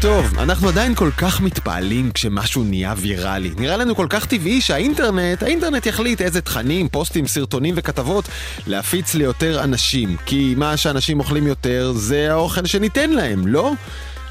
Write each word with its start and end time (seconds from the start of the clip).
טוב, 0.00 0.38
אנחנו 0.38 0.68
עדיין 0.68 0.94
כל 0.94 1.10
כך 1.16 1.40
מתפעלים 1.40 2.10
כשמשהו 2.12 2.64
נהיה 2.64 2.94
ויראלי. 2.96 3.50
נראה 3.56 3.76
לנו 3.76 3.96
כל 3.96 4.06
כך 4.10 4.26
טבעי 4.26 4.60
שהאינטרנט, 4.60 5.42
האינטרנט 5.42 5.86
יחליט 5.86 6.20
איזה 6.20 6.40
תכנים, 6.40 6.88
פוסטים, 6.88 7.26
סרטונים 7.26 7.74
וכתבות 7.78 8.28
להפיץ 8.66 9.14
ליותר 9.14 9.64
אנשים. 9.64 10.16
כי 10.26 10.54
מה 10.56 10.76
שאנשים 10.76 11.18
אוכלים 11.18 11.46
יותר 11.46 11.92
זה 11.92 12.32
האוכל 12.32 12.66
שניתן 12.66 13.10
להם, 13.10 13.46
לא? 13.46 13.72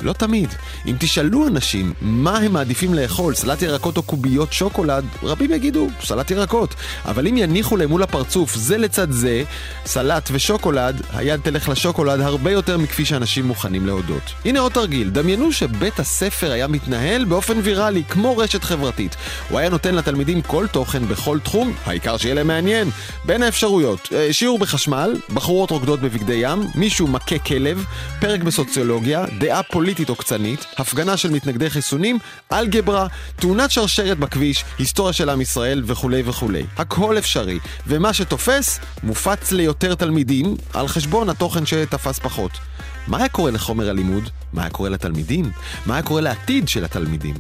לא 0.02 0.14
תמיד. 0.14 0.50
אם 0.86 0.96
תשאלו 1.00 1.48
אנשים 1.48 1.94
מה 2.02 2.38
הם 2.38 2.54
מעדיפים 2.54 2.94
לאכול, 2.94 3.36
סלט 3.36 3.62
ירקות 3.62 3.98
או 3.98 4.04
קוביות 4.04 4.54
שוקולד, 4.54 5.06
רבים 5.24 5.52
יגידו 5.52 5.88
סלט 6.04 6.32
ירקות. 6.32 6.76
אבל 7.06 7.28
אם 7.28 7.38
יניחו 7.38 7.78
להם 7.78 7.90
מול 7.90 8.04
הפרצוף 8.04 8.56
זה 8.56 8.78
לצד 8.78 9.12
זה, 9.12 9.44
סלט 9.86 10.30
ושוקולד, 10.32 11.02
היד 11.14 11.40
תלך 11.44 11.70
לשוקולד 11.70 12.22
הרבה 12.22 12.52
יותר 12.52 12.78
מכפי 12.78 13.06
שאנשים 13.06 13.46
מוכנים 13.46 13.86
להודות. 13.86 14.24
הנה 14.46 14.60
עוד 14.60 14.72
תרגיל, 14.72 15.10
דמיינו 15.10 15.52
שבית 15.52 16.00
הספר 16.00 16.52
היה 16.52 16.68
מתנהל 16.68 17.26
באופן 17.26 17.58
ויראלי, 17.64 18.04
כמו 18.10 18.38
רשת 18.38 18.64
חברתית. 18.64 19.16
הוא 19.50 19.60
היה 19.60 19.70
נותן 19.70 19.96
לתלמידים 19.96 20.42
כל 20.42 20.68
תוכן 20.72 21.06
בכל 21.08 21.40
תחום, 21.40 21.74
העיקר 21.86 22.18
שיהיה 22.18 22.36
להם 22.36 22.48
מעניין. 22.48 22.90
בין 23.26 23.44
האפשרויות, 23.44 24.10
אה, 24.16 24.34
שיעור 24.34 24.60
בחשמל, 24.60 25.16
בחורות 25.34 25.72
רוקדות 25.72 26.00
בבגדי 26.00 26.40
ים, 26.44 26.60
מישהו 26.76 27.08
מכה 27.08 27.40
כלב, 27.40 27.86
פרק 28.20 28.42
בסוציולוגיה, 28.44 29.26
דעה 29.40 29.64
פוליטית 29.64 29.89
פוליטית 29.90 30.10
עוקצנית, 30.10 30.66
הפגנה 30.78 31.18
של 31.18 31.32
מתנגדי 31.32 31.70
חיסונים, 31.70 32.20
אלגברה, 32.52 33.08
תאונת 33.36 33.72
שרשרת 33.72 34.20
בכביש, 34.20 34.64
היסטוריה 34.78 35.14
של 35.14 35.30
עם 35.30 35.42
ישראל 35.42 35.84
וכולי 35.86 36.22
וכולי. 36.26 36.66
הכל 36.78 37.18
אפשרי, 37.18 37.60
ומה 37.88 38.14
שתופס, 38.14 38.80
מופץ 39.04 39.52
ליותר 39.52 39.96
תלמידים, 39.96 40.56
על 40.74 40.88
חשבון 40.88 41.30
התוכן 41.30 41.66
שתפס 41.66 42.20
פחות. 42.20 42.52
מה 43.08 43.18
היה 43.18 43.30
קורה 43.30 43.52
לחומר 43.52 43.90
הלימוד? 43.90 44.30
מה 44.54 44.62
היה 44.62 44.72
קורה 44.72 44.90
לתלמידים? 44.90 45.52
מה 45.86 45.94
היה 45.94 46.04
קורה 46.04 46.22
לעתיד 46.22 46.68
של 46.68 46.86
התלמידים? 46.86 47.36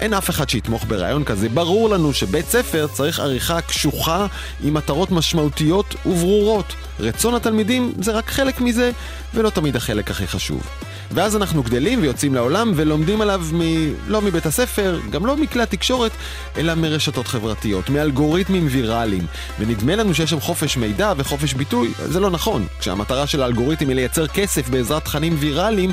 אין 0.00 0.14
אף 0.14 0.30
אחד 0.30 0.48
שיתמוך 0.48 0.84
ברעיון 0.88 1.24
כזה. 1.24 1.48
ברור 1.48 1.88
לנו 1.88 2.12
שבית 2.12 2.46
ספר 2.46 2.86
צריך 2.92 3.20
עריכה 3.20 3.60
קשוחה 3.60 4.26
עם 4.64 4.74
מטרות 4.74 5.10
משמעותיות 5.10 5.94
וברורות. 6.06 6.74
רצון 7.00 7.34
התלמידים 7.34 7.92
זה 8.00 8.12
רק 8.12 8.30
חלק 8.30 8.60
מזה, 8.60 8.90
ולא 9.34 9.50
תמיד 9.50 9.76
החלק 9.76 10.10
הכי 10.10 10.26
חשוב. 10.26 10.62
ואז 11.10 11.36
אנחנו 11.36 11.62
גדלים 11.62 12.02
ויוצאים 12.02 12.34
לעולם 12.34 12.72
ולומדים 12.76 13.20
עליו 13.20 13.42
מ... 13.52 13.60
לא 14.08 14.22
מבית 14.22 14.46
הספר, 14.46 15.00
גם 15.10 15.26
לא 15.26 15.36
מכלי 15.36 15.62
התקשורת, 15.62 16.12
אלא 16.56 16.74
מרשתות 16.74 17.26
חברתיות, 17.26 17.90
מאלגוריתמים 17.90 18.66
ויראליים. 18.70 19.26
ונדמה 19.58 19.96
לנו 19.96 20.14
שיש 20.14 20.30
שם 20.30 20.40
חופש 20.40 20.76
מידע 20.76 21.12
וחופש 21.16 21.54
ביטוי, 21.54 21.92
זה 22.04 22.20
לא 22.20 22.30
נכון. 22.30 22.66
כשהמטרה 22.80 23.26
של 23.26 23.42
האלגוריתם 23.42 23.88
היא 23.88 23.96
לייצר 23.96 24.26
כסף 24.26 24.68
בעזרת 24.68 25.04
תכנים 25.04 25.36
ויראליים, 25.38 25.92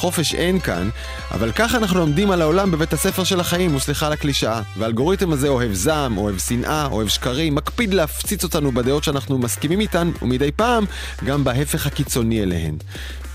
חופש 0.00 0.34
אין 0.34 0.60
כאן, 0.60 0.90
אבל 1.30 1.52
ככה 1.52 1.78
אנחנו 1.78 1.98
לומדים 1.98 2.30
על 2.30 2.42
העולם 2.42 2.70
בבית 2.70 2.92
הספר 2.92 3.24
של 3.24 3.40
החיים, 3.40 3.76
וסליחה 3.76 4.06
על 4.06 4.12
הקלישאה. 4.12 4.62
והאלגוריתם 4.76 5.32
הזה 5.32 5.48
אוהב 5.48 5.72
זעם, 5.72 6.18
אוהב 6.18 6.38
שנאה, 6.38 6.86
אוהב 6.86 7.08
שקרים, 7.08 7.54
מקפיד 7.54 7.94
להפציץ 7.94 8.44
אותנו 8.44 8.72
בדעות 8.72 9.04
שאנחנו 9.04 9.38
מסכימים 9.38 9.80
איתן, 9.80 10.10
ומדי 10.22 10.52
פעם 10.52 10.84
גם 11.24 11.44
בהפך 11.44 11.86
הקיצוני 11.86 12.42
אליהן. 12.42 12.76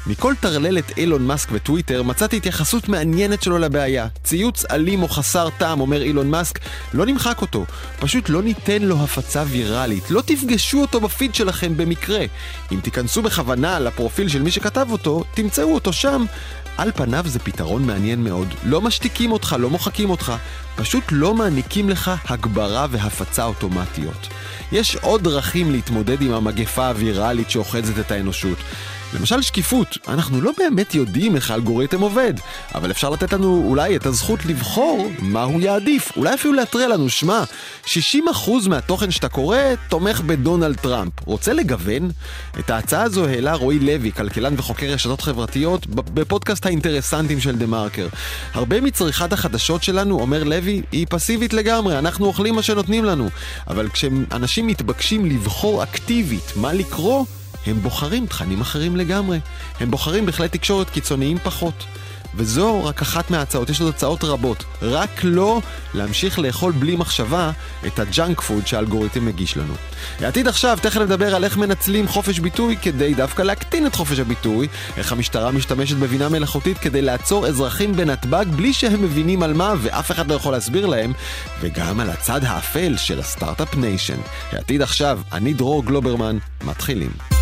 מכל 0.07 0.33
טרללת 0.39 0.97
אילון 0.97 1.27
מאסק 1.27 1.49
וטוויטר 1.51 2.03
מצאתי 2.03 2.37
התייחסות 2.37 2.89
מעניינת 2.89 3.43
שלו 3.43 3.57
לבעיה. 3.57 4.07
ציוץ 4.23 4.65
אלים 4.71 5.03
או 5.03 5.07
חסר 5.07 5.49
טעם, 5.57 5.81
אומר 5.81 6.01
אילון 6.01 6.29
מאסק, 6.29 6.59
לא 6.93 7.05
נמחק 7.05 7.41
אותו. 7.41 7.65
פשוט 7.99 8.29
לא 8.29 8.41
ניתן 8.43 8.81
לו 8.81 9.03
הפצה 9.03 9.43
ויראלית. 9.47 10.11
לא 10.11 10.21
תפגשו 10.21 10.81
אותו 10.81 10.99
בפיד 11.01 11.35
שלכם 11.35 11.77
במקרה. 11.77 12.25
אם 12.71 12.79
תיכנסו 12.79 13.21
בכוונה 13.21 13.79
לפרופיל 13.79 14.29
של 14.29 14.41
מי 14.41 14.51
שכתב 14.51 14.87
אותו, 14.91 15.23
תמצאו 15.33 15.73
אותו 15.73 15.93
שם. 15.93 16.25
על 16.77 16.91
פניו 16.91 17.23
זה 17.27 17.39
פתרון 17.39 17.85
מעניין 17.85 18.23
מאוד. 18.23 18.47
לא 18.63 18.81
משתיקים 18.81 19.31
אותך, 19.31 19.55
לא 19.59 19.69
מוחקים 19.69 20.09
אותך, 20.09 20.33
פשוט 20.75 21.03
לא 21.11 21.33
מעניקים 21.33 21.89
לך 21.89 22.11
הגברה 22.29 22.87
והפצה 22.89 23.43
אוטומטיות. 23.45 24.27
יש 24.71 24.95
עוד 24.95 25.23
דרכים 25.23 25.71
להתמודד 25.71 26.21
עם 26.21 26.33
המגפה 26.33 26.87
הוויראלית 26.87 27.49
שאוחזת 27.49 27.99
את 27.99 28.11
האנושות. 28.11 28.57
למשל 29.13 29.41
שקיפות, 29.41 29.97
אנחנו 30.07 30.41
לא 30.41 30.51
באמת 30.57 30.95
יודעים 30.95 31.35
איך 31.35 31.51
האלגוריתם 31.51 32.01
עובד, 32.01 32.33
אבל 32.75 32.91
אפשר 32.91 33.09
לתת 33.09 33.33
לנו 33.33 33.63
אולי 33.67 33.95
את 33.95 34.05
הזכות 34.05 34.45
לבחור 34.45 35.11
מה 35.19 35.43
הוא 35.43 35.61
יעדיף, 35.61 36.11
אולי 36.17 36.33
אפילו 36.33 36.53
להתריע 36.53 36.87
לנו, 36.87 37.09
שמע, 37.09 37.43
60% 37.85 37.89
מהתוכן 38.69 39.11
שאתה 39.11 39.29
קורא 39.29 39.57
תומך 39.89 40.21
בדונלד 40.21 40.75
טראמפ, 40.75 41.11
רוצה 41.25 41.53
לגוון? 41.53 42.11
את 42.59 42.69
ההצעה 42.69 43.03
הזו 43.03 43.25
העלה 43.25 43.53
רועי 43.53 43.79
לוי, 43.79 44.11
כלכלן 44.11 44.53
וחוקר 44.57 44.87
רשתות 44.87 45.21
חברתיות, 45.21 45.87
בפודקאסט 45.87 46.65
האינטרסנטים 46.65 47.39
של 47.39 47.55
דה 47.55 47.65
מרקר. 47.65 48.07
הרבה 48.53 48.81
מצריכת 48.81 49.33
החדשות 49.33 49.83
שלנו, 49.83 50.19
אומר 50.19 50.43
לוי, 50.43 50.81
היא 50.91 51.07
פסיבית 51.09 51.53
לגמרי, 51.53 51.99
אנחנו 51.99 52.25
אוכלים 52.25 52.55
מה 52.55 52.61
שנותנים 52.61 53.05
לנו, 53.05 53.29
אבל 53.67 53.89
כשאנשים 53.89 54.67
מתבקשים 54.67 55.25
לבחור 55.25 55.83
אקטיבית 55.83 56.53
מה 56.55 56.73
לקרוא, 56.73 57.25
הם 57.65 57.81
בוחרים 57.81 58.25
תכנים 58.25 58.61
אחרים 58.61 58.95
לגמרי. 58.95 59.39
הם 59.79 59.91
בוחרים 59.91 60.25
בכלי 60.25 60.49
תקשורת 60.49 60.89
קיצוניים 60.89 61.37
פחות. 61.37 61.85
וזו 62.35 62.85
רק 62.85 63.01
אחת 63.01 63.31
מההצעות, 63.31 63.69
יש 63.69 63.81
עוד 63.81 63.89
הצעות 63.89 64.23
רבות. 64.23 64.63
רק 64.81 65.09
לא 65.23 65.61
להמשיך 65.93 66.39
לאכול 66.39 66.71
בלי 66.71 66.95
מחשבה 66.95 67.51
את 67.87 67.99
ה 67.99 68.08
junk 68.08 68.41
food 68.41 68.67
שהאלגוריתם 68.67 69.25
מגיש 69.25 69.57
לנו. 69.57 69.73
העתיד 70.19 70.47
עכשיו, 70.47 70.77
תכף 70.81 71.01
נדבר 71.01 71.35
על 71.35 71.43
איך 71.43 71.57
מנצלים 71.57 72.07
חופש 72.07 72.39
ביטוי 72.39 72.77
כדי 72.81 73.13
דווקא 73.13 73.41
להקטין 73.41 73.87
את 73.87 73.95
חופש 73.95 74.19
הביטוי, 74.19 74.67
איך 74.97 75.11
המשטרה 75.11 75.51
משתמשת 75.51 75.95
בבינה 75.95 76.29
מלאכותית 76.29 76.77
כדי 76.77 77.01
לעצור 77.01 77.47
אזרחים 77.47 77.95
בנתב"ג 77.95 78.45
בלי 78.55 78.73
שהם 78.73 79.01
מבינים 79.01 79.43
על 79.43 79.53
מה 79.53 79.73
ואף 79.81 80.11
אחד 80.11 80.27
לא 80.27 80.35
יכול 80.35 80.53
להסביר 80.53 80.85
להם, 80.85 81.13
וגם 81.61 81.99
על 81.99 82.09
הצד 82.09 82.43
האפל 82.43 82.97
של 82.97 83.19
ה 83.19 83.25
Start-Up 83.25 83.75
Nation. 83.75 84.19
העתיד 84.51 84.81
עכשיו, 84.81 85.19
אני 85.31 85.53
דרור 85.53 85.85
גלוברמן, 85.85 86.37
מתחילים. 86.63 87.34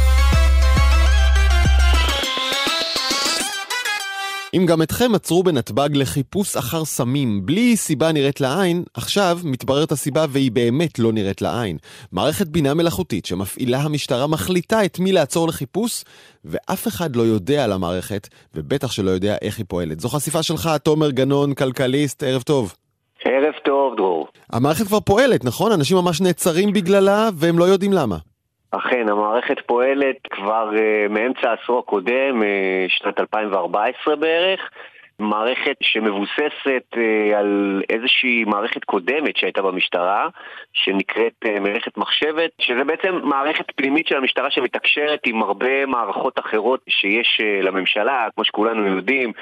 אם 4.54 4.66
גם 4.66 4.82
אתכם 4.82 5.16
עצרו 5.16 5.44
בנתב"ג 5.44 5.90
לחיפוש 5.94 6.56
אחר 6.56 6.86
סמים 6.86 7.46
בלי 7.46 7.78
סיבה 7.78 8.12
נראית 8.12 8.42
לעין, 8.42 8.84
עכשיו 8.94 9.40
מתבררת 9.44 9.92
הסיבה 9.92 10.26
והיא 10.30 10.52
באמת 10.52 11.00
לא 11.00 11.12
נראית 11.12 11.42
לעין. 11.42 11.78
מערכת 12.12 12.48
בינה 12.48 12.74
מלאכותית 12.74 13.26
שמפעילה 13.26 13.78
המשטרה 13.78 14.28
מחליטה 14.28 14.86
את 14.86 15.00
מי 15.00 15.12
לעצור 15.12 15.48
לחיפוש, 15.48 16.04
ואף 16.46 16.88
אחד 16.88 17.16
לא 17.16 17.22
יודע 17.22 17.64
על 17.64 17.72
המערכת, 17.72 18.28
ובטח 18.56 18.92
שלא 18.92 19.12
יודע 19.12 19.36
איך 19.42 19.58
היא 19.58 19.66
פועלת. 19.70 20.00
זו 20.00 20.10
חשיפה 20.10 20.44
שלך, 20.44 20.70
תומר 20.84 21.12
גנון, 21.12 21.54
כלכליסט, 21.54 22.24
ערב 22.24 22.42
טוב. 22.42 22.74
ערב 23.26 23.54
טוב, 23.66 23.96
דרור. 23.98 24.28
המערכת 24.50 24.88
כבר 24.88 25.00
פועלת, 25.00 25.46
נכון? 25.46 25.72
אנשים 25.72 25.98
ממש 25.98 26.22
נעצרים 26.22 26.74
בגללה 26.74 27.30
והם 27.34 27.60
לא 27.60 27.64
יודעים 27.64 27.94
למה. 27.94 28.18
אכן, 28.78 29.10
המערכת 29.10 29.58
פועלת 29.66 30.16
כבר 30.32 30.70
uh, 30.74 31.14
מאמצע 31.14 31.50
העשור 31.50 31.80
הקודם, 31.80 32.42
uh, 32.42 32.46
שנת 32.88 33.20
2014 33.20 34.16
בערך. 34.16 34.70
מערכת 35.20 35.76
שמבוססת 35.82 36.84
uh, 36.96 37.36
על 37.36 37.82
איזושהי 37.90 38.44
מערכת 38.44 38.84
קודמת 38.84 39.38
שהייתה 39.38 39.62
במשטרה, 39.62 40.28
שנקראת 40.74 41.34
uh, 41.46 41.60
מערכת 41.60 41.98
מחשבת, 41.98 42.52
שזה 42.60 42.84
בעצם 42.84 43.20
מערכת 43.24 43.66
פנימית 43.76 44.08
של 44.08 44.18
המשטרה 44.18 44.52
שמתקשרת 44.52 45.20
עם 45.26 45.44
הרבה 45.44 45.86
מערכות 45.86 46.40
אחרות 46.40 46.80
שיש 46.90 47.40
uh, 47.42 47.66
לממשלה, 47.66 48.28
כמו 48.36 48.44
שכולנו 48.44 48.88
יודעים. 48.88 49.34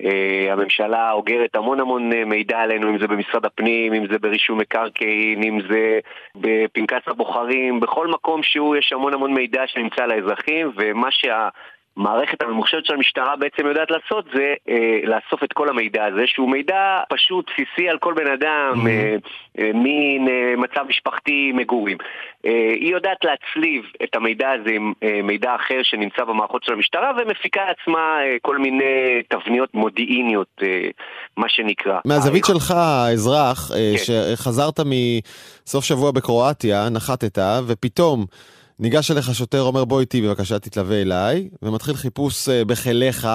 Uh, 0.00 0.52
הממשלה 0.52 1.12
אוגרת 1.12 1.56
המון 1.56 1.80
המון 1.80 2.10
מידע 2.26 2.58
עלינו, 2.58 2.90
אם 2.90 2.98
זה 2.98 3.06
במשרד 3.06 3.44
הפנים, 3.44 3.92
אם 3.94 4.06
זה 4.12 4.18
ברישום 4.18 4.58
מקרקעין, 4.58 5.42
אם 5.42 5.58
זה 5.70 5.98
בפנקס 6.34 7.08
הבוחרים, 7.08 7.80
בכל 7.80 8.06
מקום 8.06 8.42
שהוא 8.42 8.76
יש 8.76 8.92
המון 8.92 9.14
המון 9.14 9.34
מידע 9.34 9.62
שנמצא 9.66 10.06
לאזרחים, 10.06 10.72
ומה 10.76 11.10
שה... 11.10 11.48
המערכת 11.96 12.42
הממוחשבת 12.42 12.84
של 12.84 12.94
המשטרה 12.94 13.36
בעצם 13.36 13.66
יודעת 13.66 13.90
לעשות 13.90 14.24
זה 14.34 14.54
אה, 14.68 15.00
לאסוף 15.04 15.44
את 15.44 15.52
כל 15.52 15.68
המידע 15.68 16.04
הזה, 16.04 16.22
שהוא 16.26 16.50
מידע 16.50 17.00
פשוט 17.08 17.46
בסיסי 17.50 17.88
על 17.88 17.98
כל 17.98 18.14
בן 18.14 18.32
אדם. 18.32 18.86
אה, 18.86 19.16
אה, 19.58 19.70
מין 19.74 20.28
אה, 20.28 20.56
מצב 20.56 20.80
משפחתי, 20.88 21.52
מגורים. 21.54 21.98
אה, 22.46 22.72
היא 22.74 22.92
יודעת 22.92 23.18
להצליב 23.24 23.84
את 24.02 24.16
המידע 24.16 24.50
הזה 24.50 24.70
עם 24.70 24.92
אה, 25.02 25.20
מידע 25.22 25.54
אחר 25.54 25.80
שנמצא 25.82 26.24
במערכות 26.24 26.64
של 26.64 26.72
המשטרה 26.72 27.12
ומפיקה 27.18 27.60
לעצמה 27.64 28.18
אה, 28.22 28.36
כל 28.42 28.58
מיני 28.58 29.22
תבניות 29.28 29.74
מודיעיניות, 29.74 30.48
אה, 30.62 30.88
מה 31.36 31.48
שנקרא. 31.48 31.98
מהזווית 32.04 32.44
אה, 32.44 32.48
שלך, 32.48 32.70
האזרח, 32.70 33.70
אה, 33.70 33.76
כן. 33.76 34.04
שחזרת 34.36 34.80
מסוף 34.80 35.84
שבוע 35.84 36.10
בקרואטיה, 36.10 36.88
נחתת, 36.90 37.38
ופתאום... 37.66 38.26
ניגש 38.80 39.10
אליך 39.10 39.34
שוטר, 39.34 39.62
אומר 39.62 39.84
בוא 39.84 40.00
איתי 40.00 40.22
בבקשה 40.22 40.58
תתלווה 40.58 41.02
אליי, 41.02 41.48
ומתחיל 41.62 41.94
חיפוש 41.96 42.48
uh, 42.48 42.64
בחיליך. 42.64 43.28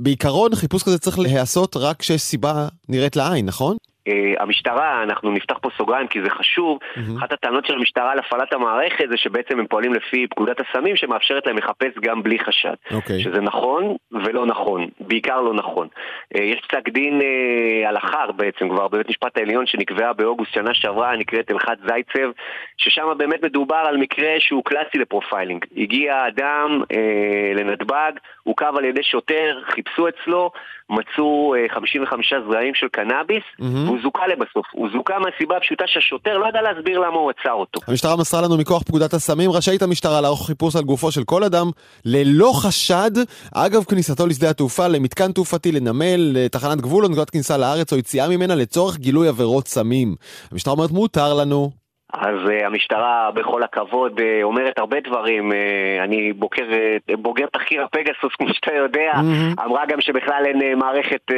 בעיקרון 0.00 0.54
חיפוש 0.54 0.82
כזה 0.82 0.98
צריך 0.98 1.18
להיעשות 1.18 1.76
רק 1.76 1.98
כשיש 1.98 2.22
סיבה 2.22 2.68
נראית 2.88 3.16
לעין, 3.16 3.46
נכון? 3.46 3.76
Uh, 4.08 4.42
המשטרה, 4.42 5.02
אנחנו 5.02 5.30
נפתח 5.30 5.58
פה 5.62 5.68
סוגריים 5.78 6.06
כי 6.06 6.22
זה 6.22 6.30
חשוב, 6.30 6.78
mm-hmm. 6.78 7.18
אחת 7.18 7.32
הטענות 7.32 7.66
של 7.66 7.74
המשטרה 7.74 8.12
על 8.12 8.18
הפעלת 8.18 8.52
המערכת 8.52 9.04
זה 9.10 9.16
שבעצם 9.16 9.58
הם 9.58 9.66
פועלים 9.66 9.94
לפי 9.94 10.26
פקודת 10.30 10.56
הסמים 10.60 10.96
שמאפשרת 10.96 11.46
להם 11.46 11.58
לחפש 11.58 11.92
גם 12.02 12.22
בלי 12.22 12.38
חשד. 12.38 12.74
Okay. 12.90 12.94
אוקיי. 12.94 13.20
שזה 13.22 13.40
נכון 13.40 13.96
ולא 14.24 14.46
נכון, 14.46 14.88
בעיקר 15.00 15.40
לא 15.40 15.54
נכון. 15.54 15.88
Uh, 16.34 16.42
יש 16.42 16.60
פסק 16.68 16.88
דין 16.88 17.20
uh, 17.20 17.88
הלכה 17.88 18.32
בעצם 18.36 18.68
כבר 18.68 18.88
בבית 18.88 19.08
משפט 19.08 19.36
העליון 19.36 19.66
שנקבעה 19.66 20.12
באוגוסט 20.12 20.52
שנה 20.52 20.74
שעברה, 20.74 21.16
נקראת 21.16 21.50
הלכת 21.50 21.76
זייצב, 21.88 22.30
ששם 22.76 23.06
באמת 23.18 23.44
מדובר 23.44 23.84
על 23.88 23.96
מקרה 23.96 24.34
שהוא 24.38 24.64
קלאסי 24.64 24.98
ל 24.98 25.04
profiling. 25.04 25.64
הגיע 25.76 26.26
אדם 26.28 26.82
אה, 26.82 27.58
לנתב"ג, 27.58 28.12
עוכב 28.42 28.72
על 28.76 28.84
ידי 28.84 29.02
שוטר, 29.02 29.60
חיפשו 29.66 30.08
אצלו, 30.08 30.50
מצאו 30.90 31.54
55 31.68 32.32
אה, 32.32 32.38
זרעים 32.40 32.74
של 32.74 32.88
קנאביס, 32.88 33.42
אהם. 33.60 33.90
והוא 33.94 34.02
זוכה 34.02 34.26
לבסוף. 34.26 34.66
הוא 34.72 34.88
זוכה 34.92 35.18
מהסיבה 35.18 35.56
הפשוטה 35.56 35.84
שהשוטר 35.86 36.38
לא 36.38 36.46
ידע 36.48 36.62
להסביר 36.62 36.98
למה 36.98 37.16
הוא 37.16 37.30
עצר 37.30 37.52
אותו. 37.52 37.80
המשטרה 37.88 38.16
מסרה 38.16 38.42
לנו 38.42 38.56
מכוח 38.56 38.82
פקודת 38.82 39.14
הסמים, 39.14 39.50
רשאית 39.50 39.82
המשטרה 39.82 40.20
לערוך 40.20 40.46
חיפוש 40.46 40.76
על 40.76 40.82
גופו 40.82 41.12
של 41.12 41.24
כל 41.24 41.44
אדם 41.44 41.70
ללא 42.04 42.52
חשד, 42.54 43.10
אגב 43.54 43.84
כניסתו 43.84 44.26
לשדה 44.26 44.50
התעופה, 44.50 44.88
למתקן 44.88 45.32
תעופתי, 45.32 45.72
לנמל, 45.72 46.16
לתחנת 46.34 46.80
גבול 46.80 47.04
או 47.04 47.10
נקודת 47.10 47.30
כניסה 47.30 47.56
לארץ 47.56 47.92
או 47.92 47.98
יציאה 47.98 48.28
ממנה 48.28 48.54
לצורך 48.54 48.96
גילוי 48.98 49.28
עבירות 49.28 49.68
סמים. 49.68 50.14
המשטרה 50.52 50.72
אומרת 50.72 50.90
מותר 50.90 51.34
לנו. 51.34 51.83
אז 52.18 52.36
אה, 52.48 52.66
המשטרה, 52.66 53.30
בכל 53.34 53.62
הכבוד, 53.62 54.18
אה, 54.18 54.22
אומרת 54.42 54.78
הרבה 54.78 55.00
דברים. 55.00 55.52
אה, 55.52 55.54
אני 56.04 56.32
בוקר, 56.32 56.62
אה, 56.62 57.16
בוגר 57.16 57.46
תחקיר 57.46 57.84
הפגסוס, 57.84 58.32
כמו 58.38 58.54
שאתה 58.54 58.74
יודע. 58.74 59.12
אהם. 59.12 59.64
אמרה 59.64 59.86
גם 59.86 60.00
שבכלל 60.00 60.42
אין 60.46 60.60
uh, 60.60 60.76
מערכת 60.76 61.20
אה, 61.30 61.34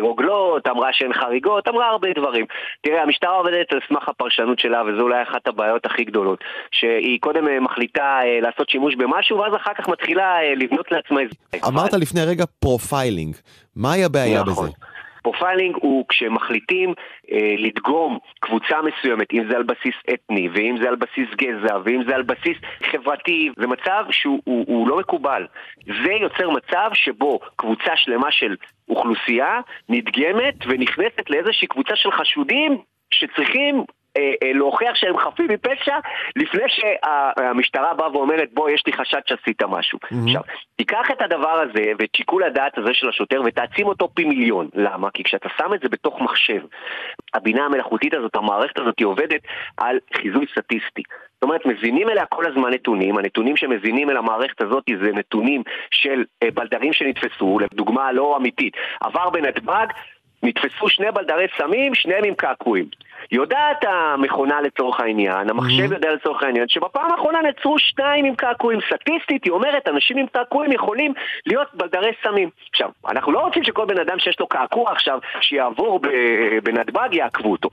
רוגלות, 0.00 0.68
אמרה 0.68 0.88
שאין 0.92 1.12
חריגות, 1.12 1.68
אמרה 1.68 1.88
הרבה 1.88 2.08
דברים. 2.16 2.46
תראה, 2.80 3.02
המשטרה 3.02 3.36
עובדת 3.36 3.72
על 3.72 3.80
סמך 3.88 4.08
הפרשנות 4.08 4.58
שלה, 4.58 4.82
וזו 4.86 5.02
אולי 5.02 5.22
אחת 5.22 5.48
הבעיות 5.48 5.86
הכי 5.86 6.04
גדולות. 6.04 6.44
שהיא 6.70 7.20
קודם 7.20 7.46
אה, 7.46 7.60
מחליטה 7.60 8.20
אה, 8.22 8.44
לעשות 8.44 8.70
שימוש 8.70 8.94
במשהו, 8.96 9.38
ואז 9.38 9.54
אחר 9.56 9.74
כך 9.78 9.88
מתחילה 9.88 10.38
אה, 10.38 10.58
לבנות 10.58 10.92
לעצמה 10.92 11.20
איזה... 11.20 11.34
אמרת 11.68 11.92
לפני 11.92 12.20
רגע 12.24 12.44
profiling. 12.60 13.34
מהי 13.76 14.04
הבעיה 14.04 14.42
נכון. 14.42 14.66
בזה? 14.66 14.93
profiling 15.24 15.76
הוא 15.80 16.04
כשמחליטים 16.08 16.94
אה, 17.32 17.54
לדגום 17.58 18.18
קבוצה 18.40 18.76
מסוימת, 18.82 19.32
אם 19.32 19.44
זה 19.50 19.56
על 19.56 19.62
בסיס 19.62 19.94
אתני, 20.14 20.48
ואם 20.54 20.76
זה 20.82 20.88
על 20.88 20.96
בסיס 20.96 21.28
גזע, 21.34 21.76
ואם 21.84 22.02
זה 22.08 22.14
על 22.14 22.22
בסיס 22.22 22.56
חברתי, 22.90 23.50
זה 23.56 23.66
מצב 23.66 24.04
שהוא 24.10 24.40
הוא, 24.44 24.64
הוא 24.68 24.88
לא 24.88 24.98
מקובל. 24.98 25.46
זה 25.86 26.12
יוצר 26.12 26.50
מצב 26.50 26.90
שבו 26.94 27.40
קבוצה 27.56 27.96
שלמה 27.96 28.30
של 28.30 28.56
אוכלוסייה 28.88 29.60
נדגמת 29.88 30.54
ונכנסת 30.66 31.30
לאיזושהי 31.30 31.68
קבוצה 31.68 31.96
של 31.96 32.10
חשודים 32.10 32.78
שצריכים 33.10 33.84
להוכיח 34.54 34.94
שהם 34.94 35.18
חפים 35.18 35.46
מפשע 35.50 35.96
לפני 36.36 36.62
שהמשטרה 36.68 37.94
באה 37.94 38.12
ואומרת 38.12 38.48
בוא 38.52 38.70
יש 38.70 38.82
לי 38.86 38.92
חשד 38.92 39.20
שעשית 39.26 39.62
משהו. 39.62 39.98
אהם. 40.04 40.16
עכשיו, 40.24 40.42
תיקח 40.76 41.10
את 41.10 41.22
הדבר 41.22 41.60
הזה 41.60 41.92
ואת 41.98 42.14
שיקול 42.16 42.42
הדעת 42.42 42.78
הזה 42.78 42.94
של 42.94 43.08
השוטר 43.08 43.42
ותעצים 43.44 43.86
אותו 43.86 44.08
פי 44.14 44.24
מיליון. 44.24 44.68
למה? 44.74 45.10
כי 45.10 45.24
כשאתה 45.24 45.48
שם 45.58 45.74
את 45.74 45.80
זה 45.80 45.88
בתוך 45.88 46.20
מחשב, 46.20 46.60
הבינה 47.34 47.64
המלאכותית 47.64 48.14
הזאת, 48.14 48.36
המערכת 48.36 48.78
הזאת 48.78 48.94
היא 48.98 49.06
עובדת 49.06 49.40
על 49.76 49.98
חיזוי 50.16 50.46
סטטיסטי. 50.52 51.02
זאת 51.34 51.42
אומרת, 51.42 51.66
מזינים 51.66 52.08
אליה 52.08 52.26
כל 52.26 52.46
הזמן 52.46 52.70
נתונים, 52.70 53.18
הנתונים 53.18 53.56
שמזינים 53.56 54.10
אל 54.10 54.16
המערכת 54.16 54.60
הזאת 54.60 54.84
זה 55.02 55.12
נתונים 55.12 55.62
של 55.90 56.24
אה, 56.42 56.48
בלדרים 56.54 56.92
שנתפסו, 56.92 57.58
לדוגמה 57.58 58.12
לא 58.12 58.36
אמיתית, 58.36 58.76
עבר 59.00 59.30
בנתב"ג, 59.30 59.86
נתפסו 60.44 60.88
שני 60.88 61.10
בלדרי 61.10 61.46
סמים, 61.58 61.94
שניהם 61.94 62.24
עם 62.24 62.34
קעקועים. 62.34 62.86
יודעת 63.32 63.84
המכונה 63.84 64.60
לצורך 64.60 65.00
העניין, 65.00 65.50
המחשב 65.50 65.90
mm-hmm. 65.90 65.94
יודע 65.94 66.12
לצורך 66.14 66.42
העניין, 66.42 66.68
שבפעם 66.68 67.10
האחרונה 67.12 67.42
נעצרו 67.42 67.78
שניים 67.78 68.24
עם 68.24 68.34
קעקועים. 68.34 68.80
סטטיסטית, 68.86 69.44
היא 69.44 69.52
אומרת, 69.52 69.88
אנשים 69.88 70.16
עם 70.16 70.26
קעקועים 70.26 70.72
יכולים 70.72 71.12
להיות 71.46 71.68
בלדרי 71.74 72.12
סמים. 72.22 72.50
עכשיו, 72.70 72.90
אנחנו 73.08 73.32
לא 73.32 73.38
רוצים 73.38 73.64
שכל 73.64 73.84
בן 73.84 73.98
אדם 73.98 74.18
שיש 74.18 74.40
לו 74.40 74.46
קעקוע 74.46 74.92
עכשיו, 74.92 75.18
שיעבור 75.40 76.00
בנתב"ג, 76.62 77.08
יעקבו 77.12 77.52
אותו. 77.52 77.68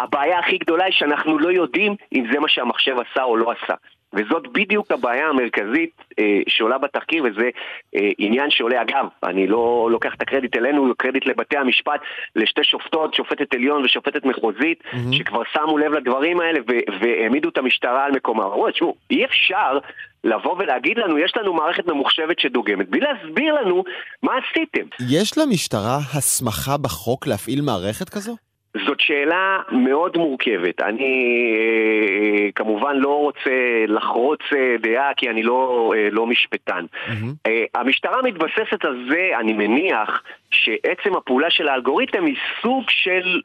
הבעיה 0.00 0.38
הכי 0.38 0.58
גדולה 0.58 0.84
היא 0.84 0.92
שאנחנו 0.92 1.38
לא 1.38 1.48
יודעים 1.52 1.94
אם 2.12 2.24
זה 2.32 2.40
מה 2.40 2.48
שהמחשב 2.48 2.96
עשה 2.98 3.22
או 3.22 3.36
לא 3.36 3.52
עשה. 3.52 3.74
וזאת 4.14 4.42
בדיוק 4.52 4.90
הבעיה 4.90 5.28
המרכזית 5.28 5.90
אה, 6.18 6.24
שעולה 6.48 6.78
בתחקיר, 6.78 7.24
וזה 7.24 7.50
אה, 7.96 8.08
עניין 8.18 8.50
שעולה, 8.50 8.82
אגב, 8.82 9.06
אני 9.22 9.46
לא 9.46 9.88
לוקח 9.90 10.14
את 10.14 10.22
הקרדיט 10.22 10.56
אלינו, 10.56 10.92
קרדיט 10.98 11.26
לבתי 11.26 11.56
המשפט, 11.56 12.00
לשתי 12.36 12.64
שופטות, 12.64 13.14
שופטת 13.14 13.54
עליון 13.54 13.84
ושופטת 13.84 14.24
מחוזית, 14.24 14.82
mm-hmm. 14.82 15.12
שכבר 15.12 15.42
שמו 15.52 15.78
לב 15.78 15.92
לדברים 15.92 16.40
האלה 16.40 16.60
והעמידו 17.00 17.48
את 17.48 17.58
המשטרה 17.58 18.04
על 18.04 18.12
מקומה. 18.12 18.44
אמרו, 18.44 18.70
תשמעו, 18.70 18.94
אי 19.10 19.24
אפשר 19.24 19.78
לבוא 20.24 20.56
ולהגיד 20.58 20.98
לנו, 20.98 21.18
יש 21.18 21.32
לנו 21.36 21.54
מערכת 21.54 21.86
ממוחשבת 21.86 22.38
שדוגמת, 22.38 22.88
בלי 22.88 23.00
להסביר 23.00 23.54
לנו 23.54 23.84
מה 24.22 24.32
עשיתם. 24.32 24.86
יש 25.10 25.38
למשטרה 25.38 25.98
הסמכה 26.14 26.76
בחוק 26.76 27.26
להפעיל 27.26 27.60
מערכת 27.60 28.08
כזו? 28.08 28.36
זאת 28.74 29.00
שאלה 29.00 29.58
מאוד 29.72 30.16
מורכבת. 30.16 30.80
אני 30.80 31.24
אה, 31.58 32.52
כמובן 32.54 32.96
לא 32.96 33.18
רוצה 33.20 33.84
לחרוץ 33.88 34.40
אה, 34.56 34.76
דעה 34.82 35.14
כי 35.16 35.30
אני 35.30 35.42
לא, 35.42 35.92
אה, 35.96 36.08
לא 36.10 36.26
משפטן. 36.26 36.84
Mm-hmm. 37.06 37.50
המשטרה 37.74 38.22
מתבססת 38.22 38.84
על 38.84 39.06
זה, 39.10 39.30
אני 39.40 39.52
מניח, 39.52 40.22
שעצם 40.50 41.16
הפעולה 41.16 41.50
של 41.50 41.68
האלגוריתם 41.68 42.24
היא 42.26 42.36
סוג 42.62 42.84
של 42.90 43.40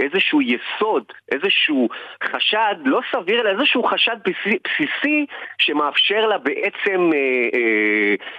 איזשהו 0.00 0.40
יסוד, 0.42 1.04
איזשהו 1.32 1.88
חשד, 2.24 2.74
לא 2.84 3.00
סביר, 3.12 3.40
אלא 3.40 3.48
איזשהו 3.48 3.84
חשד 3.84 4.16
בסיסי 4.24 5.26
שמאפשר 5.58 6.26
לה 6.26 6.38
בעצם 6.38 7.10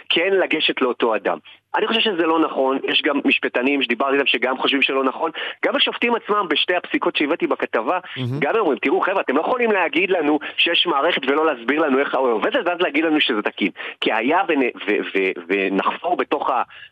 כן 0.10 0.34
לגשת 0.34 0.82
לאותו 0.82 1.16
אדם. 1.16 1.38
אני 1.76 1.88
חושב 1.88 2.00
שזה 2.00 2.26
לא 2.26 2.40
נכון, 2.40 2.78
יש 2.84 3.02
גם 3.02 3.20
משפטנים 3.26 3.82
שדיברתי 3.82 4.14
איתם 4.14 4.26
שגם 4.26 4.58
חושבים 4.58 4.82
שלא 4.82 5.04
נכון, 5.04 5.32
גם 5.66 5.76
השופטים 5.76 6.16
עצמם 6.16 6.46
בשתי 6.50 6.76
הפסיקות 6.76 7.16
שהבאתי 7.16 7.48
בכתבה, 7.48 8.00
mm-hmm. 8.00 8.22
גם 8.40 8.56
הם 8.56 8.60
אומרים, 8.60 8.78
תראו 8.82 9.02
חבר'ה, 9.02 9.22
אתם 9.22 9.36
לא 9.36 9.42
יכולים 9.42 9.72
להגיד 9.72 10.10
לנו 10.10 10.40
שיש 10.58 10.88
מערכת 10.88 11.22
ולא 11.28 11.46
להסביר 11.46 11.82
לנו 11.82 12.00
איך 12.00 12.16
היא 12.16 12.22
עובדת, 12.22 12.68
ואז 12.68 12.80
להגיד 12.82 13.04
לנו 13.06 13.22
שזה 13.22 13.42
תקין. 13.42 13.72
כי 14.02 14.14
היה 14.14 14.40
ונ, 14.48 14.62
ו, 14.62 14.92
ו, 15.16 15.20
ונחפור 15.48 16.18
בתוך 16.18 16.50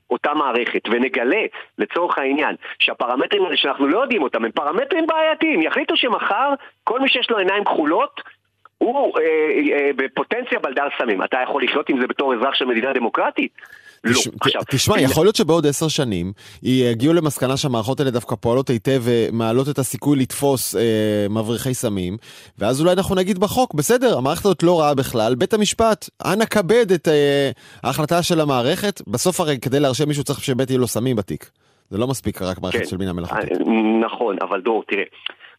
אותה 0.10 0.34
מערכת 0.34 0.90
ונגלה, 1.06 1.42
לצורך 1.78 2.18
העניין, 2.18 2.56
שהפרמטרים 2.80 3.46
האלה 3.46 3.57
שאנחנו 3.57 3.88
לא 3.88 4.00
יודעים 4.00 4.24
אותם 4.24 4.46
הם 4.46 4.52
פרמטרים 4.52 5.07
בעייתיים, 5.07 5.62
יחליטו 5.62 5.98
שמחר 5.98 6.54
כל 6.84 7.00
מי 7.00 7.10
שיש 7.10 7.30
לו 7.30 7.38
עיניים 7.38 7.63
כחולות 7.63 8.21
הוא 8.78 9.19
אה, 9.19 9.24
אה, 9.74 9.92
בפוטנציה 9.95 10.59
בלדר 10.59 10.88
סמים. 10.97 11.24
אתה 11.24 11.38
יכול 11.44 11.64
לחיות 11.64 11.90
עם 11.90 12.02
זה 12.02 12.07
בתור 12.07 12.33
אזרח 12.33 12.54
של 12.54 12.66
מדינה 12.66 12.94
דמוקרטית? 12.94 13.52
לא. 14.06 14.21
עכשיו, 14.42 14.62
תשמע, 14.71 15.02
יכול 15.02 15.26
להיות 15.26 15.35
שבעוד 15.35 15.68
עשר 15.68 15.88
שנים 15.88 16.33
יגיעו 16.64 17.14
למסקנה 17.14 17.57
שהמערכות 17.57 18.00
האלה 18.00 18.12
דווקא 18.12 18.35
פועלות 18.35 18.69
היטב 18.69 19.02
ומעלות 19.04 19.69
את 19.69 19.80
הסיכוי 19.80 20.18
לתפוס 20.19 20.76
אה, 20.76 20.81
מבריחי 21.30 21.74
סמים, 21.74 22.18
ואז 22.59 22.81
אולי 22.81 22.94
אנחנו 22.94 23.16
נגיד 23.16 23.40
בחוק, 23.40 23.74
בסדר, 23.74 24.18
המערכת 24.18 24.45
הזאת 24.45 24.64
לא 24.64 24.80
רעה 24.80 24.94
בכלל, 24.94 25.35
בית 25.35 25.54
המשפט, 25.54 26.09
אנא 26.26 26.45
כבד 26.45 26.92
את 26.92 27.07
אה, 27.07 27.52
ההחלטה 27.83 28.24
של 28.24 28.42
המערכת, 28.42 29.02
בסוף 29.07 29.40
הרי 29.40 29.57
כדי 29.59 29.80
להרשה 29.80 30.06
מישהו 30.06 30.24
צריך 30.24 30.44
שבאמת 30.44 30.69
יהיו 30.69 30.80
לו 30.80 30.88
סמים 30.88 31.16
בתיק. 31.16 31.50
זה 31.90 31.97
לא 31.97 32.07
מספיק 32.07 32.42
רק 32.42 32.62
מערכת 32.62 32.80
כן, 32.80 32.85
של 32.85 32.97
בינה 32.97 33.14
מלאכותית. 33.14 33.52
אה, 33.52 33.57
נכון, 34.06 34.35
אבל 34.42 34.62
דור, 34.62 34.83
תראה. 34.88 35.04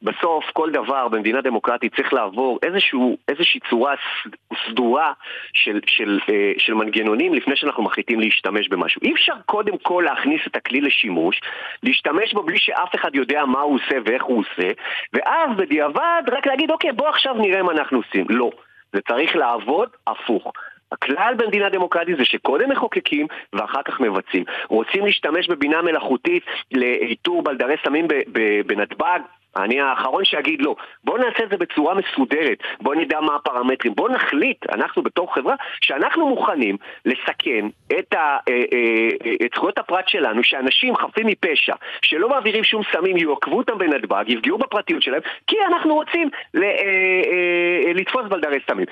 בסוף 0.02 0.44
כל 0.52 0.70
דבר 0.70 1.08
במדינה 1.08 1.40
דמוקרטית 1.40 1.94
צריך 1.96 2.12
לעבור 2.12 2.58
איזשהו, 2.62 3.16
איזושהי 3.28 3.60
צורה 3.70 3.94
סדורה 4.66 5.12
של, 5.52 5.80
של, 5.86 6.18
אה, 6.28 6.52
של 6.58 6.74
מנגנונים 6.74 7.34
לפני 7.34 7.56
שאנחנו 7.56 7.82
מחליטים 7.82 8.20
להשתמש 8.20 8.68
במשהו. 8.68 9.02
אי 9.02 9.12
אפשר 9.12 9.34
קודם 9.46 9.78
כל 9.78 10.02
להכניס 10.06 10.40
את 10.46 10.56
הכלי 10.56 10.80
לשימוש, 10.80 11.40
להשתמש 11.82 12.34
בו 12.34 12.42
בלי 12.42 12.58
שאף 12.58 12.94
אחד 12.94 13.14
יודע 13.14 13.44
מה 13.44 13.60
הוא 13.60 13.74
עושה 13.74 13.96
ואיך 14.04 14.24
הוא 14.24 14.38
עושה, 14.38 14.70
ואז 15.12 15.50
בדיעבד 15.56 16.22
רק 16.32 16.46
להגיד 16.46 16.70
אוקיי 16.70 16.92
בוא 16.92 17.08
עכשיו 17.08 17.34
נראה 17.34 17.62
מה 17.62 17.72
אנחנו 17.72 17.98
עושים. 17.98 18.26
לא, 18.28 18.50
זה 18.92 19.00
צריך 19.00 19.36
לעבוד 19.36 19.88
הפוך. 20.06 20.52
הכלל 20.92 21.34
במדינה 21.36 21.68
דמוקרטית 21.68 22.16
זה 22.16 22.24
שקודם 22.24 22.70
מחוקקים 22.70 23.26
ואחר 23.52 23.82
כך 23.82 24.00
מבצעים. 24.00 24.44
רוצים 24.68 25.06
להשתמש 25.06 25.48
בבינה 25.48 25.82
מלאכותית 25.82 26.42
לאיתור 26.72 27.42
בלדרי 27.42 27.74
סמים 27.84 28.08
בנתב"ג? 28.66 29.20
אני 29.56 29.80
האחרון 29.80 30.24
שיגיד 30.24 30.62
לא. 30.62 30.76
בואו 31.04 31.16
נעשה 31.16 31.44
את 31.44 31.50
זה 31.50 31.56
בצורה 31.56 31.94
מסודרת, 31.94 32.58
בואו 32.80 33.00
נדע 33.00 33.20
מה 33.20 33.34
הפרמטרים, 33.34 33.94
בואו 33.94 34.12
נחליט, 34.12 34.58
אנחנו 34.72 35.02
בתור 35.02 35.34
חברה, 35.34 35.54
שאנחנו 35.80 36.28
מוכנים 36.28 36.76
לסכן 37.04 37.66
את, 37.98 38.14
ה, 38.14 38.36
אה, 38.48 38.64
אה, 38.72 39.46
את 39.46 39.50
זכויות 39.54 39.78
הפרט 39.78 40.08
שלנו, 40.08 40.44
שאנשים 40.44 40.96
חפים 40.96 41.26
מפשע, 41.26 41.74
שלא 42.02 42.28
מעבירים 42.28 42.64
שום 42.64 42.82
סמים, 42.92 43.16
יעקבו 43.16 43.56
אותם 43.56 43.78
בנתב"ג, 43.78 44.24
יפגעו 44.26 44.58
בפרטיות 44.58 45.02
שלהם, 45.02 45.20
כי 45.46 45.56
אנחנו 45.68 45.94
רוצים 45.94 46.28
לתפוס 47.94 48.22
בלדרי 48.28 48.58
סמים. 48.70 48.86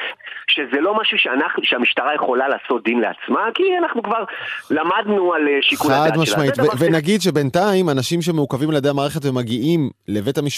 שזה 0.49 0.81
לא 0.81 0.95
משהו 1.01 1.19
שאנחנו, 1.19 1.65
שהמשטרה 1.65 2.15
יכולה 2.15 2.49
לעשות 2.49 2.85
דין 2.85 3.01
לעצמה, 3.01 3.49
כי 3.55 3.63
אנחנו 3.79 4.03
כבר 4.03 4.25
למדנו 4.71 5.35
על 5.35 5.43
שיקול 5.61 5.93
הדעת 5.93 6.05
שלה. 6.07 6.15
חד 6.15 6.21
משמעית, 6.21 6.55
ונגיד 6.79 7.21
שבינתיים 7.21 7.89
אנשים 7.89 8.23
שמעוכבים 8.23 8.71
על 8.71 8.77
ידי 8.77 8.89
המערכת 8.89 9.21
ומגיעים 9.25 9.91
לבית 10.09 10.39
המשפט, 10.39 10.54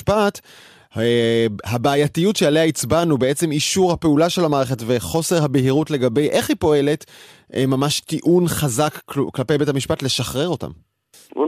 אה, 0.98 1.46
הבעייתיות 1.64 2.36
שעליה 2.36 2.64
הצבענו, 2.64 3.18
בעצם 3.18 3.50
אישור 3.50 3.92
הפעולה 3.92 4.30
של 4.30 4.44
המערכת 4.44 4.76
וחוסר 4.86 5.44
הבהירות 5.44 5.90
לגבי 5.90 6.28
איך 6.30 6.48
היא 6.48 6.56
פועלת, 6.60 7.04
אה, 7.54 7.64
ממש 7.66 8.00
טיעון 8.00 8.44
חזק 8.48 9.00
כלפי 9.32 9.58
בית 9.58 9.68
המשפט 9.68 10.02
לשחרר 10.02 10.48
אותם. 10.48 10.70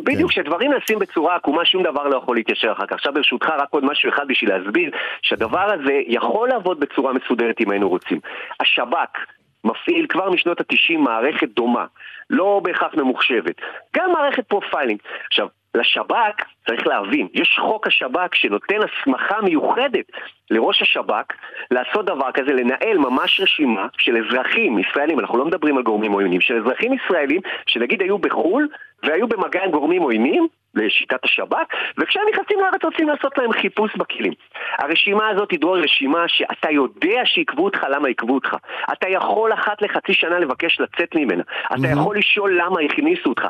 בדיוק, 0.04 0.32
כן. 0.32 0.42
כשדברים 0.42 0.72
נעשים 0.72 0.98
בצורה 0.98 1.36
עקומה, 1.36 1.64
שום 1.64 1.82
דבר 1.82 2.08
לא 2.08 2.16
יכול 2.16 2.36
להתיישר 2.36 2.72
אחר 2.72 2.86
כך. 2.86 2.92
עכשיו 2.92 3.12
ברשותך 3.12 3.46
רק 3.58 3.68
עוד 3.70 3.84
משהו 3.84 4.10
אחד 4.10 4.24
בשביל 4.28 4.50
להסביר 4.50 4.90
שהדבר 5.22 5.72
הזה 5.72 5.92
יכול 6.06 6.48
לעבוד 6.48 6.80
בצורה 6.80 7.12
מסודרת 7.12 7.60
אם 7.60 7.70
היינו 7.70 7.88
רוצים. 7.88 8.20
השב"כ 8.60 9.18
מפעיל 9.64 10.06
כבר 10.08 10.30
משנות 10.30 10.60
התשעים 10.60 11.00
מערכת 11.00 11.48
דומה, 11.48 11.84
לא 12.30 12.60
בהכרח 12.64 12.94
ממוחשבת, 12.94 13.54
גם 13.96 14.12
מערכת 14.12 14.46
profiling. 14.46 15.00
עכשיו, 15.26 15.46
לשב"כ, 15.74 16.42
צריך 16.68 16.86
להבין, 16.86 17.28
יש 17.34 17.58
חוק 17.60 17.86
השב"כ 17.86 18.34
שנותן 18.34 18.76
הסמכה 18.82 19.40
מיוחדת 19.40 20.06
לראש 20.50 20.82
השב"כ 20.82 21.24
לעשות 21.70 22.06
דבר 22.06 22.32
כזה, 22.34 22.52
לנהל 22.52 22.98
ממש 22.98 23.40
רשימה 23.40 23.86
של 23.98 24.16
אזרחים 24.16 24.78
ישראלים, 24.78 25.20
אנחנו 25.20 25.38
לא 25.38 25.44
מדברים 25.44 25.76
על 25.76 25.82
גורמים 25.82 26.12
עוינים, 26.12 26.40
של 26.40 26.56
אזרחים 26.56 26.92
ישראלים 26.92 27.40
שנגיד 27.66 28.02
היו 28.02 28.18
בחו"ל 28.18 28.68
והיו 29.02 29.28
במגע 29.28 29.64
עם 29.64 29.70
גורמים 29.70 30.02
עוינים, 30.02 30.48
לשיטת 30.74 31.24
השב"כ, 31.24 31.74
וכשהם 31.98 32.22
נכנסים 32.32 32.60
לארץ 32.60 32.84
רוצים 32.84 33.08
לעשות 33.08 33.38
להם 33.38 33.52
חיפוש 33.52 33.96
בכלים. 33.96 34.32
הרשימה 34.78 35.28
הזאת 35.28 35.50
היא 35.50 35.60
דרור 35.60 35.78
רשימה 35.78 36.24
שאתה 36.28 36.70
יודע 36.70 37.20
שעיכבו 37.24 37.64
אותך, 37.64 37.86
למה 37.90 38.08
עיכבו 38.08 38.34
אותך. 38.34 38.56
אתה 38.92 39.08
יכול 39.08 39.52
אחת 39.52 39.82
לחצי 39.82 40.14
שנה 40.14 40.38
לבקש 40.38 40.80
לצאת 40.80 41.14
ממנה. 41.14 41.42
אתה 41.66 41.88
יכול 41.92 42.18
לשאול 42.18 42.58
למה 42.60 42.80
הכניסו 42.80 43.28
אותך. 43.28 43.46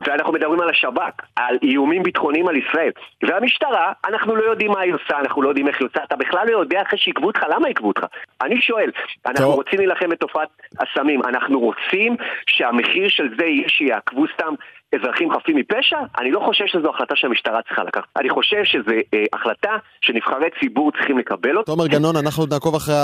ואנחנו 0.00 0.32
מדברים 0.32 0.60
על 0.60 0.70
השב"כ, 0.70 1.24
על 1.36 1.58
איומים 1.62 2.02
ביטחוניים 2.02 2.48
על 2.48 2.56
ישראל. 2.56 2.90
והמשטרה, 3.22 3.92
אנחנו 4.08 4.36
לא 4.36 4.44
יודעים 4.44 4.70
מה 4.70 4.80
היא 4.80 4.94
עושה, 4.94 5.18
אנחנו 5.18 5.42
לא 5.42 5.48
יודעים 5.48 5.68
איך 5.68 5.80
היא 5.80 5.88
עושה, 5.88 6.04
אתה 6.04 6.16
בכלל 6.16 6.46
לא 6.48 6.58
יודע 6.58 6.82
אחרי 6.82 6.98
שעיכבו 6.98 7.26
אותך, 7.26 7.40
למה 7.54 7.68
עיכבו 7.68 7.88
אותך? 7.88 8.04
אני 8.42 8.60
שואל, 8.60 8.90
אנחנו 9.26 9.46
טוב. 9.46 9.54
רוצים 9.54 9.78
להילחם 9.78 10.08
בתופעת 10.08 10.48
הסמים, 10.80 11.20
אנחנו 11.24 11.60
רוצים 11.60 12.16
שהמחיר 12.46 13.08
של 13.08 13.28
זה 13.38 13.44
יהיה 13.44 13.68
שיעכבו 13.68 14.24
סתם 14.34 14.54
אזרחים 14.94 15.28
חפים 15.34 15.56
מפשע? 15.56 15.98
אני 16.20 16.30
לא 16.30 16.40
חושב 16.40 16.64
שזו 16.66 16.90
החלטה 16.90 17.16
שהמשטרה 17.16 17.62
צריכה 17.62 17.84
לקחת. 17.84 18.04
אני 18.16 18.30
חושב 18.30 18.64
שזו 18.64 18.92
אה, 19.14 19.24
החלטה 19.32 19.76
שנבחרי 20.00 20.48
ציבור 20.60 20.92
צריכים 20.92 21.18
לקבל 21.18 21.56
אותה. 21.56 21.72
תומר 21.72 21.86
גנון, 21.86 22.16
אנחנו 22.16 22.46
נעקוב 22.46 22.74
אחרי 22.74 22.94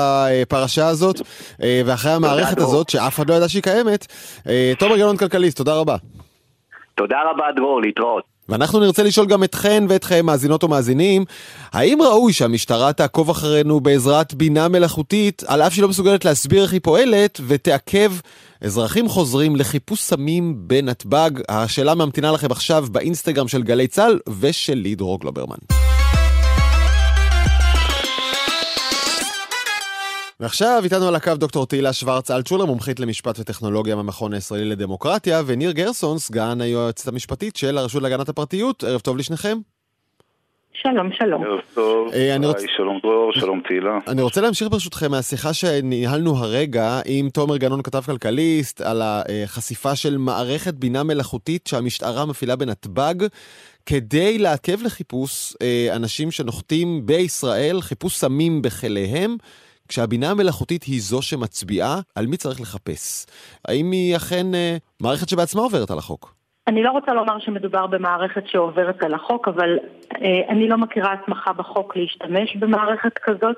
הפרשה 0.43 0.89
הזאת 0.89 1.17
אה, 1.63 1.83
ואחרי 1.87 2.13
המערכת 2.13 2.59
הזאת, 2.59 2.91
שאף 2.91 3.15
אחד 3.15 3.31
לא 3.31 3.35
ידע 3.35 3.49
שהיא 3.49 3.63
קיימת. 3.63 4.07
אה, 4.49 4.73
תומר 4.79 4.97
גנון 4.97 5.17
כלכליסט, 5.17 5.57
תודה 5.57 5.75
רבה. 5.75 5.97
תודה 6.95 7.17
רבה, 7.31 7.45
דרור, 7.57 7.83
להתראות. 7.83 8.33
ואנחנו 8.49 8.81
נרצה 8.81 9.03
לשאול 9.03 9.27
גם 9.27 9.45
אתכן 9.45 9.85
ואתכם, 9.89 10.27
מאזינות 10.27 10.65
ומאזינים, 10.65 11.25
האם 11.73 12.03
ראוי 12.03 12.33
שהמשטרה 12.33 12.93
תעקוב 12.93 13.31
אחרינו 13.31 13.81
בעזרת 13.81 14.35
בינה 14.35 14.69
מלאכותית, 14.69 15.43
על 15.47 15.63
אף 15.63 15.73
שהיא 15.73 15.83
לא 15.83 15.89
מסוגלת 15.89 16.25
להסביר 16.25 16.63
איך 16.63 16.73
היא 16.73 16.81
פועלת, 16.83 17.41
ותעכב 17.47 18.13
אזרחים 18.61 19.09
חוזרים 19.09 19.57
לחיפוש 19.57 20.01
סמים 20.01 20.55
בנתב"ג? 20.57 21.31
השאלה 21.49 21.95
ממתינה 21.95 22.33
לכם 22.33 22.51
עכשיו 22.51 22.85
באינסטגרם 22.93 23.49
של 23.49 23.63
גלי 23.63 23.87
צה"ל 23.87 24.19
ושלי 24.41 24.95
דרור 24.95 25.21
גלוברמן. 25.21 25.82
ועכשיו 30.43 30.81
איתנו 30.85 31.09
על 31.09 31.15
הקו 31.15 31.33
דוקטור 31.35 31.67
תהילה 31.67 31.93
שוורץ 31.93 32.31
אלטשולר, 32.31 32.65
מומחית 32.65 33.01
למשפט 33.01 33.39
וטכנולוגיה 33.39 33.97
מהמכון 33.97 34.33
הישראלי 34.35 34.65
לדמוקרטיה, 34.65 35.43
וניר 35.47 35.73
גרסון, 35.73 36.19
סגן 36.19 36.61
היועצת 36.61 37.09
המשפטית 37.09 37.57
של 37.57 37.79
הרשות 37.79 38.03
להגנת 38.03 38.29
הפרטיות. 38.29 38.85
ערב 38.85 39.01
טוב 39.01 39.17
לשניכם. 39.17 39.59
שלום, 40.73 41.13
שלום. 41.13 41.45
ערב 41.45 41.61
טוב, 41.75 42.09
היי, 42.13 42.39
רוצ... 42.39 42.57
שלום 42.77 42.99
דרור, 43.03 43.33
שלום 43.33 43.61
תהילה. 43.69 43.99
אני 44.09 44.23
רוצה 44.23 44.41
להמשיך 44.41 44.69
ברשותכם 44.71 45.11
מהשיחה 45.11 45.53
שניהלנו 45.53 46.37
הרגע 46.37 47.01
עם 47.07 47.29
תומר 47.29 47.57
גנון, 47.57 47.83
כתב 47.83 48.01
כלכליסט, 48.07 48.81
על 48.81 49.03
החשיפה 49.05 49.97
של 49.97 50.19
מערכת 50.19 50.75
בינה 50.75 51.03
מלאכותית 51.03 51.67
שהמשטרה 51.67 52.27
מפעילה 52.27 52.57
בנתב"ג. 52.57 53.15
כדי 53.87 54.39
לעכב 54.39 54.83
לחיפוש 54.83 55.55
אה, 55.63 55.97
אנשים 55.97 56.31
שנוחתים 56.31 57.07
בישראל, 57.07 57.81
חיפוש 57.81 58.17
סמים 58.17 58.63
בכליהם, 58.63 59.37
כשהבינה 59.93 60.31
המלאכותית 60.31 60.83
היא 60.83 61.01
זו 61.01 61.23
שמצביעה 61.23 61.95
על 62.17 62.27
מי 62.27 62.37
צריך 62.37 62.61
לחפש. 62.61 63.27
האם 63.69 63.91
היא 63.93 64.17
אכן 64.17 64.47
אה, 64.55 64.77
מערכת 65.01 65.29
שבעצמה 65.29 65.63
עוברת 65.63 65.91
על 65.91 65.99
החוק? 65.99 66.35
אני 66.69 66.83
לא 66.83 66.91
רוצה 66.91 67.13
לומר 67.13 67.39
שמדובר 67.39 67.87
במערכת 67.87 68.47
שעוברת 68.47 69.03
על 69.03 69.15
החוק, 69.15 69.49
אבל 69.49 69.79
אה, 70.15 70.41
אני 70.49 70.69
לא 70.69 70.77
מכירה 70.79 71.13
הסמכה 71.13 71.53
בחוק 71.53 71.97
להשתמש 71.97 72.57
במערכת 72.57 73.19
כזאת. 73.23 73.57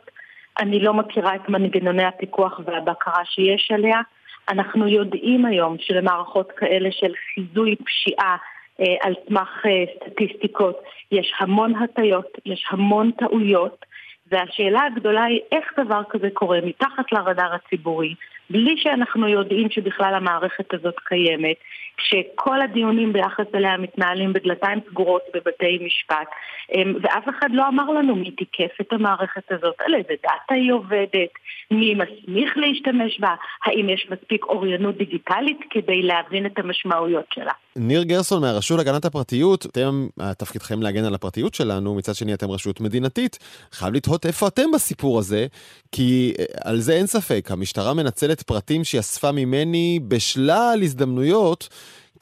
אני 0.59 0.81
לא 0.81 0.95
מכירה 0.95 1.35
את 1.35 1.49
מנגנוני 1.49 2.05
הפיקוח 2.05 2.61
והבקרה 2.65 3.25
שיש 3.25 3.71
עליה. 3.75 4.01
אנחנו 4.49 4.89
יודעים 4.89 5.47
היום 5.47 5.77
שלמערכות 5.79 6.53
כאלה 6.57 6.89
של 6.93 7.13
חיזוי 7.35 7.77
פשיעה 7.77 8.37
אה, 8.81 8.85
על 9.01 9.15
סמך 9.29 9.49
אה, 9.67 9.85
סטטיסטיקות 9.97 10.77
יש 11.13 11.33
המון 11.39 11.75
הטיות, 11.77 12.39
יש 12.47 12.65
המון 12.71 13.11
טעויות. 13.11 13.85
והשאלה 14.33 14.81
הגדולה 14.85 15.25
היא 15.25 15.41
איך 15.53 15.73
דבר 15.79 16.03
כזה 16.11 16.29
קורה 16.33 16.59
מתחת 16.65 17.13
לרדאר 17.13 17.55
הציבורי, 17.55 18.15
בלי 18.51 18.77
שאנחנו 18.77 19.29
יודעים 19.29 19.71
שבכלל 19.71 20.15
המערכת 20.15 20.75
הזאת 20.75 20.95
קיימת, 21.05 21.57
שכל 21.99 22.61
הדיונים 22.61 23.13
ביחס 23.13 23.47
אליה 23.55 23.77
מתנהלים 23.77 24.33
בדלתיים 24.33 24.79
סגורות 24.91 25.23
בבתי 25.35 25.79
משפט, 25.87 26.29
אמ, 26.75 26.95
ואף 27.03 27.29
אחד 27.29 27.49
לא 27.53 27.69
אמר 27.69 27.91
לנו 27.91 28.17
מי 28.17 28.31
תיקף 28.31 28.81
את 28.81 28.93
המערכת 28.93 29.53
הזאת, 29.53 29.75
על 29.87 29.95
איזה 29.95 30.15
דאטה 30.23 30.55
היא 30.55 30.73
עובדת, 30.73 31.31
מי 31.71 31.95
מסמיך 31.95 32.57
להשתמש 32.57 33.21
בה, 33.21 33.35
האם 33.65 33.89
יש 33.89 34.07
מספיק 34.11 34.45
אוריינות 34.45 34.97
דיגיטלית 34.97 35.61
כדי 35.71 36.03
להבין 36.03 36.47
את 36.47 36.59
המשמעויות 36.59 37.27
שלה. 37.35 37.53
ניר 37.77 38.03
גרסון 38.03 38.43
מהרשות 38.43 38.79
להגנת 38.79 39.05
הפרטיות, 39.05 39.67
אתם, 39.67 40.09
תפקידכם 40.39 40.83
להגן 40.83 41.05
על 41.05 41.15
הפרטיות 41.15 41.55
שלנו, 41.55 41.95
מצד 41.95 42.15
שני 42.15 42.35
אתם 42.35 42.51
רשות 42.51 42.81
מדינתית. 42.81 43.39
חייב 43.73 43.95
לתהות 43.95 44.27
איפה 44.27 44.49
אתם 44.49 44.71
בסיפור 44.75 45.19
הזה, 45.19 45.47
כי 45.93 46.35
אה, 46.39 46.45
על 46.61 46.81
זה 46.81 46.93
אין 46.93 47.07
ספק, 47.07 47.49
המשטרה 47.51 47.95
מנצלת 47.95 48.43
פרטים 48.43 48.85
שהיא 48.85 49.01
אספה 49.01 49.33
ממני 49.33 50.01
בשלל 50.09 50.81
הזדמנויות. 50.83 51.69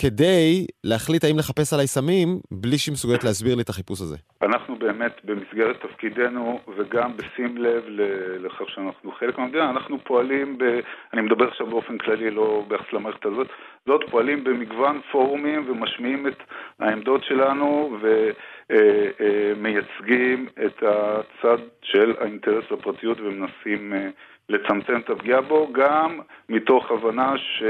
כדי 0.03 0.67
להחליט 0.85 1.25
האם 1.25 1.39
לחפש 1.39 1.73
עליי 1.73 1.87
סמים, 1.87 2.29
בלי 2.51 2.79
שהיא 2.79 2.93
מסוגלת 2.93 3.25
להסביר 3.25 3.55
לי 3.55 3.63
את 3.63 3.69
החיפוש 3.69 4.01
הזה. 4.01 4.17
אנחנו 4.43 4.77
באמת, 4.77 5.21
במסגרת 5.25 5.77
תפקידנו, 5.81 6.61
וגם 6.77 7.17
בשים 7.17 7.57
לב 7.57 7.83
לכך 8.45 8.69
שאנחנו 8.69 9.13
חלק 9.13 9.39
מהמדינה, 9.39 9.71
אנחנו 9.71 9.99
פועלים, 10.05 10.59
ב, 10.59 10.81
אני 11.13 11.21
מדבר 11.21 11.49
עכשיו 11.49 11.67
באופן 11.67 11.99
כללי, 11.99 12.31
לא 12.31 12.65
ביחס 12.69 12.93
למערכת 12.93 13.27
הזאת, 13.27 13.47
זאת 13.87 14.01
פועלים 14.11 14.45
במגוון 14.45 15.01
פורומים 15.13 15.71
ומשמיעים 15.71 16.27
את 16.27 16.39
העמדות 16.81 17.25
שלנו 17.25 17.97
ומייצגים 18.71 20.47
אה, 20.59 20.63
אה, 20.63 20.67
את 20.67 20.83
הצד 20.83 21.59
של 21.83 22.15
האינטרס 22.21 22.65
לפרטיות 22.71 23.21
ומנסים 23.21 23.95
אה, 23.95 24.09
לצמצם 24.49 25.01
את 25.05 25.11
הפגיעה 25.11 25.41
בו, 25.41 25.73
גם 25.73 26.21
מתוך 26.49 26.91
הבנה 26.91 27.35
ש... 27.39 27.63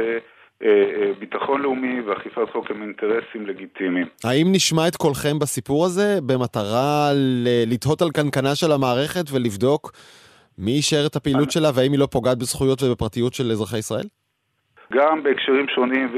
אה, 0.65 0.69
אה, 0.69 1.13
ביטחון 1.19 1.63
לאומי 1.63 2.01
ואכיפת 2.01 2.51
חוק 2.53 2.71
הם 2.71 2.83
אינטרסים 2.83 3.47
לגיטימיים. 3.47 4.07
האם 4.25 4.47
נשמע 4.53 4.89
את 4.89 4.97
קולכם 4.97 5.39
בסיפור 5.39 5.85
הזה 5.85 6.19
במטרה 6.27 7.11
לתהות 7.67 8.03
על 8.03 8.11
קנקנה 8.11 8.55
של 8.55 8.73
המערכת 8.73 9.25
ולבדוק 9.33 9.93
מי 10.59 10.73
אישר 10.73 11.07
את 11.07 11.17
הפעילות 11.17 11.51
שלה 11.51 11.69
והאם 11.75 11.93
היא 11.93 12.01
לא 12.01 12.07
פוגעת 12.11 12.39
בזכויות 12.39 12.83
ובפרטיות 12.83 13.35
של 13.35 13.51
אזרחי 13.51 13.79
ישראל? 13.79 14.05
גם 14.93 15.23
בהקשרים 15.23 15.69
שונים 15.69 16.09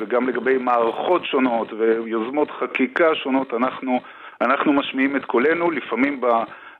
וגם 0.00 0.28
לגבי 0.28 0.58
מערכות 0.58 1.24
שונות 1.24 1.68
ויוזמות 1.72 2.48
חקיקה 2.50 3.14
שונות, 3.14 3.54
אנחנו, 3.54 4.00
אנחנו 4.40 4.72
משמיעים 4.72 5.16
את 5.16 5.24
קולנו, 5.24 5.70
לפעמים 5.70 6.20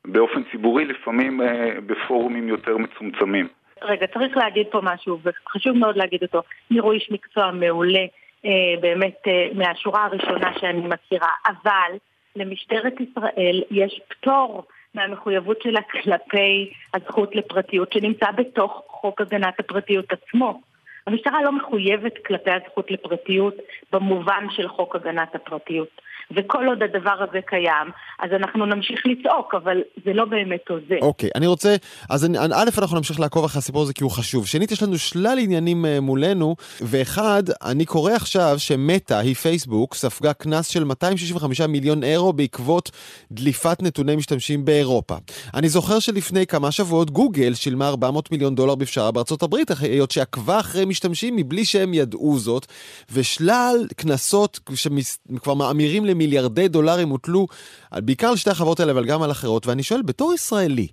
באופן 0.04 0.42
ציבורי, 0.50 0.84
לפעמים 0.84 1.42
אה, 1.42 1.70
בפורומים 1.86 2.48
יותר 2.48 2.76
מצומצמים. 2.76 3.48
רגע, 3.84 4.06
צריך 4.06 4.36
להגיד 4.36 4.66
פה 4.70 4.80
משהו, 4.82 5.18
וחשוב 5.22 5.76
מאוד 5.76 5.96
להגיד 5.96 6.22
אותו. 6.22 6.42
ניר 6.70 6.82
הוא 6.82 6.92
איש 6.92 7.08
מקצוע 7.10 7.50
מעולה, 7.50 8.04
אה, 8.44 8.50
באמת 8.80 9.18
אה, 9.26 9.48
מהשורה 9.54 10.04
הראשונה 10.04 10.52
שאני 10.60 10.80
מכירה, 10.88 11.30
אבל 11.46 11.96
למשטרת 12.36 12.94
ישראל 13.00 13.62
יש 13.70 14.00
פטור 14.08 14.64
מהמחויבות 14.94 15.62
שלה 15.62 15.80
כלפי 15.82 16.72
הזכות 16.94 17.36
לפרטיות 17.36 17.92
שנמצא 17.92 18.30
בתוך 18.30 18.82
חוק 18.86 19.20
הגנת 19.20 19.60
הפרטיות 19.60 20.12
עצמו. 20.12 20.60
המשטרה 21.06 21.42
לא 21.42 21.52
מחויבת 21.52 22.12
כלפי 22.26 22.50
הזכות 22.50 22.90
לפרטיות 22.90 23.54
במובן 23.92 24.46
של 24.50 24.68
חוק 24.68 24.96
הגנת 24.96 25.34
הפרטיות. 25.34 26.00
וכל 26.36 26.66
עוד 26.66 26.82
הדבר 26.82 27.24
הזה 27.28 27.38
קיים, 27.46 27.86
אז 28.18 28.30
אנחנו 28.32 28.66
נמשיך 28.66 29.00
לצעוק, 29.06 29.54
אבל 29.54 29.76
זה 30.04 30.12
לא 30.12 30.24
באמת 30.24 30.68
עוזר. 30.68 30.98
אוקיי, 31.02 31.28
okay, 31.28 31.32
אני 31.34 31.46
רוצה, 31.46 31.76
אז 32.10 32.24
אני, 32.24 32.38
א', 32.38 32.68
אנחנו 32.78 32.96
נמשיך 32.96 33.20
לעקוב 33.20 33.44
אחרי 33.44 33.58
הסיפור 33.58 33.82
הזה 33.82 33.92
כי 33.94 34.04
הוא 34.04 34.10
חשוב. 34.10 34.46
שנית, 34.46 34.72
יש 34.72 34.82
לנו 34.82 34.98
שלל 34.98 35.38
עניינים 35.38 35.84
uh, 35.84 36.00
מולנו, 36.00 36.56
ואחד, 36.80 37.42
אני 37.64 37.84
קורא 37.84 38.12
עכשיו 38.12 38.54
שמטא, 38.58 39.14
היא 39.14 39.34
פייסבוק, 39.34 39.94
ספגה 39.94 40.32
קנס 40.32 40.66
של 40.66 40.84
265 40.84 41.60
מיליון 41.60 42.04
אירו 42.04 42.32
בעקבות 42.32 42.90
דליפת 43.32 43.82
נתוני 43.82 44.16
משתמשים 44.16 44.64
באירופה. 44.64 45.14
אני 45.54 45.68
זוכר 45.68 45.98
שלפני 45.98 46.46
כמה 46.46 46.70
שבועות 46.70 47.10
גוגל 47.10 47.54
שילמה 47.54 47.88
400 47.88 48.32
מיליון 48.32 48.54
דולר 48.54 48.74
בפשרה 48.74 49.10
בארצות 49.10 49.42
הברית, 49.42 49.70
היות 49.80 50.10
שעקבה 50.10 50.60
אחרי 50.60 50.84
משתמשים 50.84 51.36
מבלי 51.36 51.64
שהם 51.64 51.94
ידעו 51.94 52.38
זאת, 52.38 52.66
ושלל 53.12 53.86
קנסות 53.96 54.60
שכבר 54.74 55.54
מאמירים 55.54 56.04
למיליארדי 56.22 56.68
דולרים 56.68 57.08
הוטלו 57.08 57.46
בעיקר 57.92 58.26
על 58.26 58.36
שתי 58.36 58.50
החברות 58.50 58.80
האלה, 58.80 58.92
אבל 58.92 59.04
גם 59.04 59.22
על 59.22 59.30
אחרות, 59.30 59.66
ואני 59.66 59.82
שואל, 59.82 60.02
בתור 60.02 60.34
ישראלי, 60.34 60.88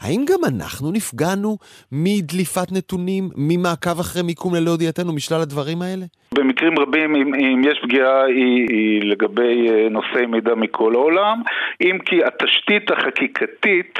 האם 0.00 0.24
גם 0.28 0.44
אנחנו 0.44 0.90
נפגענו 0.90 1.58
מדליפת 1.92 2.72
נתונים, 2.72 3.30
ממעקב 3.34 4.00
אחרי 4.00 4.22
מיקום 4.22 4.54
ללא 4.54 4.70
ידיעתנו, 4.70 5.12
משלל 5.12 5.40
הדברים 5.40 5.82
האלה? 5.82 6.06
במקרים 6.34 6.78
רבים, 6.78 7.14
אם, 7.14 7.34
אם 7.34 7.62
יש 7.64 7.80
פגיעה, 7.82 8.24
היא, 8.24 8.66
היא 8.70 9.02
לגבי 9.04 9.70
אה, 9.70 9.88
נושאי 9.90 10.26
מידע 10.26 10.54
מכל 10.54 10.94
העולם, 10.94 11.42
אם 11.80 11.98
כי 12.04 12.24
התשתית 12.24 12.90
החקיקתית 12.90 13.98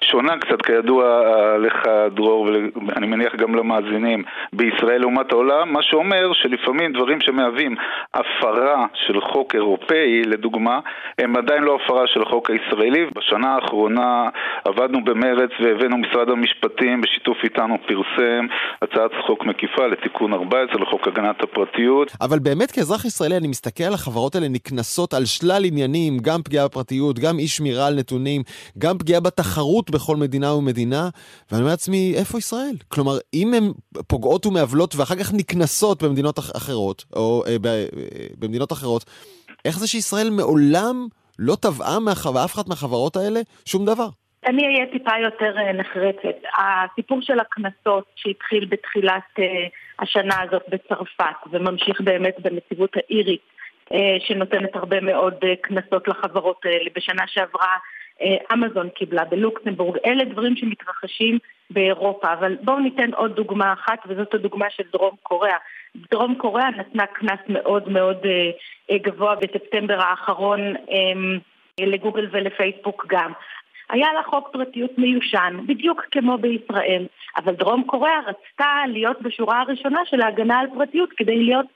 שונה 0.00 0.38
קצת, 0.38 0.62
כידוע 0.62 1.22
לך, 1.58 1.82
דרור, 2.14 2.48
ואני 2.86 3.06
מניח 3.06 3.34
גם 3.34 3.54
למאזינים, 3.54 4.22
בישראל 4.52 5.00
לעומת 5.00 5.32
העולם, 5.32 5.72
מה 5.72 5.82
שאומר 5.82 6.32
שלפעמים 6.32 6.92
דברים 6.92 7.20
שמהווים 7.20 7.76
הפרה 8.14 8.86
של 8.94 9.20
חוק 9.20 9.54
אירופאי, 9.54 10.22
לדוגמה, 10.22 10.80
הם 11.18 11.36
עדיין 11.36 11.62
לא 11.62 11.78
הפרה 11.84 12.06
של 12.06 12.22
החוק 12.22 12.50
הישראלי. 12.50 13.06
בשנה 13.16 13.54
האחרונה 13.54 14.28
עבדנו 14.64 15.04
במרץ 15.04 15.50
והבאנו 15.60 15.96
משרד 15.96 16.30
המשפטים, 16.30 17.00
בשיתוף 17.00 17.38
איתנו 17.44 17.78
פרסם 17.86 18.46
הצעת 18.82 19.10
חוק 19.26 19.44
מקיפה 19.44 19.86
לתיקון 19.86 20.32
14 20.32 20.82
לחוק 20.82 21.08
הגנת 21.08 21.42
הפרטיות. 21.42 21.67
אבל 22.20 22.38
באמת 22.38 22.70
כאזרח 22.70 23.04
ישראלי 23.04 23.36
אני 23.36 23.48
מסתכל 23.48 23.84
על 23.84 23.94
החברות 23.94 24.34
האלה 24.34 24.48
נקנסות 24.48 25.14
על 25.14 25.24
שלל 25.24 25.64
עניינים, 25.64 26.18
גם 26.18 26.42
פגיעה 26.42 26.68
בפרטיות, 26.68 27.18
גם 27.18 27.38
אי 27.38 27.48
שמירה 27.48 27.86
על 27.86 27.94
נתונים, 27.94 28.42
גם 28.78 28.98
פגיעה 28.98 29.20
בתחרות 29.20 29.90
בכל 29.90 30.16
מדינה 30.16 30.54
ומדינה, 30.54 31.08
ואני 31.50 31.62
אומר 31.62 31.70
לעצמי, 31.70 32.14
איפה 32.16 32.38
ישראל? 32.38 32.74
כלומר, 32.88 33.18
אם 33.34 33.54
הן 33.54 33.72
פוגעות 34.06 34.46
ומעוולות 34.46 34.96
ואחר 34.96 35.14
כך 35.16 35.32
נקנסות 35.32 36.02
במדינות 36.02 36.38
אחרות, 36.38 37.04
או 37.16 37.44
אה, 37.46 37.58
ב, 37.58 37.66
אה, 37.66 37.86
במדינות 38.38 38.72
אחרות, 38.72 39.04
איך 39.64 39.78
זה 39.78 39.86
שישראל 39.86 40.30
מעולם 40.30 41.08
לא 41.38 41.56
תבעה 41.60 42.00
מאף 42.00 42.54
אחת 42.54 42.68
מהחברות 42.68 43.16
האלה 43.16 43.40
שום 43.64 43.86
דבר? 43.86 44.08
אני 44.48 44.66
אהיה 44.66 44.86
טיפה 44.86 45.18
יותר 45.18 45.58
אה, 45.58 45.72
נחרצת. 45.72 46.36
הסיפור 46.58 47.22
של 47.22 47.40
הקנסות 47.40 48.04
שהתחיל 48.16 48.64
בתחילת 48.64 49.22
אה, 49.38 49.66
השנה 49.98 50.42
הזאת 50.42 50.62
בצרפת 50.68 51.36
וממשיך 51.50 52.00
באמת 52.00 52.40
בנציבות 52.40 52.96
האירית 52.96 53.40
אה, 53.92 54.16
שנותנת 54.20 54.76
הרבה 54.76 55.00
מאוד 55.00 55.34
קנסות 55.60 56.08
לחברות 56.08 56.64
האלה. 56.64 56.90
בשנה 56.96 57.22
שעברה 57.26 57.76
אמזון 58.52 58.88
קיבלה 58.88 59.24
בלוקסמבורג. 59.24 59.96
אלה 60.06 60.24
דברים 60.24 60.56
שמתרחשים 60.56 61.38
באירופה, 61.70 62.32
אבל 62.32 62.56
בואו 62.62 62.78
ניתן 62.78 63.14
עוד 63.14 63.36
דוגמה 63.36 63.72
אחת 63.72 63.98
וזאת 64.06 64.34
הדוגמה 64.34 64.66
של 64.70 64.82
דרום 64.92 65.16
קוריאה. 65.22 65.56
דרום 66.10 66.34
קוריאה 66.34 66.70
נתנה 66.70 67.06
קנס 67.06 67.38
מאוד 67.48 67.88
מאוד 67.88 68.16
גבוה 68.92 69.34
בספטמבר 69.34 70.00
האחרון 70.00 70.74
לגוגל 71.80 72.28
ולפייסבוק 72.30 73.06
גם. 73.08 73.32
היה 73.90 74.12
לה 74.12 74.22
חוק 74.22 74.48
פרטיות 74.52 74.98
מיושן, 74.98 75.56
בדיוק 75.66 76.04
כמו 76.10 76.38
בישראל, 76.38 77.06
אבל 77.36 77.54
דרום 77.54 77.82
קוריאה 77.82 78.20
רצתה 78.26 78.66
להיות 78.88 79.22
בשורה 79.22 79.60
הראשונה 79.60 80.00
של 80.04 80.20
ההגנה 80.20 80.58
על 80.58 80.66
פרטיות 80.74 81.12
כדי 81.12 81.36
להיות 81.44 81.66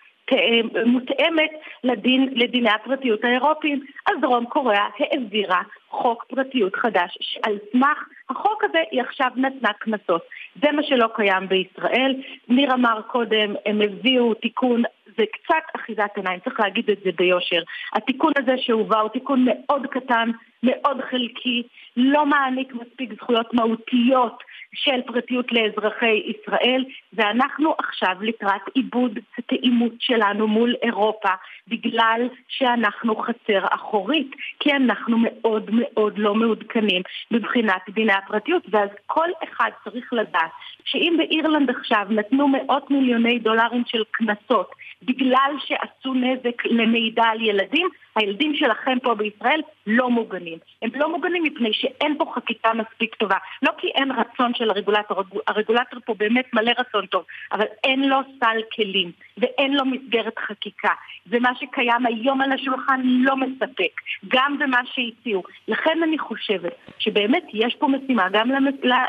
מותאמת 0.87 1.51
לדין, 1.85 2.29
לדיני 2.33 2.71
הפרטיות 2.71 3.25
האירופיים. 3.25 3.85
אז 4.07 4.15
דרום 4.21 4.47
קוריאה 4.47 4.87
העבירה 4.99 5.63
חוק 5.93 6.25
פרטיות 6.25 6.77
חדש, 6.77 7.19
שעל 7.21 7.59
סמך 7.73 7.99
החוק 8.31 8.65
הזה 8.65 8.79
היא 8.91 9.03
עכשיו 9.03 9.31
נתנה 9.37 9.73
קנסות. 9.73 10.23
זה 10.63 10.73
מה 10.73 10.83
שלא 10.83 11.09
קיים 11.15 11.49
בישראל. 11.49 12.15
ניר 12.49 12.75
אמר 12.75 13.01
קודם, 13.03 13.55
הם 13.67 13.81
הביאו 13.81 14.35
תיקון, 14.35 14.83
זה 15.19 15.25
קצת 15.33 15.65
אחיזת 15.77 16.11
עיניים, 16.17 16.41
צריך 16.45 16.61
להגיד 16.61 16.91
את 16.91 16.99
זה 17.05 17.11
ביושר. 17.17 17.63
התיקון 17.93 18.33
הזה 18.39 18.53
שהובא 18.59 19.01
הוא 19.01 19.09
תיקון 19.09 19.47
מאוד 19.49 19.87
קטן, 19.87 20.31
מאוד 20.63 21.01
חלקי, 21.11 21.63
לא 21.97 22.27
מעניק 22.27 22.75
מספיק 22.75 23.13
זכויות 23.15 23.55
מהותיות 23.55 24.43
של 24.75 25.03
פרטיות 25.07 25.53
לאזרחי 25.53 26.23
ישראל, 26.27 26.85
ואנחנו 27.13 27.75
עכשיו 27.79 28.17
לקראת 28.21 28.61
עיבוד 28.75 29.19
התאימות 29.39 29.93
שלנו 29.99 30.49
מול 30.49 30.75
אירופה, 30.83 31.29
בגלל 31.69 32.29
שאנחנו 32.49 33.17
חצר 33.17 33.67
אחורית, 33.71 34.31
כי 34.61 34.73
אנחנו 34.73 35.17
מאוד 35.19 35.71
מאוד 35.83 36.19
לא 36.19 36.35
מעודכנים 36.35 37.03
מבחינת 37.31 37.83
דיני 37.89 38.13
הפרטיות, 38.13 38.63
ואז 38.71 38.89
כל 39.07 39.29
אחד 39.45 39.71
צריך 39.85 40.13
לדעת 40.13 40.51
שאם 40.85 41.15
באירלנד 41.19 41.71
עכשיו 41.71 42.07
נתנו 42.11 42.49
מאות 42.49 42.91
מיליוני 42.91 43.39
דולרים 43.39 43.83
של 43.87 44.03
קנסות 44.11 44.71
בגלל 45.03 45.55
שעשו 45.67 46.15
נזק 46.15 46.65
למידע 46.65 47.25
על 47.25 47.41
ילדים, 47.41 47.89
הילדים 48.17 48.55
שלכם 48.55 48.99
פה 49.03 49.15
בישראל 49.15 49.61
לא 49.87 50.11
מוגנים. 50.11 50.59
הם 50.83 50.91
לא 50.95 51.13
מוגנים 51.13 51.43
מפני 51.43 51.73
שאין 51.73 52.19
פה 52.19 52.33
חקיקה 52.35 52.73
מספיק 52.75 53.15
טובה. 53.15 53.37
לא 53.63 53.71
כי 53.79 53.87
אין 53.87 54.11
רצון 54.11 54.55
של 54.55 54.71
הרגולטור, 54.71 55.23
הרגולטור 55.47 56.01
פה 56.05 56.15
באמת 56.15 56.55
מלא 56.55 56.73
רצון 56.79 57.07
טוב, 57.07 57.25
אבל 57.53 57.67
אין 57.85 58.09
לו 58.09 58.19
סל 58.41 58.61
כלים 58.77 59.13
ואין 59.39 59.75
לו 59.75 59.85
מסגרת 59.85 60.39
חקיקה. 60.49 60.93
ומה 61.27 61.51
שקיים 61.61 62.07
היום 62.07 62.41
על 62.41 62.53
השולחן 62.53 63.01
לא 63.05 63.37
מספק, 63.37 63.93
גם 64.29 64.59
במה 64.59 64.81
שהציעו. 64.85 65.43
לכן 65.69 65.99
אני 66.09 66.19
חושבת 66.19 66.73
שבאמת 66.99 67.43
יש 67.55 67.77
פה 67.79 67.89
משימה 67.89 68.29
גם 68.33 68.49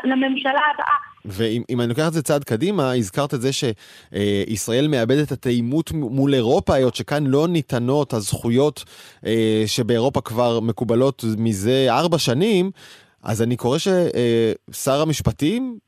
לממשלה 0.04 0.60
הבאה. 0.74 1.14
ואם 1.24 1.80
אני 1.80 1.88
לוקח 1.88 2.08
את 2.08 2.12
זה 2.12 2.22
צעד 2.22 2.44
קדימה, 2.44 2.92
הזכרת 2.92 3.34
את 3.34 3.40
זה 3.40 3.50
שישראל 3.52 4.88
מאבדת 4.88 5.26
את 5.26 5.32
התאימות 5.32 5.92
מול 5.92 6.34
אירופה, 6.34 6.74
היות 6.74 6.94
שכאן 6.94 7.26
לא 7.26 7.48
ניתנות 7.48 8.12
הזכויות 8.12 8.84
אה, 9.26 9.62
שבאירופה 9.66 10.20
כבר 10.20 10.60
מקובלות 10.60 11.24
מזה 11.38 11.86
ארבע 11.88 12.18
שנים, 12.18 12.70
אז 13.22 13.42
אני 13.42 13.56
קורא 13.56 13.78
ששר 13.78 15.02
המשפטים 15.02 15.78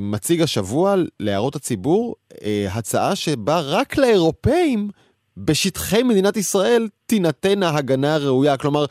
מציג 0.00 0.42
השבוע 0.42 0.94
להערות 1.20 1.56
הציבור 1.56 2.14
אה, 2.44 2.66
הצעה 2.78 3.16
שבה 3.16 3.60
רק 3.72 3.98
לאירופאים 3.98 4.88
בשטחי 5.36 6.02
מדינת 6.02 6.36
ישראל 6.36 6.88
תינתן 7.06 7.62
ההגנה 7.62 8.14
הראויה. 8.14 8.56
כלומר, 8.56 8.84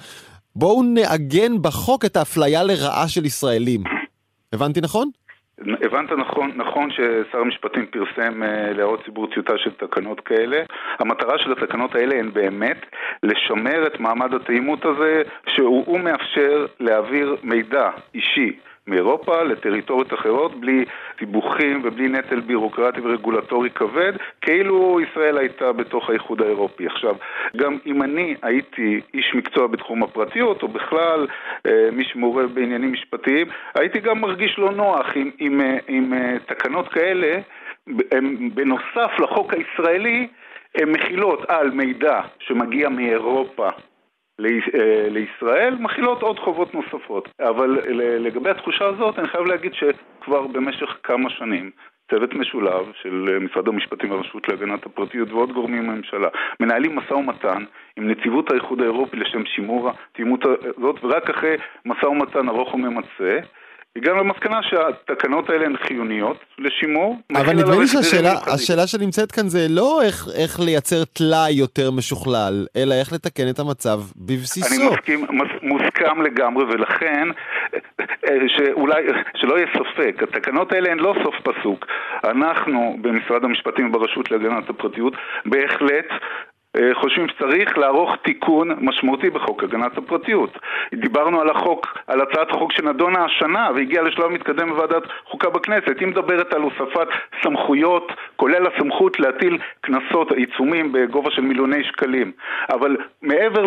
בואו 0.56 0.84
נעגן 0.84 1.62
בחוק 1.62 2.06
את 2.06 2.15
האפליה 2.17 2.63
לרעה 2.63 3.08
של 3.08 3.26
ישראלים. 3.26 3.82
הבנתי 4.54 4.82
נכון? 4.82 5.10
הבנת 5.60 6.12
נכון, 6.12 6.52
נכון 6.56 6.89
ששר 6.91 7.38
המשפטים 7.38 7.86
פרסם 7.86 8.43
אה, 8.43 8.74
להערות 8.74 9.06
ציבור 9.06 9.28
טיוטה 9.34 9.54
של 9.58 9.72
תקנות 9.72 10.19
כאלה. 10.19 10.63
המטרה 11.00 11.38
של 11.38 11.52
התקנות 11.52 11.95
האלה 11.95 12.19
הן 12.19 12.34
באמת 12.34 12.86
לשמר 13.24 13.88
את 13.88 14.00
מעמד 14.00 14.34
התאימות 14.34 14.86
הזה, 14.86 15.22
שהוא 15.56 16.00
מאפשר 16.00 16.65
להעביר 16.80 17.36
מידע 17.43 17.89
אישי 18.15 18.60
מאירופה 18.89 19.43
לטריטוריות 19.43 20.13
אחרות 20.13 20.60
בלי 20.60 20.86
סיבוכים 21.19 21.82
ובלי 21.84 22.08
נטל 22.08 22.39
בירוקרטי 22.39 23.02
ורגולטורי 23.02 23.69
כבד, 23.69 24.13
כאילו 24.41 24.99
ישראל 25.02 25.38
הייתה 25.38 25.71
בתוך 25.71 26.10
האיחוד 26.10 26.41
האירופי. 26.41 26.86
עכשיו, 26.86 27.15
גם 27.58 27.78
אם 27.86 28.04
אני 28.04 28.36
הייתי 28.41 29.02
איש 29.13 29.32
מקצוע 29.36 29.67
בתחום 29.67 30.04
הפרטיות, 30.04 30.63
או 30.63 30.67
בכלל 30.67 31.28
אה, 31.65 31.89
מי 31.91 32.04
שמעורב 32.04 32.52
בעניינים 32.54 32.93
משפטיים, 32.93 33.47
הייתי 33.75 33.99
גם 33.99 34.21
מרגיש 34.21 34.60
לא 34.60 34.71
נוח 34.71 35.08
עם, 35.15 35.32
עם, 35.39 35.62
עם, 35.62 35.78
עם 35.88 36.13
אה, 36.13 36.36
תקנות 36.45 36.88
כאלה, 36.88 37.39
הם, 38.12 38.49
בנוסף 38.54 39.19
לחוק 39.19 39.54
הישראלי, 39.54 40.28
הן 40.75 40.89
מכילות 40.89 41.49
על 41.49 41.71
מידע 41.71 42.21
שמגיע 42.39 42.89
מאירופה 42.89 43.67
אה, 43.67 43.88
לישראל 45.10 45.75
מכילות 45.80 46.21
עוד 46.21 46.39
חובות 46.39 46.73
נוספות. 46.73 47.30
אבל 47.39 47.80
לגבי 48.19 48.49
התחושה 48.49 48.86
הזאת, 48.86 49.19
אני 49.19 49.28
חייב 49.28 49.45
להגיד 49.45 49.73
שכבר 49.73 50.47
במשך 50.47 50.97
כמה 51.04 51.30
שנים 51.30 51.71
צוות 52.10 52.34
משולב 52.34 52.86
של 53.02 53.38
משרד 53.41 53.67
המשפטים 53.67 54.12
והרשות 54.12 54.47
להגנת 54.47 54.86
הפרטיות 54.86 55.32
ועוד 55.32 55.52
גורמים 55.52 55.88
בממשלה, 55.88 56.28
מנהלים 56.60 56.95
משא 56.95 57.13
ומתן 57.13 57.63
עם 57.97 58.12
נציבות 58.12 58.52
האיחוד 58.52 58.82
האירופי 58.82 59.17
לשם 59.17 59.45
שימור 59.45 59.89
התאימות 59.89 60.45
הזאת, 60.45 61.04
ורק 61.04 61.30
אחרי 61.30 61.56
משא 61.86 62.06
ומתן 62.06 62.49
ארוך 62.49 62.73
וממצה, 62.73 63.39
הגענו 63.95 64.17
למסקנה 64.17 64.60
שהתקנות 64.63 65.49
האלה 65.49 65.65
הן 65.65 65.75
חיוניות 65.78 66.38
לשימור. 66.58 67.17
אבל 67.36 67.54
נדמה 67.54 67.75
לי 67.80 67.88
שהשאלה 67.88 68.88
שנמצאת 68.88 69.32
כאן 69.32 69.47
זה 69.47 69.67
לא 69.69 70.02
איך, 70.02 70.28
איך 70.41 70.60
לייצר 70.60 71.06
טלאי 71.06 71.52
יותר 71.52 71.91
משוכלל, 71.91 72.65
אלא 72.75 72.93
איך 72.99 73.13
לתקן 73.13 73.49
את 73.49 73.60
המצב 73.60 73.99
בבסיסו. 74.15 74.75
אני 74.75 74.93
מסכים, 74.93 75.25
מס, 75.30 75.47
מוסכם 75.62 76.21
לגמרי, 76.21 76.63
ולכן, 76.65 77.28
אה, 78.04 78.38
שאולי, 78.47 79.04
שלא 79.36 79.58
יהיה 79.58 79.67
ספק, 79.73 80.23
התקנות 80.23 80.71
האלה 80.71 80.91
הן 80.91 80.99
לא 80.99 81.13
סוף 81.23 81.36
פסוק. 81.43 81.86
אנחנו 82.23 82.97
במשרד 83.02 83.43
המשפטים 83.43 83.89
וברשות 83.89 84.32
להגנת 84.32 84.69
הפרטיות 84.69 85.13
בהחלט 85.45 86.08
חושבים 86.93 87.27
שצריך 87.27 87.77
לערוך 87.77 88.15
תיקון 88.15 88.71
משמעותי 88.82 89.29
בחוק 89.29 89.63
הגנת 89.63 89.97
הפרטיות. 89.97 90.58
דיברנו 90.93 91.41
על 91.41 91.49
החוק, 91.49 91.97
על 92.08 92.21
הצעת 92.21 92.49
החוק 92.49 92.71
שנדונה 92.71 93.25
השנה 93.25 93.69
והגיעה 93.75 94.03
לשלב 94.03 94.27
מתקדם 94.27 94.69
בוועדת 94.69 95.03
חוקה 95.25 95.49
בכנסת. 95.49 95.99
היא 95.99 96.08
מדברת 96.08 96.53
על 96.53 96.62
הוספת 96.62 97.08
סמכויות, 97.43 98.12
כולל 98.36 98.67
הסמכות 98.67 99.19
להטיל 99.19 99.58
קנסות, 99.82 100.32
עיצומים 100.32 100.91
בגובה 100.91 101.32
של 101.32 101.41
מיליוני 101.41 101.84
שקלים. 101.84 102.32
אבל 102.69 102.97
מעבר 103.21 103.65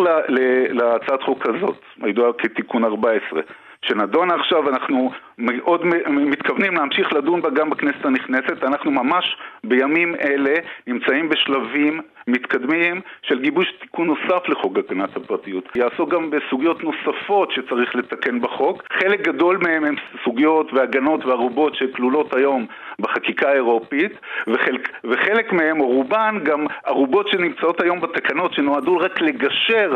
להצעת 0.69 1.23
חוק 1.23 1.45
הזאת, 1.45 1.81
הידועה 2.01 2.33
כתיקון 2.33 2.85
14, 2.85 3.41
שנדונה 3.83 4.35
עכשיו, 4.35 4.69
אנחנו 4.69 5.11
מאוד 5.37 5.85
מתכוונים 6.09 6.75
להמשיך 6.75 7.13
לדון 7.13 7.41
בה 7.41 7.49
גם 7.49 7.69
בכנסת 7.69 8.05
הנכנסת. 8.05 8.63
אנחנו 8.63 8.91
ממש 8.91 9.37
בימים 9.63 10.15
אלה 10.15 10.53
נמצאים 10.87 11.29
בשלבים 11.29 12.01
מתקדמים 12.27 13.01
של 13.21 13.39
גיבוש 13.39 13.71
תיקון 13.81 14.07
נוסף 14.07 14.49
לחוק 14.49 14.77
הגנת 14.77 15.17
הפרטיות. 15.17 15.69
יעסוק 15.75 16.09
גם 16.09 16.29
בסוגיות 16.29 16.83
נוספות 16.83 17.51
שצריך 17.51 17.95
לתקן 17.95 18.41
בחוק. 18.41 18.83
חלק 18.93 19.21
גדול 19.21 19.57
מהם 19.63 19.85
הם 19.85 19.95
סוגיות 20.23 20.73
והגנות 20.73 21.25
וערובות 21.25 21.75
שכלולות 21.75 22.35
היום 22.35 22.65
בחקיקה 22.99 23.49
האירופית, 23.49 24.11
וחלק, 24.47 24.89
וחלק 25.03 25.53
מהם, 25.53 25.79
או 25.79 25.87
רובן, 25.87 26.39
גם 26.43 26.65
ערובות 26.85 27.27
שנמצאות 27.27 27.81
היום 27.81 28.01
בתקנות 28.01 28.53
שנועדו 28.53 28.97
רק 28.97 29.21
לגשר 29.21 29.95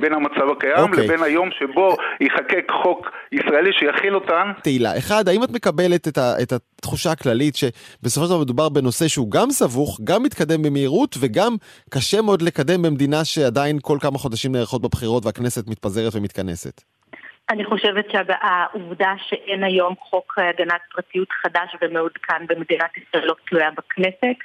בין 0.00 0.12
המצב 0.14 0.50
הקיים 0.56 0.76
okay. 0.76 0.80
אוקיי. 0.80 1.04
לבין 1.04 1.22
היום 1.22 1.48
שבו 1.58 1.96
ייחקק 2.20 2.72
חוק 2.82 3.10
ישראלי 3.32 3.72
שיכיל 3.72 4.14
אותן. 4.14 4.52
תהילה, 4.62 4.98
אחד, 4.98 5.28
האם 5.28 5.44
את 5.44 5.50
מקבלת 5.50 6.08
את, 6.08 6.18
ה, 6.18 6.32
את 6.42 6.52
התחושה 6.52 7.10
הכללית 7.12 7.56
שבסופו 7.56 8.26
של 8.26 8.32
דבר 8.32 8.40
מדובר 8.40 8.68
בנושא 8.68 9.08
שהוא 9.08 9.30
גם 9.30 9.50
סבוך, 9.50 10.00
גם 10.04 10.22
מתקדם 10.22 10.62
במהירות 10.62 11.16
וגם 11.20 11.56
קשה 11.90 12.22
מאוד 12.22 12.42
לקדם 12.42 12.82
במדינה 12.82 13.24
שעדיין 13.24 13.78
כל 13.82 13.98
כמה 14.00 14.18
חודשים 14.18 14.52
נערכות 14.52 14.82
בבחירות 14.82 15.26
והכנסת 15.26 15.68
מתפזרת 15.68 16.14
ומתכנסת? 16.14 16.82
אני 17.50 17.64
חושבת 17.64 18.06
שהעובדה 18.10 19.12
שאין 19.28 19.64
היום 19.64 19.94
חוק 19.98 20.38
הגנת 20.38 20.80
פרטיות 20.94 21.28
חדש 21.42 21.76
ומעודכן 21.82 22.46
במדינת 22.48 22.90
ישראל 22.96 23.26
לא 23.26 23.34
תלויה 23.48 23.70
בכנסת. 23.70 24.36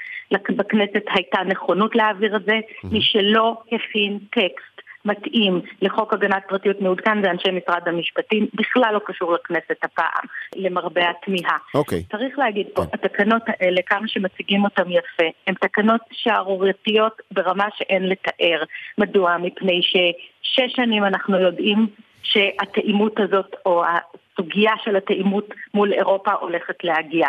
בכנסת 0.50 1.04
הייתה 1.15 1.39
נכונות 1.46 1.96
להעביר 1.96 2.36
את 2.36 2.46
זה. 2.46 2.60
מי 2.84 3.02
שלא 3.02 3.62
הכין 3.72 4.20
טקסט 4.32 4.69
מתאים 5.06 5.62
לחוק 5.82 6.14
הגנת 6.14 6.44
פרטיות 6.48 6.82
מעודכן 6.82 7.24
זה 7.24 7.32
אנשי 7.32 7.50
משרד 7.52 7.82
המשפטים, 7.86 8.48
בכלל 8.54 8.94
לא 8.94 9.00
קשור 9.06 9.34
לכנסת 9.34 9.84
הפעם, 9.84 10.26
למרבה 10.56 11.10
התמיהה. 11.10 11.58
אוקיי. 11.74 12.00
Okay. 12.00 12.18
צריך 12.18 12.40
להגיד 12.40 12.68
פה, 12.74 12.82
okay. 12.82 12.86
כן. 12.86 12.92
התקנות 12.94 13.42
האלה, 13.48 13.82
כמה 13.86 14.08
שמציגים 14.08 14.64
אותן 14.64 14.92
יפה, 14.92 15.26
הן 15.48 15.54
תקנות 15.54 16.02
שערורייתיות 16.12 17.22
ברמה 17.32 17.68
שאין 17.78 18.10
לתאר. 18.10 18.64
מדוע? 18.98 19.38
מפני 19.38 19.82
ששש 19.82 20.76
שנים 20.76 21.04
אנחנו 21.04 21.40
יודעים 21.40 21.88
שהתאימות 22.24 23.20
הזאת, 23.20 23.56
או 23.66 23.84
הסוגיה 23.86 24.72
של 24.84 24.96
התאימות 24.96 25.50
מול 25.74 25.94
אירופה 25.94 26.32
הולכת 26.34 26.84
להגיע. 26.84 27.28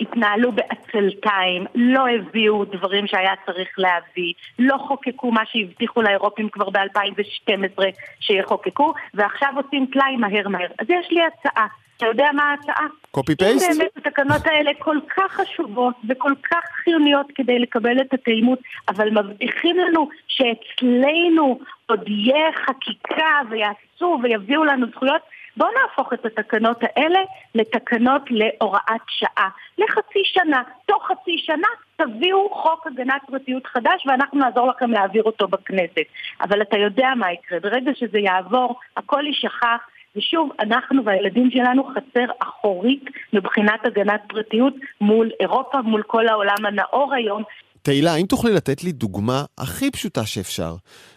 התנהלו 0.00 0.52
בעצלתיים, 0.52 1.64
לא 1.74 2.04
הביאו 2.08 2.64
דברים 2.64 3.06
שהיה 3.06 3.32
צריך 3.46 3.68
להביא, 3.78 4.32
לא 4.58 4.76
חוקקו 4.78 5.30
מה 5.30 5.42
שהבטיחו 5.52 6.02
לאירופים 6.02 6.48
כבר 6.48 6.70
ב-2012 6.70 7.82
שיחוקקו, 8.20 8.92
ועכשיו 9.14 9.48
עושים 9.56 9.86
טלאי 9.92 10.16
מהר 10.16 10.48
מהר. 10.48 10.68
אז 10.78 10.86
יש 10.90 11.10
לי 11.10 11.20
הצעה. 11.22 11.66
אתה 11.96 12.06
יודע 12.08 12.26
מה 12.34 12.42
ההצעה? 12.42 12.86
קופי 13.10 13.36
פייסט? 13.36 13.70
אם 13.70 13.78
באמת 13.78 13.96
התקנות 13.96 14.46
האלה 14.46 14.70
כל 14.78 14.96
כך 15.16 15.32
חשובות 15.32 15.94
וכל 16.08 16.32
כך 16.50 16.64
חיוניות 16.84 17.26
כדי 17.34 17.58
לקבל 17.58 18.00
את 18.00 18.14
התאימות, 18.14 18.58
אבל 18.88 19.10
מבטיחים 19.10 19.76
לנו 19.76 20.08
שאצלנו 20.28 21.58
עוד 21.86 22.08
יהיה 22.08 22.52
חקיקה 22.66 23.40
ויעשו 23.50 24.18
ויביאו 24.22 24.64
לנו 24.64 24.86
זכויות, 24.86 25.22
בואו 25.60 25.70
נהפוך 25.82 26.12
את 26.12 26.26
התקנות 26.26 26.76
האלה 26.82 27.20
לתקנות 27.54 28.22
להוראת 28.30 29.04
שעה. 29.08 29.48
לחצי 29.78 30.22
שנה. 30.24 30.62
תוך 30.86 31.02
חצי 31.06 31.36
שנה 31.38 31.68
תביאו 31.96 32.48
חוק 32.50 32.86
הגנת 32.86 33.22
פרטיות 33.26 33.66
חדש 33.66 34.06
ואנחנו 34.06 34.38
נעזור 34.38 34.68
לכם 34.68 34.90
להעביר 34.90 35.22
אותו 35.22 35.48
בכנסת. 35.48 36.06
אבל 36.40 36.62
אתה 36.62 36.78
יודע 36.78 37.08
מה 37.16 37.32
יקרה. 37.32 37.60
ברגע 37.60 37.90
שזה 37.94 38.18
יעבור, 38.18 38.80
הכל 38.96 39.22
יישכח. 39.26 39.80
ושוב, 40.16 40.50
אנחנו 40.60 41.04
והילדים 41.04 41.50
שלנו 41.50 41.84
חצר 41.84 42.32
אחורית 42.38 43.04
מבחינת 43.32 43.80
הגנת 43.84 44.20
פרטיות 44.28 44.74
מול 45.00 45.30
אירופה, 45.40 45.82
מול 45.82 46.02
כל 46.02 46.28
העולם 46.28 46.66
הנאור 46.66 47.14
היום. 47.14 47.42
תהילה, 47.82 48.14
האם 48.14 48.26
תוכלי 48.26 48.52
לתת 48.52 48.84
לי 48.84 48.92
דוגמה 48.92 49.44
הכי 49.58 49.90
פשוטה 49.90 50.26
שאפשר 50.26 50.74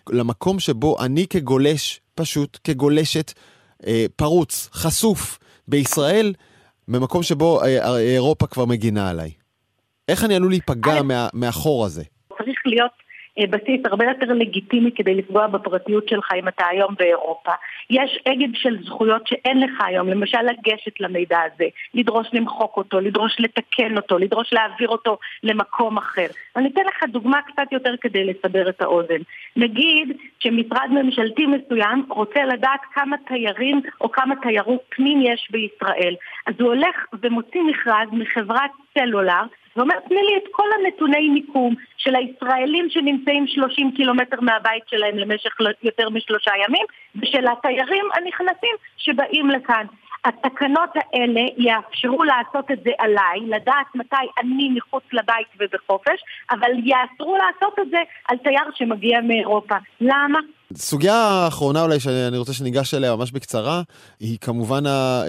למקום 0.09 0.59
שבו 0.59 0.95
אני 1.05 1.27
כגולש, 1.29 1.99
פשוט 2.15 2.57
כגולשת, 2.63 3.31
פרוץ, 4.15 4.69
חשוף, 4.73 5.39
בישראל, 5.67 6.33
במקום 6.87 7.23
שבו 7.23 7.61
אה, 7.61 7.85
אה, 7.85 7.99
אירופה 7.99 8.47
כבר 8.47 8.65
מגינה 8.65 9.09
עליי? 9.09 9.31
איך 10.07 10.23
אני 10.23 10.35
עלול 10.35 10.51
להיפגע 10.51 11.01
מה, 11.01 11.27
מהחור 11.33 11.85
הזה? 11.85 12.03
צריך 12.37 12.57
להיות 12.65 12.91
אה, 12.91 13.12
בסיס 13.39 13.81
הרבה 13.85 14.05
יותר 14.05 14.33
לגיטימי 14.33 14.91
כדי 14.91 15.15
לפגוע 15.15 15.47
בפרטיות 15.47 16.09
שלך 16.09 16.31
אם 16.35 16.47
אתה 16.47 16.65
היום 16.67 16.95
באירופה. 16.99 17.51
יש 17.89 18.19
אגד 18.27 18.49
של 18.53 18.83
זכויות 18.83 19.27
שאין 19.27 19.59
לך 19.59 19.71
היום, 19.85 20.07
למשל 20.07 20.41
לגשת 20.41 20.99
למידע 20.99 21.39
הזה, 21.41 21.65
לדרוש 21.93 22.27
למחוק 22.33 22.77
אותו, 22.77 22.99
לדרוש 22.99 23.35
לתקן 23.39 23.97
אותו, 23.97 24.17
לדרוש 24.17 24.53
להעביר 24.53 24.89
אותו 24.89 25.17
למקום 25.43 25.97
אחר. 25.97 26.27
אני 26.55 26.69
אתן 26.69 26.81
לך 26.87 27.03
דוגמה 27.09 27.41
קצת 27.41 27.71
יותר 27.71 27.93
כדי 28.01 28.23
לסבר 28.25 28.69
את 28.69 28.81
האוזן. 28.81 29.21
נגיד 29.55 30.17
שמשרד 30.39 30.87
ממשלתי 30.91 31.45
מסוים 31.45 32.05
רוצה 32.09 32.45
לדעת 32.45 32.81
כמה 32.93 33.17
תיירים 33.27 33.81
או 34.01 34.11
כמה 34.11 34.35
תיירות 34.35 34.81
פנים 34.89 35.21
יש 35.21 35.47
בישראל. 35.51 36.15
אז 36.47 36.53
הוא 36.59 36.67
הולך 36.67 37.05
ומוציא 37.21 37.61
מכרז 37.61 38.07
מחברת 38.11 38.71
סלולר 38.93 39.43
ואומר, 39.75 39.95
תני 40.07 40.21
לי 40.21 40.37
את 40.37 40.43
כל 40.51 40.67
הנתוני 40.79 41.29
מיקום 41.29 41.75
של 41.97 42.15
הישראלים 42.15 42.89
שנמצאים 42.89 43.47
30 43.47 43.91
קילומטר 43.91 44.41
מהבית 44.41 44.83
שלהם 44.87 45.17
למשך 45.17 45.57
יותר 45.83 46.09
משלושה 46.09 46.51
ימים, 46.67 46.85
ושל 47.15 47.47
התיירים 47.47 48.05
הנכנסים 48.15 48.75
שבאים 48.97 49.49
לכאן. 49.49 49.85
התקנות 50.25 50.89
האלה 50.95 51.41
יאפשרו 51.57 52.23
לעשות 52.23 52.71
את 52.71 52.83
זה 52.83 52.91
עליי, 52.99 53.39
לדעת 53.47 53.95
מתי 53.95 54.25
אני 54.41 54.69
מחוץ 54.75 55.03
לבית 55.13 55.47
ובחופש, 55.59 56.23
אבל 56.51 56.71
יאסרו 56.83 57.37
לעשות 57.37 57.79
את 57.79 57.89
זה 57.89 57.99
על 58.27 58.37
תייר 58.37 58.71
שמגיע 58.75 59.21
מאירופה. 59.21 59.75
למה? 60.01 60.39
סוגיה 60.77 61.15
האחרונה 61.15 61.81
אולי 61.81 61.99
שאני 61.99 62.37
רוצה 62.37 62.53
שניגש 62.53 62.93
אליה 62.93 63.15
ממש 63.15 63.31
בקצרה, 63.31 63.81
היא 64.19 64.37
כמובן 64.41 64.87
אה, 64.87 65.23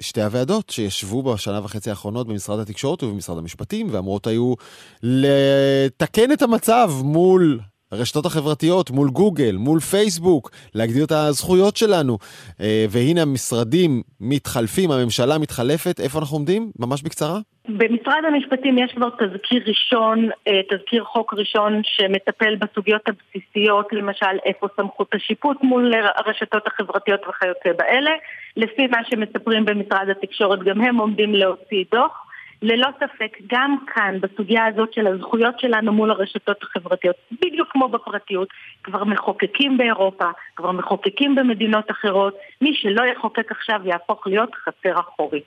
שתי 0.00 0.22
הוועדות 0.22 0.70
שישבו 0.70 1.22
בשנה 1.22 1.60
וחצי 1.64 1.90
האחרונות 1.90 2.26
במשרד 2.26 2.58
התקשורת 2.58 3.02
ובמשרד 3.02 3.38
המשפטים, 3.38 3.86
ואמורות 3.90 4.26
היו 4.26 4.54
לתקן 5.02 6.32
את 6.32 6.42
המצב 6.42 6.90
מול 7.02 7.60
הרשתות 7.92 8.26
החברתיות, 8.26 8.90
מול 8.90 9.08
גוגל, 9.08 9.56
מול 9.58 9.80
פייסבוק, 9.80 10.50
להגדיר 10.74 11.04
את 11.04 11.12
הזכויות 11.12 11.76
שלנו. 11.76 12.18
אה, 12.60 12.86
והנה 12.90 13.22
המשרדים 13.22 14.02
מתחלפים, 14.20 14.90
הממשלה 14.90 15.38
מתחלפת, 15.38 16.00
איפה 16.00 16.18
אנחנו 16.18 16.36
עומדים? 16.36 16.70
ממש 16.78 17.02
בקצרה. 17.02 17.38
במשרד 17.68 18.22
המשפטים 18.28 18.78
יש 18.78 18.92
כבר 18.92 19.08
תזכיר 19.10 19.62
ראשון, 19.66 20.28
אה, 20.48 20.60
תזכיר 20.70 21.04
חוק 21.04 21.34
ראשון 21.34 21.80
שמטפל 21.84 22.56
בסוגיות 22.56 23.02
הבסיסיות, 23.08 23.92
למשל 23.92 24.36
איפה 24.44 24.66
סמכות 24.76 25.08
השיפוט 25.14 25.56
מול 25.62 25.92
הרשתות 26.16 26.66
החברתיות 26.66 27.20
וכיוצא 27.28 27.78
באלה. 27.78 28.10
לפי 28.56 28.86
מה 28.86 28.98
שמספרים 29.10 29.64
במשרד 29.64 30.08
התקשורת, 30.10 30.62
גם 30.62 30.80
הם 30.80 30.96
עומדים 30.96 31.34
להוציא 31.34 31.84
דוח. 31.92 32.25
ללא 32.62 32.88
ספק, 32.96 33.38
גם 33.46 33.76
כאן, 33.94 34.18
בסוגיה 34.20 34.66
הזאת 34.66 34.92
של 34.92 35.06
הזכויות 35.06 35.60
שלנו 35.60 35.92
מול 35.92 36.10
הרשתות 36.10 36.62
החברתיות, 36.62 37.16
בדיוק 37.32 37.68
כמו 37.72 37.88
בפרטיות, 37.88 38.48
כבר 38.82 39.04
מחוקקים 39.04 39.78
באירופה, 39.78 40.30
כבר 40.56 40.72
מחוקקים 40.72 41.34
במדינות 41.34 41.90
אחרות, 41.90 42.34
מי 42.60 42.74
שלא 42.74 43.02
יחוקק 43.04 43.52
עכשיו 43.52 43.80
יהפוך 43.84 44.26
להיות 44.26 44.54
חסר 44.54 45.00
אחורית. 45.00 45.44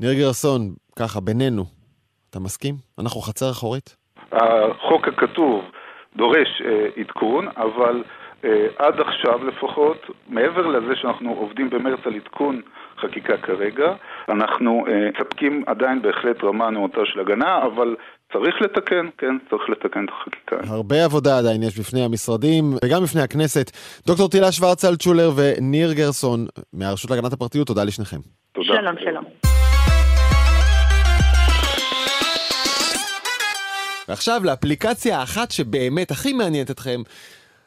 ניר 0.00 0.14
גרסון, 0.14 0.60
ככה, 0.98 1.20
בינינו, 1.20 1.64
אתה 2.30 2.40
מסכים? 2.40 2.74
אנחנו 2.98 3.20
חצר 3.20 3.50
אחורית? 3.50 3.96
החוק 4.32 5.08
הכתוב 5.08 5.64
דורש 6.16 6.62
אה, 6.64 6.86
עדכון, 6.96 7.48
אבל 7.56 8.02
אה, 8.44 8.66
עד 8.78 9.00
עכשיו 9.00 9.44
לפחות, 9.44 10.06
מעבר 10.28 10.66
לזה 10.66 10.96
שאנחנו 10.96 11.32
עובדים 11.32 11.70
במרץ 11.70 12.00
על 12.04 12.14
עדכון 12.14 12.60
חקיקה 13.02 13.36
כרגע, 13.36 13.92
אנחנו 14.28 14.84
מספקים 15.14 15.64
אה, 15.66 15.72
עדיין 15.72 16.02
בהחלט 16.02 16.44
רמה 16.44 16.70
נאותה 16.70 17.00
של 17.04 17.20
הגנה, 17.20 17.58
אבל 17.66 17.96
צריך 18.32 18.54
לתקן, 18.62 19.06
כן, 19.18 19.36
צריך 19.50 19.62
לתקן 19.70 20.04
את 20.04 20.10
החקיקה. 20.10 20.56
הרבה 20.74 21.04
עבודה 21.04 21.38
עדיין 21.38 21.62
יש 21.62 21.78
בפני 21.78 22.04
המשרדים 22.04 22.64
וגם 22.84 23.02
בפני 23.02 23.22
הכנסת. 23.22 23.70
דוקטור 24.06 24.28
תהילה 24.28 24.52
שוורצלצ'ולר 24.52 25.30
וניר 25.36 25.92
גרסון 25.92 26.46
מהרשות 26.72 27.10
להגנת 27.10 27.32
הפרטיות, 27.32 27.66
תודה 27.66 27.84
לשניכם. 27.84 28.16
תודה. 28.52 28.66
שלום, 28.66 28.94
שלום. 29.04 29.24
ועכשיו 34.08 34.40
לאפליקציה 34.44 35.18
האחת 35.18 35.50
שבאמת 35.50 36.10
הכי 36.10 36.32
מעניינת 36.32 36.70
אתכם, 36.70 37.00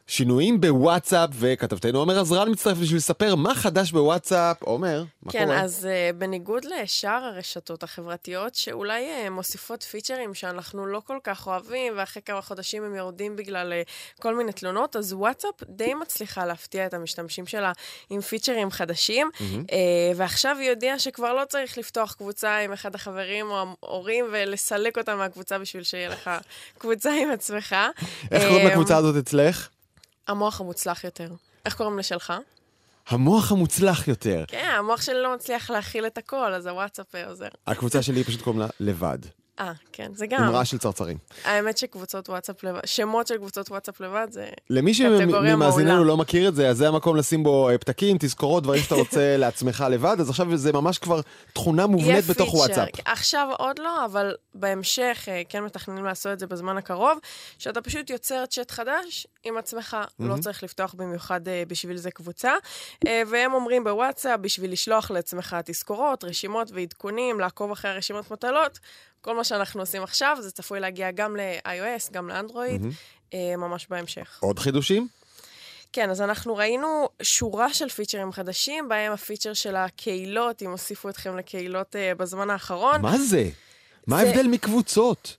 שינויים 0.08 0.62
בוואטסאפ, 0.62 1.30
וכתבתנו 1.34 2.00
עומר 2.00 2.20
עזרן 2.20 2.52
מצטרף 2.52 2.78
בשביל 2.78 2.98
לספר 2.98 3.36
מה 3.36 3.56
חדש 3.56 3.92
בוואטסאפ. 3.92 4.64
עומר, 4.64 5.04
מה 5.24 5.32
כן, 5.32 5.44
קורה? 5.46 5.58
כן, 5.58 5.64
אז 5.64 5.88
uh, 5.88 6.16
בניגוד 6.16 6.66
לשאר 6.66 7.24
הרשתות 7.24 7.84
החברתיות, 7.84 8.56
שאולי 8.56 9.04
uh, 9.04 9.30
מוסיפות 9.30 9.84
פיצ'רים 9.84 10.34
שאנחנו 10.34 10.86
לא 10.86 11.02
כל 11.08 11.18
כך 11.24 11.48
אוהבים, 11.48 11.94
ואחרי 11.98 12.22
כמה 12.26 12.42
חודשים 12.42 12.84
הם 12.84 12.96
יורדים 12.96 13.36
בגלל 13.36 13.74
uh, 13.74 14.22
כל 14.22 14.36
מיני 14.36 14.52
תלונות, 14.52 14.96
אז 14.96 15.14
וואטסאפ 15.14 15.64
די 15.70 15.94
מצליחה 15.94 16.46
להפתיע 16.46 16.86
את 16.86 16.94
המשתמשים 16.94 17.46
שלה 17.46 17.72
עם 18.10 18.22
פיצ'רים 18.22 18.72
חדשים, 18.72 19.30
mm-hmm. 19.34 19.42
uh, 19.42 19.74
ועכשיו 20.16 20.58
היא 20.60 20.70
הודיעה 20.70 21.00
שכבר 21.00 21.34
לא 21.34 21.46
צריך 21.50 21.78
לפתוח 21.78 22.14
קבוצה 22.14 22.58
עם 22.58 22.74
אחד 22.74 22.96
החברים 22.96 23.50
או 23.50 23.66
ההורים 23.84 24.26
ולסלק 24.32 24.98
אותה 24.98 25.16
מהקבוצה 25.16 25.60
בשביל 25.60 25.84
שיהיה 25.84 26.10
לך 26.10 26.30
קבוצה 26.78 27.12
עם 27.22 27.32
עצמך. 27.32 27.76
איך 28.32 28.48
קוראים 28.48 28.68
לקבוצה 28.68 28.98
הזאת 28.98 29.16
אצלך? 29.16 29.70
המוח 30.28 30.62
המוצלח 30.62 31.04
יותר. 31.04 31.30
איך 31.66 31.76
קוראים 31.76 32.00
לשלך? 32.00 32.34
המוח 33.08 33.52
המוצלח 33.52 34.08
יותר. 34.08 34.44
כן, 34.48 34.76
המוח 34.78 35.02
שלי 35.02 35.22
לא 35.22 35.36
מצליח 35.36 35.70
להכיל 35.70 36.06
את 36.08 36.18
הכל, 36.18 36.54
אז 36.54 36.66
הוואטסאפ 36.66 37.16
עוזר. 37.28 37.48
הקבוצה 37.68 38.02
שלי 38.02 38.24
פשוט 38.24 38.42
קוראים 38.42 38.60
לה 38.60 38.68
לבד. 38.80 39.18
אה, 39.60 39.72
כן, 39.92 40.12
זה 40.14 40.28
גם. 40.28 40.44
אמרה 40.44 40.66
של 40.66 40.78
צרצרים. 40.78 41.18
האמת 41.44 41.78
שקבוצות 41.78 42.30
וואטסאפ 42.30 42.64
לבד, 42.64 42.80
שמות 42.86 43.28
של 43.28 43.38
קבוצות 43.38 43.72
וואטסאפ 43.72 44.02
לבד 44.02 44.28
זה 44.30 44.50
למי 44.70 44.94
שמאזיננו 44.94 46.04
לא 46.04 46.18
מכיר 46.18 46.50
את 46.50 46.56
זה, 46.56 46.70
אז 46.70 46.78
זה 46.78 46.88
המקום 46.88 47.16
לשים 47.16 47.44
בו 47.44 47.70
אה, 47.70 47.78
פתקים, 47.78 48.18
תזכורות, 48.20 48.64
דברים 48.64 48.84
שאתה 48.84 48.96
רוצה 48.96 49.36
לעצמך 49.38 49.86
לבד, 49.90 50.16
אז 50.20 50.30
עכשיו 50.30 50.58
זה 50.58 50.74
ממש 50.74 50.98
כבר 50.98 51.22
תכונה 51.54 51.88
מובנית 51.88 52.26
בתוך 52.26 52.54
וואטסאפ. 52.54 52.90
עכשיו 53.06 53.48
עוד 53.58 53.80
לא, 53.80 54.06
אבל 54.06 54.36
בהמשך 54.56 55.26
אה, 55.28 55.42
כן 55.50 55.64
מתכננים 55.64 56.06
לעשות 56.06 56.34
את 56.34 56.40
זה 56.40 56.48
בזמן 56.48 56.78
הקרוב, 56.78 57.20
שאתה 57.60 57.82
פשוט 57.82 58.10
יוצר 58.10 58.46
צ'אט 58.46 58.72
חדש 58.72 59.28
עם 59.44 59.58
עצמך. 59.58 59.98
לא 60.20 60.36
צריך 60.38 60.64
לפתוח 60.64 60.94
במיוחד 60.94 61.48
אה, 61.48 61.64
בשביל 61.68 61.98
זה 61.98 62.12
קבוצה, 62.12 62.52
והם 63.06 63.54
אומרים 63.54 63.84
בוואטסאפ, 63.84 64.40
בשביל 64.40 64.72
לשלוח 64.72 65.12
לעצמך 65.12 65.56
תזכורות, 65.66 66.24
רשימות 66.24 66.72
ועדכונים, 66.72 67.40
לעקוב 67.40 67.72
אחרי 67.72 67.92
הרשימות 67.92 68.32
מטלות, 68.32 68.80
כל 69.24 69.36
מה 69.36 69.44
שאנחנו 69.44 69.80
עושים 69.80 70.04
עכשיו, 70.04 70.38
זה 70.42 70.52
צפוי 70.52 70.80
להגיע 70.80 71.12
גם 71.12 71.36
ל-iOS, 71.36 72.12
גם 72.12 72.28
לאנדרואיד, 72.28 72.82
mm-hmm. 72.82 73.36
ממש 73.58 73.88
בהמשך. 73.90 74.40
עוד 74.42 74.60
חידושים? 74.60 75.08
כן, 75.94 76.10
אז 76.10 76.22
אנחנו 76.22 76.56
ראינו 76.56 77.10
שורה 77.22 77.74
של 77.74 77.90
פיצ'רים 77.90 78.32
חדשים, 78.32 78.90
בהם 78.90 79.12
הפיצ'ר 79.12 79.54
של 79.54 79.76
הקהילות, 79.76 80.62
אם 80.62 80.72
הוסיפו 80.72 81.10
אתכם 81.10 81.38
לקהילות 81.38 81.96
uh, 81.96 82.18
בזמן 82.18 82.50
האחרון. 82.50 83.02
מה 83.02 83.18
זה? 83.18 83.50
מה 84.08 84.20
ההבדל 84.20 84.48
מקבוצות? 84.48 85.38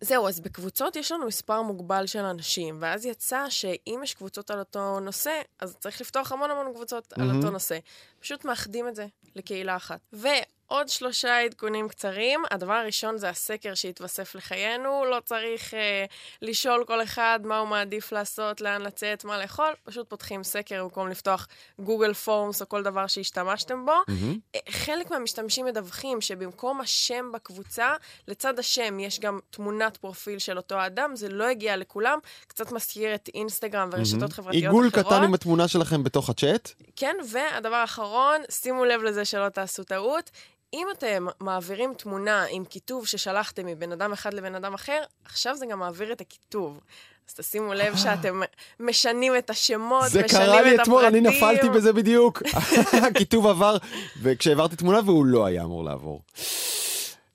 זהו, 0.00 0.28
אז 0.28 0.40
בקבוצות 0.40 0.96
יש 0.96 1.12
לנו 1.12 1.26
מספר 1.26 1.62
מוגבל 1.62 2.06
של 2.06 2.24
אנשים, 2.24 2.76
ואז 2.80 3.06
יצא 3.06 3.44
שאם 3.48 4.00
יש 4.04 4.14
קבוצות 4.14 4.50
על 4.50 4.58
אותו 4.58 5.00
נושא, 5.00 5.40
אז 5.58 5.76
צריך 5.80 6.00
לפתוח 6.00 6.32
המון 6.32 6.50
המון 6.50 6.72
קבוצות 6.74 7.12
mm-hmm. 7.12 7.22
על 7.22 7.36
אותו 7.36 7.50
נושא. 7.50 7.78
פשוט 8.20 8.44
מאחדים 8.44 8.88
את 8.88 8.94
זה 8.94 9.06
לקהילה 9.36 9.76
אחת. 9.76 10.00
ו... 10.12 10.28
עוד 10.72 10.88
שלושה 10.88 11.38
עדכונים 11.38 11.88
קצרים. 11.88 12.42
הדבר 12.50 12.72
הראשון 12.72 13.18
זה 13.18 13.28
הסקר 13.28 13.74
שהתווסף 13.74 14.34
לחיינו. 14.34 15.04
לא 15.04 15.20
צריך 15.24 15.74
אה, 15.74 16.04
לשאול 16.42 16.84
כל 16.86 17.02
אחד 17.02 17.40
מה 17.44 17.58
הוא 17.58 17.68
מעדיף 17.68 18.12
לעשות, 18.12 18.60
לאן 18.60 18.82
לצאת, 18.82 19.24
מה 19.24 19.38
לאכול. 19.38 19.74
פשוט 19.84 20.10
פותחים 20.10 20.44
סקר 20.44 20.82
במקום 20.84 21.08
לפתוח 21.08 21.48
גוגל 21.80 22.14
פורמס 22.14 22.62
או 22.62 22.68
כל 22.68 22.82
דבר 22.82 23.06
שהשתמשתם 23.06 23.86
בו. 23.86 23.92
Mm-hmm. 23.92 24.58
חלק 24.70 25.10
מהמשתמשים 25.10 25.66
מדווחים 25.66 26.20
שבמקום 26.20 26.80
השם 26.80 27.32
בקבוצה, 27.32 27.94
לצד 28.28 28.58
השם 28.58 29.00
יש 29.00 29.20
גם 29.20 29.38
תמונת 29.50 29.96
פרופיל 29.96 30.38
של 30.38 30.56
אותו 30.56 30.86
אדם. 30.86 31.16
זה 31.16 31.28
לא 31.28 31.44
הגיע 31.44 31.76
לכולם. 31.76 32.18
קצת 32.46 32.72
מזכיר 32.72 33.14
את 33.14 33.30
אינסטגרם 33.34 33.88
ורשתות 33.92 34.30
mm-hmm. 34.30 34.34
חברתיות 34.34 34.64
עיגול 34.64 34.88
אחרות. 34.88 35.04
עיגול 35.04 35.16
קטן 35.16 35.24
עם 35.24 35.34
התמונה 35.34 35.68
שלכם 35.68 36.02
בתוך 36.04 36.30
הצ'אט? 36.30 36.70
כן, 36.96 37.16
והדבר 37.30 37.76
האחרון, 37.76 38.40
שימו 38.50 38.84
לב 38.84 39.02
לזה 39.02 39.24
שלא 39.24 39.48
תעשו 39.48 39.84
טעות. 39.84 40.30
אם 40.74 40.86
אתם 40.98 41.26
מעבירים 41.40 41.94
תמונה 41.94 42.44
עם 42.50 42.64
כיתוב 42.64 43.06
ששלחתם 43.06 43.66
מבן 43.66 43.92
אדם 43.92 44.12
אחד 44.12 44.34
לבן 44.34 44.54
אדם 44.54 44.74
אחר, 44.74 45.02
עכשיו 45.24 45.56
זה 45.56 45.66
גם 45.66 45.78
מעביר 45.78 46.12
את 46.12 46.20
הכיתוב. 46.20 46.80
אז 47.28 47.34
תשימו 47.34 47.74
לב 47.74 47.96
שאתם 47.96 48.40
משנים 48.80 49.36
את 49.36 49.50
השמות, 49.50 50.04
משנים 50.04 50.24
את 50.24 50.30
הפרטים. 50.30 50.38
זה 50.38 50.46
קרה 50.46 50.62
לי 50.62 50.82
אתמול, 50.82 51.04
אני 51.04 51.20
נפלתי 51.20 51.68
בזה 51.68 51.92
בדיוק. 51.92 52.42
הכיתוב 53.10 53.46
עבר, 53.46 53.76
וכשהעברתי 54.22 54.76
תמונה 54.76 55.00
והוא 55.04 55.26
לא 55.26 55.44
היה 55.46 55.62
אמור 55.62 55.84
לעבור. 55.84 56.22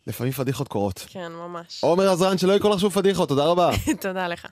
לפעמים 0.07 0.33
פדיחות 0.33 0.67
קורות. 0.67 1.05
כן, 1.07 1.31
ממש. 1.31 1.83
עומר 1.83 2.11
עזרן, 2.11 2.37
שלא 2.37 2.53
יקרא 2.53 2.69
לך 2.69 2.79
שוב 2.79 2.93
פדיחות, 2.93 3.29
תודה 3.29 3.45
רבה. 3.45 3.71
תודה 4.01 4.27
לך. 4.27 4.47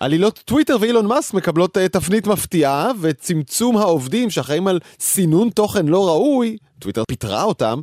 עלילות 0.00 0.38
טוויטר 0.44 0.76
ואילון 0.80 1.06
מאסק 1.06 1.34
מקבלות 1.34 1.76
אה, 1.76 1.80
תפנית 1.88 2.26
מפתיעה, 2.26 2.90
וצמצום 3.00 3.76
העובדים 3.76 4.30
שאחראים 4.30 4.68
על 4.68 4.78
סינון 5.00 5.50
תוכן 5.50 5.86
לא 5.86 6.08
ראוי, 6.08 6.56
טוויטר 6.78 7.02
פיטרה 7.08 7.42
אותם, 7.42 7.80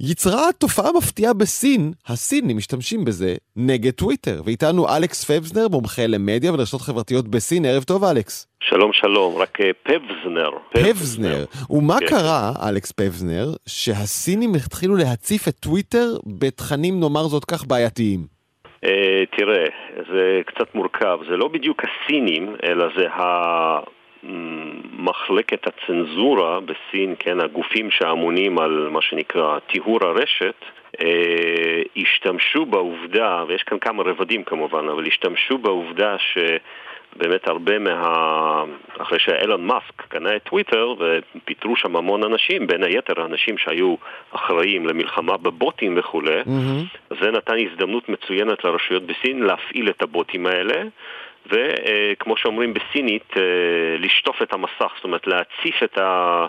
יצרה 0.00 0.52
תופעה 0.58 0.92
מפתיעה 0.92 1.32
בסין, 1.32 1.92
הסינים 2.06 2.56
משתמשים 2.56 3.04
בזה 3.04 3.34
נגד 3.56 3.90
טוויטר. 3.90 4.42
ואיתנו 4.44 4.96
אלכס 4.96 5.24
פבזנר, 5.24 5.68
מומחה 5.68 6.06
למדיה 6.06 6.52
ולרשתות 6.52 6.80
חברתיות 6.80 7.28
בסין. 7.28 7.64
ערב 7.64 7.82
טוב, 7.82 8.04
אלכס. 8.04 8.46
שלום, 8.60 8.90
שלום, 8.92 9.36
רק 9.36 9.58
אה, 9.60 9.70
פבזנר. 9.82 10.50
פבזנר. 10.72 11.44
ומה 11.70 11.98
כן. 12.00 12.06
קרה, 12.06 12.52
אלכס 12.68 12.92
פבזנר, 12.92 13.54
שהסינים 13.66 14.54
התחילו 14.54 14.96
להציף 14.96 15.48
את 15.48 15.56
טוויטר 15.60 16.16
בתכנים, 16.26 17.00
נאמר 17.00 17.28
זאת 17.28 17.44
כך, 17.44 17.66
בעייתיים? 17.66 18.37
Uh, 18.84 18.88
תראה, 19.36 19.64
זה 20.12 20.40
קצת 20.46 20.74
מורכב, 20.74 21.18
זה 21.28 21.36
לא 21.36 21.48
בדיוק 21.48 21.84
הסינים, 21.84 22.56
אלא 22.62 22.86
זה 22.96 23.06
מחלקת 24.98 25.66
הצנזורה 25.66 26.60
בסין, 26.60 27.14
כן, 27.18 27.40
הגופים 27.40 27.90
שאמונים 27.90 28.58
על 28.58 28.88
מה 28.90 29.02
שנקרא 29.02 29.58
טיהור 29.58 29.98
הרשת, 30.02 30.54
uh, 30.96 31.00
השתמשו 31.96 32.66
בעובדה, 32.66 33.44
ויש 33.48 33.62
כאן 33.62 33.78
כמה 33.78 34.02
רבדים 34.02 34.44
כמובן, 34.44 34.88
אבל 34.88 35.06
השתמשו 35.06 35.58
בעובדה 35.58 36.16
ש... 36.18 36.38
באמת 37.16 37.48
הרבה 37.48 37.78
מה... 37.78 38.64
אחרי 38.98 39.18
שאילון 39.18 39.66
מאסק 39.66 40.02
קנה 40.08 40.36
את 40.36 40.42
טוויטר 40.42 40.94
ופיטרו 40.98 41.76
שם 41.76 41.96
המון 41.96 42.24
אנשים, 42.24 42.66
בין 42.66 42.82
היתר 42.82 43.20
האנשים 43.22 43.58
שהיו 43.58 43.94
אחראים 44.30 44.86
למלחמה 44.86 45.36
בבוטים 45.36 45.94
וכולי, 45.98 46.40
mm-hmm. 46.40 47.14
זה 47.20 47.30
נתן 47.30 47.54
הזדמנות 47.70 48.08
מצוינת 48.08 48.64
לרשויות 48.64 49.02
בסין 49.02 49.42
להפעיל 49.42 49.90
את 49.90 50.02
הבוטים 50.02 50.46
האלה. 50.46 50.82
וכמו 51.46 52.36
שאומרים 52.36 52.74
בסינית, 52.74 53.28
אה, 53.36 53.42
לשטוף 53.98 54.42
את 54.42 54.52
המסך, 54.52 54.92
זאת 54.96 55.04
אומרת 55.04 55.26
להציף 55.26 55.82
את, 55.84 55.98
ה, 55.98 56.46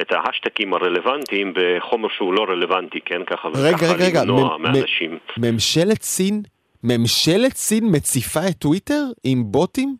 את 0.00 0.12
ההשטקים 0.12 0.74
הרלוונטיים 0.74 1.52
בחומר 1.54 2.08
שהוא 2.16 2.34
לא 2.34 2.46
רלוונטי, 2.48 3.00
כן? 3.00 3.24
ככה 3.24 3.48
רגע, 3.48 3.76
וככה 3.76 3.94
רגע, 3.98 4.22
למנוע 4.22 4.58
מ- 4.58 4.62
מאנשים. 4.62 5.18
ממשלת 5.38 6.02
סין 6.02 6.42
ממשלת 6.84 7.56
סין 7.56 7.96
מציפה 7.96 8.48
את 8.48 8.58
טוויטר 8.58 9.04
עם 9.24 9.42
בוטים? 9.46 9.96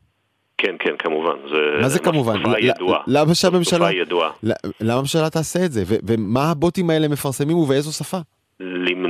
כן, 0.58 0.76
כן, 0.78 0.94
כמובן. 0.98 1.48
זה 1.48 1.82
מה 1.82 1.88
זה 1.88 1.98
כמובן? 1.98 2.42
תופעה 2.42 2.60
ידועה. 2.60 3.00
למה 3.06 3.34
שהממשלה... 3.34 3.78
תופעה 3.78 3.94
ידועה. 3.94 4.30
למה 4.80 4.94
הממשלה 4.94 5.30
תעשה 5.30 5.64
את 5.64 5.72
זה? 5.72 5.84
ומה 5.86 6.50
הבוטים 6.50 6.90
האלה 6.90 7.08
מפרסמים 7.08 7.56
ובאיזו 7.56 7.92
שפה? 7.92 8.18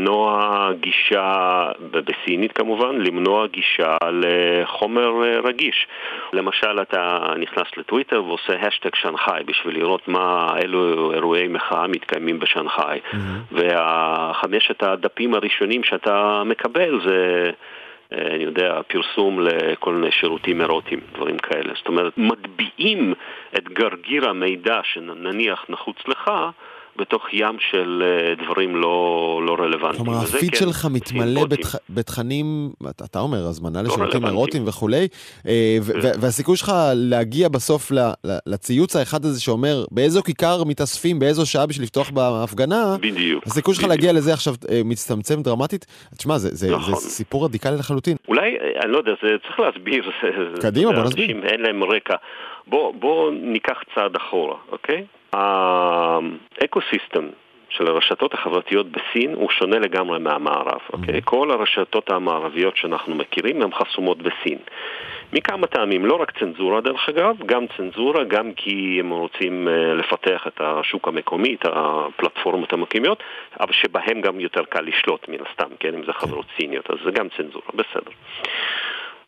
למנוע 0.08 0.70
גישה, 0.80 1.70
בסינית 1.90 2.52
כמובן, 2.52 2.96
למנוע 2.96 3.46
גישה 3.46 3.96
לחומר 4.12 5.24
אה, 5.24 5.40
רגיש. 5.44 5.86
למשל, 6.32 6.82
אתה 6.82 7.18
נכנס 7.38 7.66
לטוויטר 7.76 8.24
ועושה 8.24 8.66
השטג 8.66 8.94
שנגחאי 8.94 9.44
בשביל 9.44 9.78
לראות 9.78 10.08
מה, 10.08 10.54
אילו 10.62 11.12
אירועי 11.12 11.48
מחאה 11.48 11.86
מתקיימים 11.86 12.38
בשנגחאי. 12.38 13.00
Mm-hmm. 13.12 13.16
וחמשת 13.52 14.82
הדפים 14.82 15.34
הראשונים 15.34 15.84
שאתה 15.84 16.42
מקבל 16.44 17.00
זה... 17.04 17.50
אה, 18.12 18.34
אני 18.34 18.44
יודע, 18.44 18.80
פרסום 18.86 19.40
לכל 19.40 19.92
מיני 19.94 20.12
שירותים 20.12 20.60
אירוטיים, 20.60 21.00
דברים 21.14 21.38
כאלה. 21.38 21.72
זאת 21.76 21.88
אומרת, 21.88 22.12
מטביעים 22.16 23.14
את 23.56 23.68
גרגיר 23.68 24.28
המידע 24.28 24.80
שנניח 24.82 25.64
נחוץ 25.68 25.96
לך 26.08 26.30
בתוך 26.98 27.26
ים 27.32 27.56
של 27.58 28.02
uh, 28.02 28.44
דברים 28.44 28.76
לא, 28.76 29.42
לא 29.46 29.56
רלוונטיים. 29.58 30.04
כלומר, 30.04 30.18
הפיד 30.18 30.50
כן, 30.50 30.56
שלך 30.56 30.86
מתמלא 30.90 31.44
בתכ... 31.44 31.76
בתכנים, 31.90 32.70
אתה, 32.90 33.04
אתה 33.04 33.18
אומר, 33.18 33.38
הזמנה 33.38 33.82
לא 33.82 33.88
לשירותים 33.88 34.26
אירוטיים 34.26 34.68
וכולי, 34.68 35.08
אה, 35.48 35.78
והסיכוי 36.20 36.56
שלך 36.56 36.72
להגיע 36.94 37.48
בסוף 37.48 37.92
לציוץ 38.46 38.96
האחד 38.96 39.24
הזה 39.24 39.40
שאומר 39.40 39.84
באיזו 39.90 40.22
כיכר 40.22 40.64
מתאספים, 40.64 41.18
באיזו 41.18 41.46
שעה 41.46 41.66
בשביל 41.66 41.84
לפתוח 41.84 42.10
בהפגנה, 42.10 42.96
בדיוק. 43.00 43.46
הסיכוי 43.46 43.74
שלך 43.74 43.84
להגיע 43.84 44.12
לזה 44.12 44.32
עכשיו 44.32 44.54
אה, 44.70 44.80
מצטמצם 44.84 45.42
דרמטית. 45.42 45.86
תשמע, 46.18 46.38
זה, 46.38 46.48
זה, 46.48 46.76
נכון. 46.76 46.94
זה 46.94 47.00
סיפור 47.00 47.44
רדיקלי 47.44 47.76
לחלוטין. 47.78 48.16
אולי, 48.28 48.56
אני 48.84 48.92
לא 48.92 48.98
יודע, 48.98 49.12
זה 49.22 49.28
צריך 49.46 49.60
להסביר. 49.60 50.10
קדימה, 50.60 50.92
בוא 50.92 51.02
נסביר. 51.02 51.36
אין 51.44 51.60
להם 51.60 51.84
רקע. 51.84 52.14
בוא, 52.66 52.94
בוא 52.94 53.30
ניקח 53.32 53.78
צעד 53.94 54.16
אחורה, 54.16 54.56
אוקיי? 54.72 55.04
האקו-סיסטם 55.32 57.28
של 57.70 57.86
הרשתות 57.86 58.34
החברתיות 58.34 58.86
בסין 58.86 59.34
הוא 59.34 59.50
שונה 59.50 59.78
לגמרי 59.78 60.18
מהמערב, 60.18 60.80
אוקיי? 60.92 61.18
Mm-hmm. 61.18 61.24
כל 61.24 61.50
הרשתות 61.50 62.10
המערביות 62.10 62.76
שאנחנו 62.76 63.14
מכירים 63.14 63.62
הן 63.62 63.70
חסומות 63.74 64.18
בסין. 64.22 64.58
מכמה 65.32 65.66
טעמים, 65.66 66.06
לא 66.06 66.14
רק 66.14 66.38
צנזורה 66.38 66.80
דרך 66.80 67.08
אגב, 67.08 67.36
גם 67.46 67.66
צנזורה, 67.76 68.24
גם 68.24 68.52
כי 68.52 68.96
הם 69.00 69.10
רוצים 69.10 69.68
uh, 69.68 69.70
לפתח 69.94 70.46
את 70.46 70.60
השוק 70.60 71.08
המקומי, 71.08 71.54
את 71.54 71.66
הפלטפורמות 71.72 72.72
המקומיות, 72.72 73.22
אבל 73.60 73.72
שבהם 73.72 74.20
גם 74.20 74.40
יותר 74.40 74.64
קל 74.64 74.80
לשלוט 74.80 75.28
מן 75.28 75.38
הסתם, 75.50 75.74
כן, 75.80 75.94
אם 75.94 76.04
זה 76.06 76.12
חברות 76.12 76.46
סיניות, 76.56 76.90
אז 76.90 76.96
זה 77.04 77.10
גם 77.10 77.28
צנזורה, 77.36 77.70
בסדר. 77.74 78.10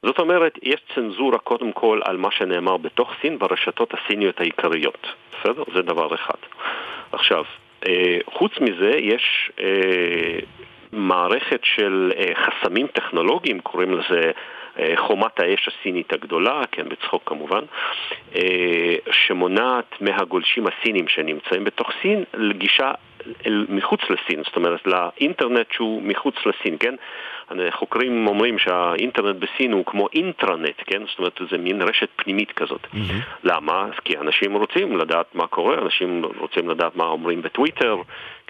זאת 0.06 0.18
אומרת, 0.18 0.58
יש 0.62 0.80
צנזורה 0.94 1.38
קודם 1.38 1.72
כל 1.72 2.00
על 2.04 2.16
מה 2.16 2.30
שנאמר 2.30 2.76
בתוך 2.76 3.12
סין 3.22 3.38
ברשתות 3.38 3.94
הסיניות 3.94 4.40
העיקריות, 4.40 5.06
בסדר? 5.32 5.62
זה 5.74 5.82
דבר 5.82 6.14
אחד. 6.14 6.38
עכשיו, 7.12 7.44
אה, 7.86 8.18
חוץ 8.32 8.52
מזה 8.60 8.90
יש 8.98 9.50
אה, 9.60 10.38
מערכת 10.92 11.60
של 11.62 12.12
אה, 12.16 12.32
חסמים 12.34 12.86
טכנולוגיים, 12.86 13.60
קוראים 13.60 13.94
לזה 13.94 14.30
חומת 14.96 15.40
האש 15.40 15.68
הסינית 15.68 16.12
הגדולה, 16.12 16.62
כן, 16.72 16.88
בצחוק 16.88 17.22
כמובן, 17.26 17.60
שמונעת 19.10 20.00
מהגולשים 20.00 20.64
הסינים 20.66 21.08
שנמצאים 21.08 21.64
בתוך 21.64 21.90
סין 22.02 22.24
לגישה 22.34 22.92
מחוץ 23.68 24.00
לסין, 24.10 24.42
זאת 24.44 24.56
אומרת 24.56 24.86
לאינטרנט 24.86 25.72
שהוא 25.72 26.02
מחוץ 26.02 26.34
לסין, 26.46 26.76
כן? 26.80 26.94
חוקרים 27.70 28.26
אומרים 28.26 28.58
שהאינטרנט 28.58 29.36
בסין 29.36 29.72
הוא 29.72 29.84
כמו 29.86 30.08
אינטרנט, 30.12 30.76
כן? 30.86 31.02
זאת 31.06 31.18
אומרת, 31.18 31.40
זה 31.50 31.58
מין 31.58 31.82
רשת 31.82 32.08
פנימית 32.16 32.52
כזאת. 32.52 32.84
Mm-hmm. 32.84 33.44
למה? 33.44 33.88
כי 34.04 34.18
אנשים 34.18 34.56
רוצים 34.56 34.96
לדעת 34.96 35.34
מה 35.34 35.46
קורה, 35.46 35.78
אנשים 35.78 36.22
רוצים 36.38 36.68
לדעת 36.68 36.96
מה 36.96 37.04
אומרים 37.04 37.42
בטוויטר, 37.42 37.96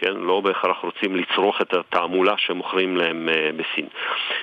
כן? 0.00 0.12
לא 0.12 0.40
בהכרח 0.40 0.76
רוצים 0.82 1.16
לצרוך 1.16 1.60
את 1.62 1.74
התעמולה 1.74 2.34
שמוכרים 2.38 2.96
להם 2.96 3.28
uh, 3.28 3.32
בסין. 3.52 3.88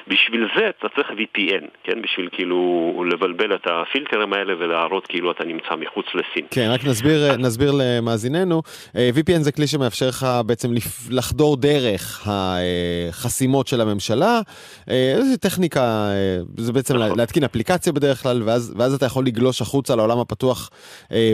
בשביל 0.08 0.48
זה 0.58 0.70
אתה 0.70 0.88
צריך 0.96 1.08
VPN, 1.10 1.66
כן? 1.84 2.02
בשביל 2.02 2.30
כאילו 2.32 3.04
לבלבל 3.12 3.56
את 3.56 3.68
הפילטרים 3.72 4.34
האלה 4.34 4.54
ולהראות 4.60 5.08
כאילו 5.08 5.32
אתה 5.32 5.44
נמצא 5.44 5.76
מחוץ 5.76 6.06
לסין. 6.06 6.46
כן, 6.52 6.70
רק 6.74 6.86
נסביר, 6.86 7.38
נסביר 7.38 7.72
למאזיננו, 7.74 8.62
אה, 8.96 9.10
VPN 9.16 9.40
זה 9.40 9.52
כלי 9.52 9.68
שמאפשר 9.68 10.08
לך 10.08 10.28
בעצם 10.46 10.70
לחדור 11.10 11.58
דרך 11.58 12.28
החסימות 12.28 13.68
של 13.68 13.82
הממשלה. 13.82 14.42
אה, 14.90 15.14
איזו 15.18 15.38
טכניקה, 15.38 16.10
זה 16.58 16.74
בעצם 16.74 16.98
נכון. 16.98 17.18
להתקין 17.18 17.44
אפליקציה 17.44 17.94
בדרך 17.94 18.24
כלל, 18.24 18.42
ואז, 18.46 18.74
ואז 18.78 18.94
אתה 18.94 19.06
יכול 19.06 19.26
לגלוש 19.26 19.62
החוצה 19.62 19.96
לעולם 19.96 20.20
הפתוח 20.20 20.70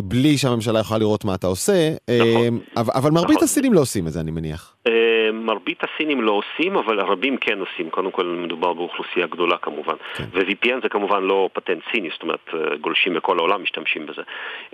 בלי 0.04 0.38
שהממשלה 0.38 0.80
יכולה 0.80 1.00
לראות 1.00 1.26
מה 1.26 1.36
אתה 1.36 1.48
עושה. 1.48 1.90
נכון. 1.92 2.60
אבל 2.76 3.12
מרבית 3.12 3.36
נכון. 3.36 3.44
הסינים 3.44 3.74
לא 3.74 3.80
עושים 3.80 4.08
את 4.08 4.12
זה, 4.12 4.13
אני 4.18 4.32
מניח. 4.32 4.76
אה, 4.88 5.32
מרבית 5.34 5.84
הסינים 5.84 6.22
לא 6.22 6.32
עושים, 6.32 6.78
אבל 6.78 7.00
רבים 7.00 7.38
כן 7.38 7.60
עושים. 7.60 7.90
קודם 7.90 8.12
כל 8.12 8.26
מדובר 8.26 8.74
באוכלוסייה 8.74 9.28
גדולה 9.28 9.58
כמובן. 9.58 9.96
כן. 10.16 10.24
ו-VPN 10.34 10.82
זה 10.84 10.90
כמובן 10.90 11.24
לא 11.24 11.50
פטנט 11.54 11.84
סיני, 11.92 12.10
זאת 12.10 12.22
אומרת 12.22 12.50
אה, 12.54 12.78
גולשים 12.78 13.14
בכל 13.14 13.40
העולם 13.40 13.64
משתמשים 13.64 14.06
בזה. 14.06 14.22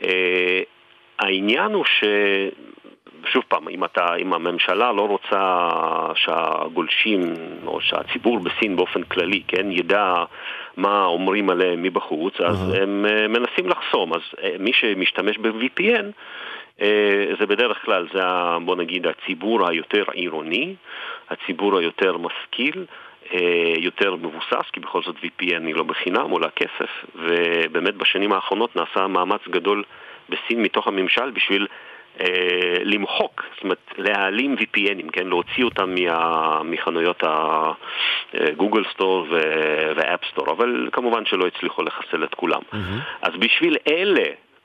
אה, 0.03 0.61
העניין 1.19 1.71
הוא 1.71 1.85
ש... 1.85 2.03
שוב 3.25 3.43
פעם, 3.47 3.67
אם, 3.67 3.83
אתה, 3.83 4.15
אם 4.15 4.33
הממשלה 4.33 4.91
לא 4.91 5.01
רוצה 5.01 5.69
שהגולשים 6.15 7.33
או 7.65 7.81
שהציבור 7.81 8.39
בסין 8.39 8.75
באופן 8.75 9.03
כללי, 9.03 9.41
כן, 9.47 9.71
ידע 9.71 10.13
מה 10.77 11.05
אומרים 11.05 11.49
עליהם 11.49 11.83
מבחוץ, 11.83 12.41
אז 12.41 12.71
uh-huh. 12.71 12.81
הם 12.81 13.05
מנסים 13.29 13.69
לחסום. 13.69 14.13
אז 14.13 14.21
מי 14.59 14.73
שמשתמש 14.73 15.37
ב-VPN 15.37 16.05
זה 17.39 17.45
בדרך 17.45 17.85
כלל, 17.85 18.07
זה 18.13 18.21
בוא 18.65 18.75
נגיד 18.75 19.07
הציבור 19.07 19.69
היותר 19.69 20.03
עירוני, 20.11 20.75
הציבור 21.29 21.77
היותר 21.77 22.17
משכיל, 22.17 22.85
אה, 23.33 23.73
יותר 23.77 24.15
מבוסס, 24.15 24.69
כי 24.73 24.79
בכל 24.79 25.01
זאת 25.01 25.15
VPN 25.15 25.67
היא 25.67 25.75
לא 25.75 25.83
בחינם, 25.83 26.29
עולה 26.29 26.49
כסף, 26.49 26.89
ובאמת 27.15 27.95
בשנים 27.95 28.31
האחרונות 28.31 28.75
נעשה 28.75 29.07
מאמץ 29.07 29.41
גדול 29.49 29.83
בסין 30.29 30.61
מתוך 30.61 30.87
הממשל 30.87 31.31
בשביל 31.31 31.67
אה, 32.21 32.73
למחוק, 32.83 33.43
זאת 33.55 33.63
אומרת 33.63 33.93
להעלים 33.97 34.55
VPNים, 34.55 35.11
כן, 35.11 35.27
להוציא 35.27 35.63
אותם 35.63 35.95
מה, 35.95 36.63
מחנויות 36.63 37.23
הגוגל 38.33 38.83
סטור 38.93 39.27
ואפ 39.95 40.19
סטור, 40.31 40.51
אבל 40.51 40.89
כמובן 40.91 41.25
שלא 41.25 41.47
הצליחו 41.47 41.83
לחסל 41.83 42.23
את 42.23 42.35
כולם. 42.35 42.61
Mm-hmm. 42.71 43.01
אז 43.21 43.33
בשביל 43.39 43.77
אלה 43.87 44.23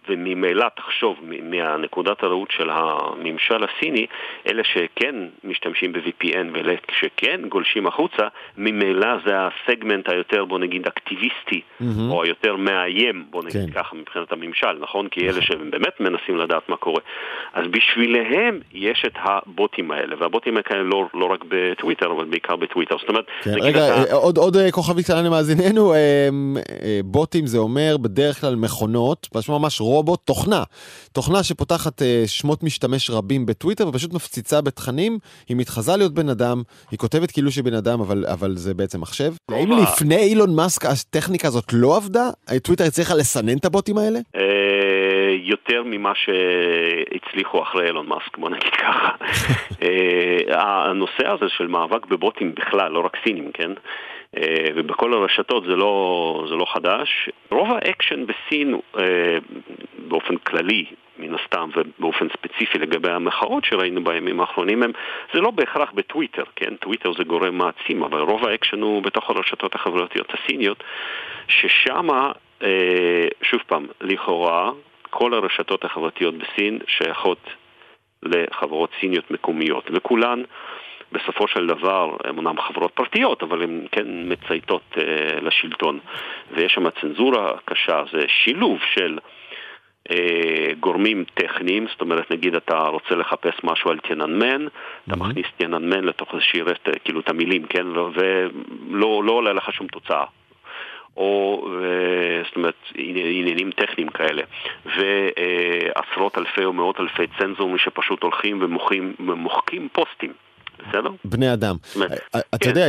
וממילא 0.08 0.66
תחשוב 0.76 1.16
מהנקודת 1.42 2.22
הראות 2.22 2.50
של 2.50 2.70
הממשל 2.70 3.64
הסיני, 3.64 4.06
אלה 4.50 4.62
שכן 4.64 5.14
משתמשים 5.44 5.92
ב-VPN 5.92 6.46
ואלה 6.52 6.74
שכן 7.00 7.40
גולשים 7.48 7.86
החוצה, 7.86 8.28
ממילא 8.56 9.08
זה 9.26 9.32
הסגמנט 9.36 10.08
היותר 10.08 10.44
בוא 10.44 10.58
נגיד 10.58 10.86
אקטיביסטי, 10.86 11.60
mm-hmm. 11.60 11.84
או 12.10 12.22
היותר 12.22 12.56
מאיים, 12.56 13.24
בוא 13.30 13.42
נגיד 13.42 13.70
כן. 13.74 13.80
ככה 13.82 13.96
מבחינת 13.96 14.32
הממשל, 14.32 14.72
נכון? 14.80 15.08
כי 15.08 15.20
אלה 15.20 15.30
נכון. 15.30 15.42
שהם 15.42 15.70
באמת 15.70 16.00
מנסים 16.00 16.36
לדעת 16.36 16.68
מה 16.68 16.76
קורה. 16.76 17.00
אז 17.52 17.64
בשבילם 17.70 18.58
יש 18.72 19.04
את 19.06 19.12
הבוטים 19.16 19.90
האלה, 19.90 20.16
והבוטים 20.18 20.56
האלה 20.70 20.82
לא, 20.82 21.06
לא 21.14 21.24
רק 21.24 21.44
בטוויטר, 21.48 22.12
אבל 22.12 22.24
בעיקר 22.24 22.56
בטוויטר. 22.56 22.96
זאת 23.00 23.08
אומרת, 23.08 23.24
כן, 23.42 23.50
רגע, 23.60 24.02
אתה... 24.02 24.14
עוד, 24.14 24.38
עוד 24.38 24.56
אה, 24.56 24.70
כוכבי 24.70 25.02
קטנה 25.02 25.22
למאזיננו, 25.22 25.94
אה, 25.94 25.98
אה, 26.82 27.00
בוטים 27.04 27.46
זה 27.46 27.58
אומר 27.58 27.96
בדרך 27.96 28.40
כלל 28.40 28.56
מכונות, 28.56 29.28
ממש 29.48 29.80
רובוט, 29.94 30.20
תוכנה. 30.24 30.62
תוכנה 31.12 31.42
שפותחת 31.42 32.02
uh, 32.02 32.04
שמות 32.26 32.62
משתמש 32.62 33.10
רבים 33.10 33.46
בטוויטר 33.46 33.88
ופשוט 33.88 34.14
מפציצה 34.14 34.60
בתכנים, 34.60 35.18
היא 35.48 35.56
מתחזה 35.56 35.96
להיות 35.96 36.14
בן 36.14 36.28
אדם, 36.28 36.62
היא 36.90 36.98
כותבת 36.98 37.30
כאילו 37.30 37.50
שהיא 37.50 37.64
בן 37.64 37.74
אדם, 37.74 38.00
אבל, 38.00 38.24
אבל 38.32 38.56
זה 38.56 38.74
בעצם 38.74 39.00
מחשב. 39.00 39.32
האם 39.50 39.72
לפני 39.82 40.16
אילון 40.16 40.56
מאסק 40.56 40.84
הטכניקה 40.84 41.48
הזאת 41.48 41.72
לא 41.72 41.96
עבדה? 41.96 42.30
טוויטר 42.62 42.84
הצליחה 42.84 43.14
לסנן 43.14 43.56
את 43.58 43.64
הבוטים 43.64 43.98
האלה? 43.98 44.18
אה, 44.36 45.34
יותר 45.42 45.82
ממה 45.84 46.12
שהצליחו 46.14 47.62
אחרי 47.62 47.86
אילון 47.86 48.06
מאסק, 48.06 48.38
בוא 48.38 48.50
נגיד 48.50 48.72
ככה. 48.72 49.08
אה, 49.82 50.90
הנושא 50.90 51.26
הזה 51.26 51.46
של 51.48 51.66
מאבק 51.66 52.06
בבוטים 52.06 52.54
בכלל, 52.54 52.92
לא 52.92 53.00
רק 53.00 53.16
סינים, 53.24 53.50
כן? 53.54 53.70
אה, 54.36 54.68
ובכל 54.74 55.14
הרשתות 55.14 55.64
זה 55.64 55.76
לא, 55.76 56.44
זה 56.48 56.54
לא 56.54 56.64
חדש. 56.74 57.28
רוב 57.50 57.68
האקשן 57.72 58.26
בסין 58.26 58.80
אה, 58.98 59.38
באופן 60.08 60.36
כללי, 60.36 60.84
מן 61.18 61.34
הסתם, 61.34 61.70
ובאופן 61.76 62.28
ספציפי 62.28 62.78
לגבי 62.78 63.10
המחאות 63.10 63.64
שראינו 63.64 64.04
בימים 64.04 64.40
האחרונים, 64.40 64.82
הם, 64.82 64.92
זה 65.34 65.40
לא 65.40 65.50
בהכרח 65.50 65.92
בטוויטר, 65.92 66.44
כן? 66.56 66.76
טוויטר 66.76 67.12
זה 67.18 67.24
גורם 67.24 67.58
מעצים, 67.58 68.02
אבל 68.02 68.20
רוב 68.20 68.46
האקשן 68.46 68.80
הוא 68.80 69.02
בתוך 69.02 69.30
הרשתות 69.30 69.74
החברתיות 69.74 70.32
הסיניות, 70.34 70.84
ששם, 71.48 72.08
אה, 72.62 73.28
שוב 73.42 73.60
פעם, 73.66 73.86
לכאורה, 74.00 74.70
כל 75.10 75.34
הרשתות 75.34 75.84
החברתיות 75.84 76.34
בסין 76.34 76.78
שייכות 76.86 77.50
לחברות 78.22 78.90
סיניות 79.00 79.30
מקומיות, 79.30 79.90
וכולן 79.92 80.42
בסופו 81.14 81.48
של 81.48 81.66
דבר, 81.66 82.16
הן 82.24 82.38
אומנם 82.38 82.60
חברות 82.60 82.92
פרטיות, 82.92 83.42
אבל 83.42 83.62
הן 83.62 83.86
כן 83.92 84.06
מצייתות 84.08 84.82
אה, 84.94 85.00
לשלטון. 85.42 85.98
ויש 86.52 86.72
שם 86.72 86.90
צנזורה 86.90 87.52
קשה, 87.64 88.02
זה 88.12 88.24
שילוב 88.28 88.78
של 88.94 89.18
uh, 90.08 90.12
גורמים 90.80 91.24
טכניים, 91.34 91.86
זאת 91.90 92.00
אומרת, 92.00 92.30
נגיד 92.30 92.54
אתה 92.54 92.78
רוצה 92.78 93.14
לחפש 93.14 93.54
משהו 93.64 93.90
על 93.90 93.98
תיאננמן, 93.98 94.66
mm-hmm. 94.66 95.08
אתה 95.08 95.16
מכניס 95.16 95.46
תיאננמן 95.56 96.04
לתוך 96.04 96.34
איזושהי 96.34 96.62
רשת, 96.62 96.88
כאילו 97.04 97.20
את 97.20 97.28
המילים, 97.28 97.64
כן, 97.66 97.86
ולא 97.86 99.24
לא 99.24 99.32
עולה 99.32 99.52
לך 99.52 99.72
שום 99.72 99.86
תוצאה. 99.86 100.24
או 101.16 101.68
זאת 102.44 102.56
אומרת 102.56 102.74
עניינים 102.94 103.70
טכניים 103.70 104.08
כאלה 104.08 104.42
ועשרות 104.86 106.38
אלפי 106.38 106.64
או 106.64 106.72
מאות 106.72 107.00
אלפי 107.00 107.22
צנזורים 107.38 107.78
שפשוט 107.78 108.22
הולכים 108.22 108.62
ומוחקים 109.18 109.88
פוסטים 109.92 110.32
בסדר? 110.78 111.08
בני 111.24 111.52
אדם. 111.52 111.76
אתה 112.36 112.58
כן, 112.58 112.68
יודע, 112.68 112.88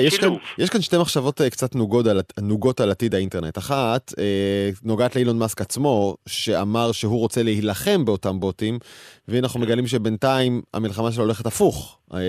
יש 0.57 0.70
כאן, 0.70 0.82
שתי 0.82 0.97
מחשבות 0.97 1.41
אה, 1.41 1.49
קצת 1.49 1.76
נוגות 2.41 2.80
על, 2.80 2.91
עתיד 2.91 3.16
האינטרנט. 3.16 3.57
אחת, 3.57 4.14
אה, 4.18 4.70
נוגעת 4.84 5.16
לאילון 5.16 5.38
מאסק 5.39 5.62
עצמו, 5.62 6.18
שאמר 6.26 6.91
שהוא 6.91 7.20
רוצה 7.20 7.43
להילחם 7.43 8.05
באותם 8.05 8.39
בוטים, 8.39 8.80
והנה 9.28 9.47
אנחנו 9.47 9.59
מגלים 9.59 9.88
שבינתיים 9.88 10.62
המלחמה 10.74 11.12
שלו 11.12 11.24
הולכת 11.24 11.45
הפוך. 11.45 11.97
אה, 12.14 12.20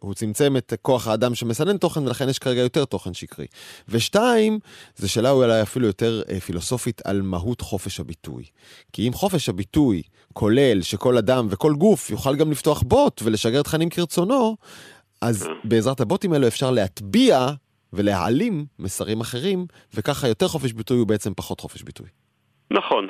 הוא 0.00 0.14
צמצם 0.14 0.56
את 0.56 0.72
כוח 0.82 1.08
האדם 1.08 1.34
שמסנן 1.34 1.76
תוכן, 1.76 2.06
ולכן 2.06 2.28
יש 2.28 2.38
כרגע 2.38 2.60
יותר 2.60 2.84
תוכן 2.84 3.14
שקרי. 3.14 3.46
ושתיים, 3.88 4.58
זו 4.96 5.08
שאלה 5.08 5.30
אולי 5.30 5.62
אפילו 5.62 5.86
יותר 5.86 6.22
פילוסופית 6.46 7.02
על 7.04 7.22
מהות 7.22 7.60
חופש 7.60 8.00
הביטוי. 8.00 8.44
כי 8.92 9.08
אם 9.08 9.12
חופש 9.12 9.48
הביטוי 9.48 10.02
כולל 10.32 10.82
שכל 10.82 11.18
אדם 11.18 11.46
וכל 11.50 11.74
גוף 11.74 12.10
יוכל 12.10 12.36
גם 12.36 12.50
לפתוח 12.50 12.82
בוט 12.82 13.20
ולשגר 13.24 13.62
תכנים 13.62 13.88
כרצונו, 13.88 14.56
אז 15.22 15.48
בעזרת 15.64 16.00
הבוטים 16.00 16.32
האלו 16.32 16.46
אפשר 16.46 16.70
להטביע 16.70 17.48
ולהעלים 17.92 18.64
מסרים 18.78 19.20
אחרים, 19.20 19.66
וככה 19.94 20.28
יותר 20.28 20.48
חופש 20.48 20.72
ביטוי 20.72 20.98
הוא 20.98 21.06
בעצם 21.06 21.34
פחות 21.34 21.60
חופש 21.60 21.82
ביטוי. 21.82 22.06
נכון. 22.70 23.08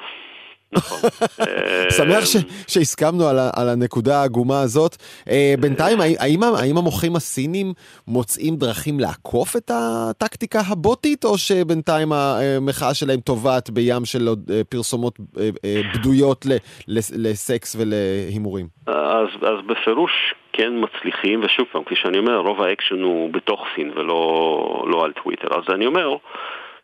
נכון. 0.72 0.98
אה, 1.40 1.90
שמח 1.90 2.24
ש, 2.24 2.36
שהסכמנו 2.66 3.28
על, 3.28 3.38
ה, 3.38 3.50
על 3.56 3.68
הנקודה 3.68 4.20
העגומה 4.20 4.60
הזאת. 4.60 4.96
אה, 5.30 5.54
בינתיים, 5.60 6.00
האם, 6.00 6.78
המוחים 6.78 7.16
הסינים 7.16 7.72
מוצאים 8.08 8.56
דרכים 8.56 9.00
לעקוף 9.00 9.56
את 9.56 9.70
הטקטיקה 9.74 10.60
הבוטית, 10.68 11.24
או 11.24 11.38
שבינתיים 11.38 12.12
המחאה 12.12 12.94
שלהם 12.94 13.20
טובעת 13.20 13.70
בים 13.70 14.04
של 14.04 14.28
אה, 14.28 14.64
פרסומות 14.64 15.18
אה, 15.38 15.50
אה, 15.64 15.80
בדויות 15.94 16.46
ל, 16.46 16.52
לסקס 17.16 17.76
ולהימורים? 17.78 18.66
אז, 18.86 19.28
אז 19.42 19.58
בפירוש 19.68 20.10
כן 20.52 20.72
מצליחים, 20.76 21.40
ושוב 21.44 21.66
פעם, 21.72 21.84
כפי 21.84 21.96
שאני 21.96 22.18
אומר, 22.18 22.36
רוב 22.36 22.62
האקשן 22.62 23.02
הוא 23.02 23.32
בתוך 23.32 23.64
סין 23.74 23.90
ולא 23.94 24.84
לא 24.86 25.04
על 25.04 25.12
טוויטר. 25.12 25.48
אז 25.58 25.74
אני 25.74 25.86
אומר, 25.86 26.16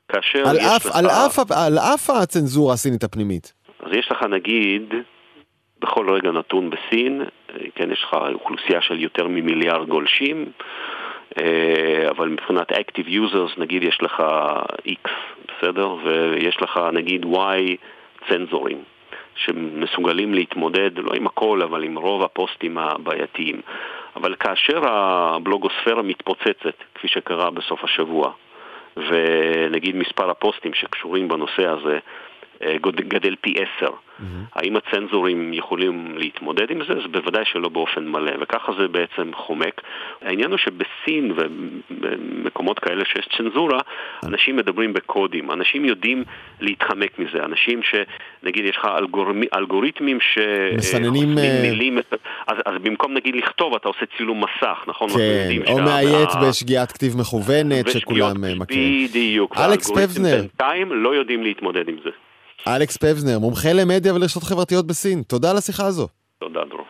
כאשר 0.08 0.48
על 0.48 0.56
יש 0.56 0.64
אף, 0.64 0.86
לך... 0.86 0.96
על, 0.96 1.06
אף, 1.06 1.38
על 1.50 1.78
אף 1.78 2.10
הצנזורה 2.10 2.74
הסינית 2.74 3.04
הפנימית. 3.04 3.52
אז 3.80 3.92
יש 3.92 4.08
לך 4.10 4.22
נגיד, 4.22 4.94
בכל 5.80 6.10
רגע 6.10 6.30
נתון 6.30 6.70
בסין, 6.70 7.22
אה, 7.22 7.56
כן, 7.74 7.92
יש 7.92 8.02
לך 8.02 8.16
אוכלוסייה 8.34 8.80
של 8.80 9.00
יותר 9.00 9.28
ממיליארד 9.28 9.88
גולשים, 9.88 10.52
אה, 11.40 12.08
אבל 12.10 12.28
מבחינת 12.28 12.72
Active 12.72 13.08
Users, 13.08 13.60
נגיד 13.60 13.82
יש 13.82 13.98
לך 14.02 14.22
X, 14.88 15.10
בסדר? 15.48 15.94
ויש 16.04 16.56
לך 16.62 16.80
נגיד 16.92 17.24
Y 17.24 17.76
צנזורים. 18.28 18.82
שמסוגלים 19.38 20.34
להתמודד, 20.34 20.90
לא 20.98 21.10
עם 21.14 21.26
הכל, 21.26 21.62
אבל 21.62 21.84
עם 21.84 21.98
רוב 21.98 22.22
הפוסטים 22.22 22.78
הבעייתיים. 22.78 23.60
אבל 24.16 24.34
כאשר 24.34 24.80
הבלוגוספירה 24.88 26.02
מתפוצצת, 26.02 26.74
כפי 26.94 27.08
שקרה 27.08 27.50
בסוף 27.50 27.84
השבוע, 27.84 28.32
ונגיד 28.96 29.96
מספר 29.96 30.30
הפוסטים 30.30 30.74
שקשורים 30.74 31.28
בנושא 31.28 31.66
הזה 31.66 31.98
אה, 32.62 32.76
גדל 32.82 33.36
פי 33.40 33.54
עשר. 33.54 33.90
האם 34.54 34.76
הצנזורים 34.76 35.52
יכולים 35.52 36.14
להתמודד 36.16 36.70
עם 36.70 36.78
זה? 36.88 36.92
אז 36.92 37.10
בוודאי 37.10 37.44
שלא 37.44 37.68
באופן 37.68 38.08
מלא, 38.08 38.32
וככה 38.40 38.72
זה 38.80 38.88
בעצם 38.88 39.30
חומק. 39.34 39.80
העניין 40.22 40.50
הוא 40.50 40.58
שבסין 40.58 41.32
ובמקומות 41.36 42.78
כאלה 42.78 43.04
שיש 43.04 43.28
צנזורה, 43.38 43.80
אנשים 44.24 44.56
מדברים 44.56 44.92
בקודים, 44.92 45.50
אנשים 45.50 45.84
יודעים 45.84 46.24
להתחמק 46.60 47.18
מזה, 47.18 47.44
אנשים 47.44 47.80
שנגיד 47.82 48.64
יש 48.64 48.76
לך 48.76 48.84
אלגורמ... 48.98 49.40
אלגוריתמים 49.54 50.18
ש... 50.20 50.38
מסננים, 50.76 51.38
אה, 51.38 51.42
אה, 51.44 51.62
מילים, 51.62 51.98
אז, 52.46 52.56
אז 52.66 52.74
במקום 52.82 53.14
נגיד 53.14 53.34
לכתוב 53.36 53.74
אתה 53.74 53.88
עושה 53.88 54.06
צילום 54.16 54.44
מסך, 54.44 54.84
נכון? 54.86 55.08
כן, 55.08 55.48
או 55.66 55.76
שה- 55.76 55.84
מאיית 55.84 56.28
ה- 56.32 56.48
בשגיאת 56.48 56.92
כתיב 56.92 57.16
מכוונת, 57.16 57.88
שכולם 57.88 58.44
אה, 58.44 58.54
מכירים. 58.54 59.08
בדיוק. 59.08 59.56
אלכס 59.58 59.90
פבזנר. 59.90 60.36
בינתיים 60.36 60.92
לא 60.92 61.14
יודעים 61.14 61.42
להתמודד 61.42 61.88
עם 61.88 61.96
זה. 62.04 62.10
אלכס 62.66 62.96
פבזנר, 62.96 63.38
מומחה 63.38 63.72
למדיה 63.72 64.14
ולרשתות 64.14 64.42
חברתיות 64.42 64.86
בסין. 64.86 65.22
תודה 65.22 65.50
על 65.50 65.56
השיחה 65.56 65.86
הזו. 65.86 66.08
תודה, 66.40 66.60
דרור. 66.70 66.84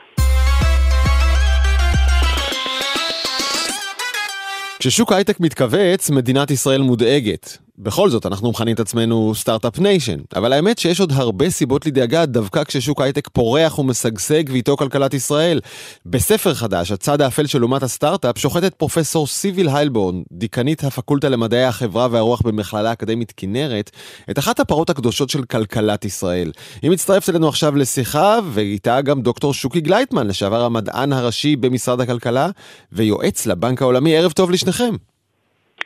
כששוק 4.78 5.12
ההייטק 5.12 5.40
מתכווץ, 5.40 6.10
מדינת 6.10 6.50
ישראל 6.50 6.80
מודאגת. 6.80 7.58
בכל 7.80 8.10
זאת, 8.10 8.26
אנחנו 8.26 8.50
מכנים 8.50 8.74
את 8.74 8.80
עצמנו 8.80 9.32
Start-Up 9.34 9.78
Nation, 9.78 10.18
אבל 10.36 10.52
האמת 10.52 10.78
שיש 10.78 11.00
עוד 11.00 11.12
הרבה 11.12 11.50
סיבות 11.50 11.86
לדאגה 11.86 12.26
דווקא 12.26 12.64
כששוק 12.64 13.00
ההייטק 13.00 13.28
פורח 13.28 13.78
ומשגשג 13.78 14.42
ואיתו 14.48 14.76
כלכלת 14.76 15.14
ישראל. 15.14 15.60
בספר 16.06 16.54
חדש, 16.54 16.92
הצד 16.92 17.20
האפל 17.20 17.46
של 17.46 17.62
אומת 17.62 17.82
הסטארט-אפ, 17.82 18.38
שוחטת 18.38 18.74
פרופסור 18.74 19.26
סיביל 19.26 19.68
היילברון, 19.68 20.22
דיקנית 20.32 20.84
הפקולטה 20.84 21.28
למדעי 21.28 21.64
החברה 21.64 22.08
והרוח 22.10 22.42
במכללה 22.42 22.90
האקדמית 22.90 23.32
כנרת, 23.36 23.90
את 24.30 24.38
אחת 24.38 24.60
הפרות 24.60 24.90
הקדושות 24.90 25.30
של 25.30 25.42
כלכלת 25.42 26.04
ישראל. 26.04 26.52
היא 26.82 26.90
מצטרפת 26.90 27.28
אלינו 27.28 27.48
עכשיו 27.48 27.76
לשיחה, 27.76 28.38
ואיתה 28.52 29.00
גם 29.00 29.22
דוקטור 29.22 29.54
שוקי 29.54 29.80
גלייטמן, 29.80 30.26
לשעבר 30.26 30.64
המדען 30.64 31.12
הראשי 31.12 31.56
במשרד 31.56 32.00
הכלכלה, 32.00 32.50
ויועץ 32.92 33.46
לבנק 33.46 33.82
העולמי. 33.82 34.16
ערב 34.16 34.32
טוב 34.32 34.50
לשניכם. 34.50 34.94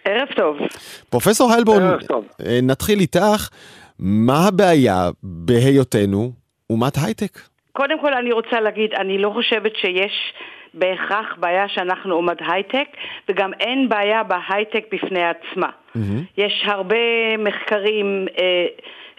ערב 0.05 0.29
טוב. 0.37 0.57
פרופסור 1.11 1.53
טוב. 2.07 2.25
אה, 2.47 2.59
נתחיל 2.63 3.01
איתך. 3.01 3.49
מה 3.99 4.49
הבעיה 4.49 5.11
בהיותנו 5.23 6.33
אומת 6.71 6.97
הייטק? 7.05 7.39
קודם 7.73 8.01
כל 8.01 8.15
אני 8.15 8.33
רוצה 8.33 8.61
להגיד, 8.61 8.91
אני 8.95 9.19
לא 9.19 9.31
חושבת 9.35 9.77
שיש 9.77 10.33
בהכרח 10.75 11.27
בעיה 11.39 11.69
שאנחנו 11.69 12.15
אומת 12.15 12.39
הייטק, 12.49 12.89
וגם 13.29 13.51
אין 13.61 13.89
בעיה 13.89 14.23
בהייטק 14.23 14.85
בפני 14.93 15.23
עצמה. 15.25 15.69
יש 16.37 16.65
הרבה 16.67 17.37
מחקרים 17.39 18.27
אה, 18.39 18.67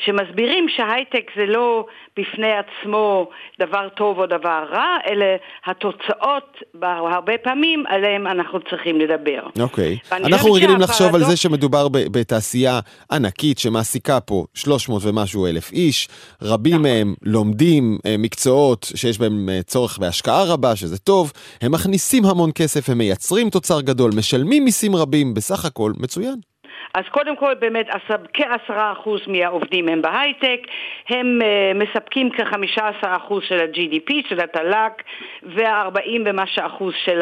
שמסבירים 0.05 0.65
שהייטק 0.75 1.31
זה 1.35 1.45
לא 1.45 1.85
בפני 2.17 2.51
עצמו 2.51 3.29
דבר 3.59 3.89
טוב 3.89 4.19
או 4.19 4.25
דבר 4.25 4.65
רע, 4.71 4.97
אלא 5.09 5.25
התוצאות 5.65 6.57
הרבה 6.81 7.33
פעמים 7.43 7.83
עליהם 7.87 8.27
אנחנו 8.27 8.59
צריכים 8.69 8.99
לדבר. 8.99 9.41
אוקיי. 9.59 9.97
ואני 10.11 10.25
אנחנו 10.25 10.53
רגילים 10.53 10.79
לחשוב 10.81 11.15
על 11.15 11.21
שהפרדוקס- 11.21 11.29
זה 11.29 11.37
שמדובר 11.37 11.87
בתעשייה 11.89 12.79
ענקית 13.11 13.59
שמעסיקה 13.59 14.19
פה 14.19 14.45
300 14.53 15.01
ומשהו 15.05 15.47
אלף 15.47 15.71
איש, 15.71 16.09
רבים 16.41 16.73
נכון. 16.73 16.83
מהם 16.83 17.13
לומדים 17.21 17.97
אה, 18.05 18.15
מקצועות 18.17 18.91
שיש 18.95 19.19
בהם 19.19 19.49
אה, 19.49 19.59
צורך 19.63 19.97
בהשקעה 19.97 20.43
רבה, 20.43 20.75
שזה 20.75 20.97
טוב, 20.97 21.31
הם 21.61 21.71
מכניסים 21.71 22.25
המון 22.25 22.49
כסף, 22.55 22.89
הם 22.89 22.97
מייצרים 22.97 23.49
תוצר 23.49 23.81
גדול, 23.81 24.11
משלמים 24.17 24.63
מיסים 24.65 24.95
רבים, 24.95 25.33
בסך 25.33 25.65
הכל 25.65 25.91
מצוין. 25.99 26.52
אז 26.93 27.03
קודם 27.11 27.35
כל 27.35 27.53
באמת 27.59 27.87
עשר- 27.89 28.23
כעשרה 28.33 28.91
אחוז 28.91 29.21
מהעובדים 29.27 29.89
הם 29.89 30.01
בהייטק, 30.01 30.59
הם 31.09 31.39
uh, 31.41 31.77
מספקים 31.83 32.29
כחמישה 32.29 32.87
עשר 32.87 33.15
אחוז 33.17 33.43
של 33.47 33.59
ה-GDP, 33.59 34.29
של 34.29 34.39
התל"ג, 34.39 34.91
והארבעים 35.55 36.23
ומשהו 36.25 36.65
אחוז 36.65 36.93
של 37.05 37.19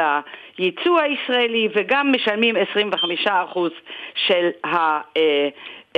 הייצוא 0.58 1.00
הישראלי, 1.00 1.68
וגם 1.76 2.14
משלמים 2.16 2.56
25 2.72 3.28
אחוז 3.28 3.72
של 4.28 4.50
ה... 4.66 5.00
uh, 5.00 5.02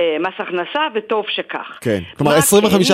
מס 0.20 0.34
הכנסה, 0.38 0.80
וטוב 0.94 1.24
שכך. 1.28 1.78
כן. 1.80 2.00
כלומר, 2.18 2.32
מה 2.32 2.38
25% 2.38 2.42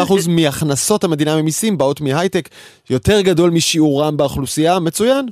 כן? 0.08 0.30
מהכנסות 0.42 1.04
המדינה 1.04 1.36
ממיסים 1.42 1.78
באות 1.78 2.00
מהייטק, 2.00 2.48
יותר 2.90 3.20
גדול 3.20 3.50
משיעורם 3.50 4.16
באוכלוסייה, 4.16 4.78
מצוין. 4.84 5.26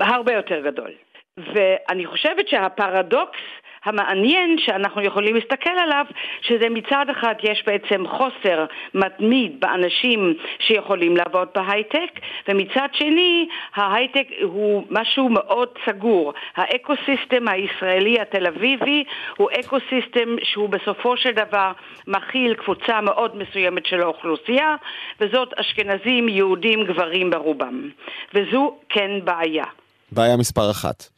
הרבה 0.00 0.32
יותר 0.32 0.60
גדול. 0.64 0.90
ואני 1.36 2.06
חושבת 2.06 2.48
שהפרדוקס 2.48 3.38
המעניין 3.84 4.56
שאנחנו 4.58 5.02
יכולים 5.02 5.34
להסתכל 5.34 5.70
עליו, 5.70 6.06
שזה 6.40 6.68
מצד 6.68 7.06
אחד 7.10 7.34
יש 7.42 7.62
בעצם 7.66 8.04
חוסר 8.08 8.64
מתמיד 8.94 9.60
באנשים 9.60 10.34
שיכולים 10.58 11.16
לעבוד 11.16 11.48
בהייטק, 11.54 12.20
ומצד 12.48 12.88
שני 12.92 13.48
ההייטק 13.74 14.26
הוא 14.42 14.84
משהו 14.90 15.28
מאוד 15.28 15.68
סגור. 15.86 16.32
ה 16.56 16.65
ecosystem 16.65 17.48
הישראלי 17.48 18.20
התל 18.20 18.46
אביבי 18.46 19.04
הוא 19.36 19.48
ecosystem 19.60 20.36
שהוא 20.42 20.68
בסופו 20.68 21.16
של 21.16 21.30
דבר 21.30 21.72
מכיל 22.06 22.54
קבוצה 22.54 23.00
מאוד 23.00 23.36
מסוימת 23.36 23.86
של 23.86 24.02
האוכלוסייה, 24.02 24.76
וזאת 25.20 25.52
אשכנזים, 25.56 26.28
יהודים, 26.28 26.84
גברים 26.84 27.30
ברובם. 27.30 27.90
וזו 28.34 28.74
כן 28.88 29.10
בעיה. 29.24 29.64
בעיה 30.12 30.36
מספר 30.36 30.70
אחת. 30.70 31.08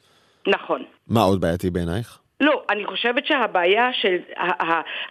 נכון. 0.47 0.83
מה 1.09 1.21
עוד 1.21 1.41
בעייתי 1.41 1.71
בעינייך? 1.71 2.24
לא, 2.41 2.63
אני 2.71 2.85
חושבת 2.85 3.27
שהבעיה 3.27 3.93
של 3.93 4.17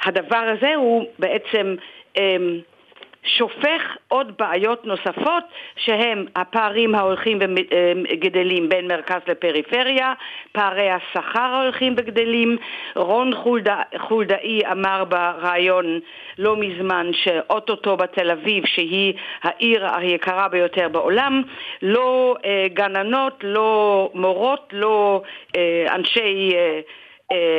הדבר 0.06 0.46
הזה 0.54 0.76
הוא 0.76 1.06
בעצם 1.20 1.76
אמ, 2.18 2.60
שופך 3.24 3.98
עוד 4.08 4.38
בעיות 4.40 4.86
נוספות 4.86 5.44
שהם 5.76 6.26
הפערים 6.36 6.96
ההולכים 6.96 7.40
וגדלים 7.40 8.70
בין 8.70 8.88
מרכז 8.88 9.22
לפריפריה, 9.28 10.14
פערי 10.52 10.90
השכר 10.90 11.40
ההולכים 11.40 11.94
וגדלים. 11.98 12.58
רון 12.96 13.36
חולדא, 13.36 13.82
חולדאי 13.98 14.62
אמר 14.72 15.04
בריאיון 15.06 16.00
לא 16.38 16.56
מזמן 16.58 17.12
שאו-טו-טו 17.14 17.98
בתל 17.98 18.32
אביב, 18.32 18.66
שהיא 18.66 19.14
העיר 19.44 19.88
היקרה 19.96 20.48
ביותר 20.48 20.90
בעולם, 20.90 21.42
לא 21.82 22.36
אה, 22.46 22.66
גננות, 22.74 23.40
לא 23.44 24.10
מורות, 24.14 24.70
לא 24.72 25.22
אה, 25.56 25.96
אנשי 25.96 26.52
אה, 26.56 26.80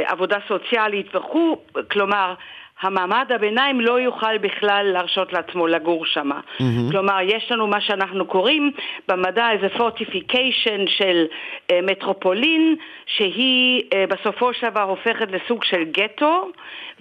עבודה 0.07 0.37
סוציאלית 0.49 1.17
וכו', 1.17 1.57
כלומר 1.91 2.35
המעמד 2.83 3.27
הביניים 3.35 3.81
לא 3.81 4.01
יוכל 4.01 4.39
בכלל 4.39 4.87
להרשות 4.93 5.33
לעצמו 5.33 5.67
לגור 5.67 6.07
שם. 6.07 6.31
Mm-hmm. 6.31 6.63
כלומר, 6.91 7.17
יש 7.23 7.45
לנו 7.51 7.67
מה 7.67 7.81
שאנחנו 7.81 8.27
קוראים 8.27 8.71
במדע 9.09 9.51
איזה 9.53 9.69
פורטיפיקיישן 9.77 10.85
של 10.87 11.25
uh, 11.25 11.75
מטרופולין, 11.83 12.77
שהיא 13.07 13.81
uh, 13.83 13.95
בסופו 14.15 14.55
של 14.55 14.71
דבר 14.71 14.83
הופכת 14.83 15.27
לסוג 15.31 15.65
של 15.65 15.85
גטו, 15.85 16.49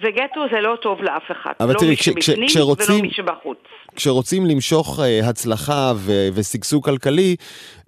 וגטו 0.00 0.40
זה 0.52 0.60
לא 0.60 0.76
טוב 0.82 1.02
לאף 1.02 1.30
אחד. 1.30 1.52
אבל 1.60 1.72
לא 1.74 1.78
תראי, 1.78 1.96
כש- 1.96 2.08
כש- 2.08 2.30
כשרוצים- 2.46 2.94
ולא 2.94 3.02
מי 3.02 3.10
שבחוץ. 3.10 3.58
כשרוצים 3.96 4.46
למשוך 4.46 5.00
אה, 5.00 5.28
הצלחה 5.28 5.92
ו- 5.96 6.28
ושגשוג 6.34 6.84
כלכלי, 6.84 7.36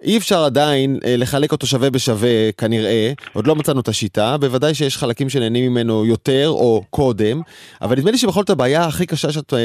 אי 0.03 0.17
אפשר 0.17 0.43
עדיין 0.43 0.99
אה, 1.05 1.17
לחלק 1.17 1.51
אותו 1.51 1.67
שווה 1.67 1.89
בשווה 1.89 2.51
כנראה, 2.51 3.13
עוד 3.33 3.47
לא 3.47 3.55
מצאנו 3.55 3.79
את 3.79 3.87
השיטה, 3.87 4.37
בוודאי 4.37 4.73
שיש 4.73 4.97
חלקים 4.97 5.29
שנהנים 5.29 5.71
ממנו 5.71 6.05
יותר 6.05 6.49
או 6.49 6.83
קודם, 6.89 7.41
אבל 7.81 7.97
נדמה 7.97 8.11
לי 8.11 8.17
שבכל 8.17 8.41
זאת 8.41 8.49
הבעיה 8.49 8.85
הכי 8.85 9.05
קשה 9.05 9.31
שאת 9.31 9.53
אה, 9.53 9.59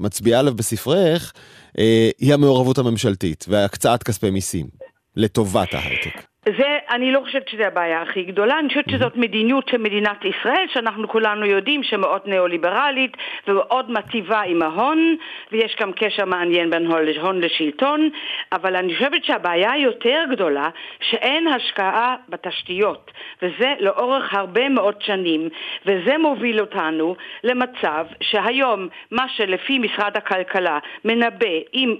מצביעה 0.00 0.40
עליו 0.40 0.54
בספרך, 0.54 1.32
אה, 1.78 2.10
היא 2.18 2.34
המעורבות 2.34 2.78
הממשלתית 2.78 3.44
והקצאת 3.48 4.02
כספי 4.02 4.30
מיסים 4.30 4.66
לטובת 5.16 5.74
ההייטק. 5.74 6.35
זה, 6.48 6.78
אני 6.90 7.12
לא 7.12 7.20
חושבת 7.24 7.48
שזו 7.48 7.62
הבעיה 7.62 8.02
הכי 8.02 8.22
גדולה, 8.22 8.58
אני 8.58 8.68
חושבת 8.68 8.90
שזאת 8.90 9.16
מדיניות 9.16 9.68
של 9.68 9.78
מדינת 9.78 10.24
ישראל, 10.24 10.66
שאנחנו 10.72 11.08
כולנו 11.08 11.46
יודעים 11.46 11.82
שמאוד 11.82 12.20
ניאו-ליברלית 12.26 13.16
ומאוד 13.48 13.90
מטיבה 13.90 14.40
עם 14.40 14.62
ההון, 14.62 15.16
ויש 15.52 15.76
גם 15.80 15.92
קשר 15.92 16.24
מעניין 16.24 16.70
בין 16.70 16.86
הון 16.86 17.06
הון 17.20 17.40
לשלטון, 17.40 18.10
אבל 18.52 18.76
אני 18.76 18.94
חושבת 18.94 19.24
שהבעיה 19.24 19.72
היותר 19.72 20.24
גדולה, 20.30 20.68
שאין 21.00 21.48
השקעה 21.48 22.16
בתשתיות, 22.28 23.10
וזה 23.42 23.74
לאורך 23.80 24.34
הרבה 24.34 24.68
מאוד 24.68 25.02
שנים, 25.02 25.48
וזה 25.86 26.18
מוביל 26.18 26.60
אותנו 26.60 27.16
למצב 27.44 28.06
שהיום, 28.20 28.88
מה 29.10 29.28
שלפי 29.28 29.78
משרד 29.78 30.16
הכלכלה 30.16 30.78
מנבא 31.04 31.56
אם 31.74 31.94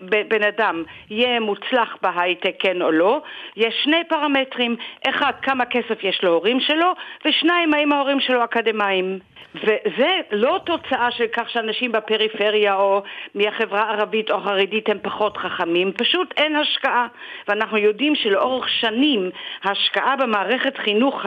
בן 0.00 0.42
אדם 0.42 0.82
יהיה 1.10 1.40
מוצלח 1.40 1.96
בהייטק 2.02 2.54
כן 2.58 2.82
או 2.82 2.90
לא, 2.90 3.22
יש 3.56 3.86
שני 3.90 4.04
פרמטרים, 4.08 4.76
אחד, 5.08 5.32
כמה 5.42 5.64
כסף 5.64 6.04
יש 6.04 6.20
להורים 6.22 6.60
שלו, 6.60 6.92
ושניים, 7.24 7.74
האם 7.74 7.92
ההורים 7.92 8.20
שלו 8.20 8.44
אקדמאים. 8.44 9.18
וזה 9.54 10.20
לא 10.32 10.60
תוצאה 10.64 11.10
של 11.10 11.26
כך 11.26 11.50
שאנשים 11.50 11.92
בפריפריה 11.92 12.74
או 12.74 13.02
מהחברה 13.34 13.80
הערבית 13.80 14.30
או 14.30 14.36
החרדית 14.36 14.88
הם 14.88 14.98
פחות 15.02 15.36
חכמים, 15.36 15.92
פשוט 15.92 16.34
אין 16.36 16.56
השקעה. 16.56 17.06
ואנחנו 17.48 17.78
יודעים 17.78 18.14
שלאורך 18.14 18.68
שנים 18.68 19.30
ההשקעה 19.62 20.16
במערכת 20.16 20.78
חינוך 20.78 21.22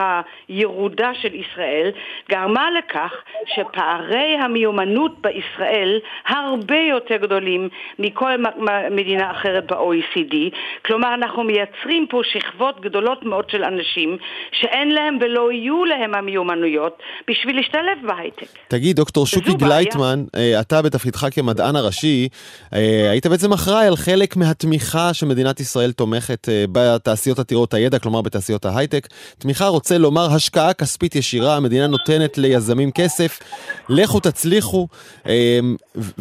הירודה 0.48 1.14
של 1.14 1.36
ישראל 1.36 1.92
גרמה 2.30 2.72
לכך 2.72 3.24
שפערי 3.46 4.38
המיומנות 4.42 5.22
בישראל 5.22 6.00
הרבה 6.28 6.78
יותר 6.78 7.18
גדולים 7.18 7.70
מכל 8.00 8.32
מדינה 8.92 9.32
אחרת 9.32 9.72
ב-OECD. 9.72 10.36
כלומר, 10.86 11.14
אנחנו 11.14 11.44
מייצרים 11.44 12.08
פה 12.08 12.22
שכבות 12.24 12.82
גדולות 12.82 13.24
מאוד 13.24 13.50
של 13.50 13.64
אנשים 13.64 14.18
שאין 14.52 14.92
להם 14.92 15.18
ולא 15.22 15.52
יהיו 15.52 15.86
להם 15.86 16.16
המיומנויות 16.16 17.04
בשביל 17.28 17.56
להשתלב 17.56 18.03
בהייטק. 18.08 18.48
תגיד, 18.68 18.96
דוקטור 18.96 19.26
שוקי 19.26 19.50
וזו 19.50 19.58
בעיה. 19.58 19.70
גלייטמן, 19.70 20.24
אה, 20.36 20.60
אתה 20.60 20.82
בתפקידך 20.82 21.28
כמדען 21.32 21.76
הראשי, 21.76 22.30
אה, 22.74 23.12
היית 23.12 23.28
בעצם 23.28 23.54
אחראי 23.54 23.88
על 23.88 23.96
חלק 23.96 24.36
מהתמיכה 24.36 25.14
שמדינת 25.14 25.60
ישראל 25.60 25.92
תומכת 25.92 26.50
אה, 26.50 26.66
בתעשיות 26.72 27.40
עתירות 27.40 27.74
הידע, 27.74 28.00
כלומר 28.00 28.22
בתעשיות 28.22 28.66
ההייטק. 28.66 29.08
תמיכה 29.38 29.68
רוצה 29.68 29.98
לומר 29.98 30.34
השקעה 30.34 30.74
כספית 30.74 31.16
ישירה, 31.16 31.56
המדינה 31.56 31.88
נותנת 31.88 32.38
ליזמים 32.38 32.92
כסף, 32.92 33.40
לכו 33.90 34.20
תצליחו, 34.20 34.88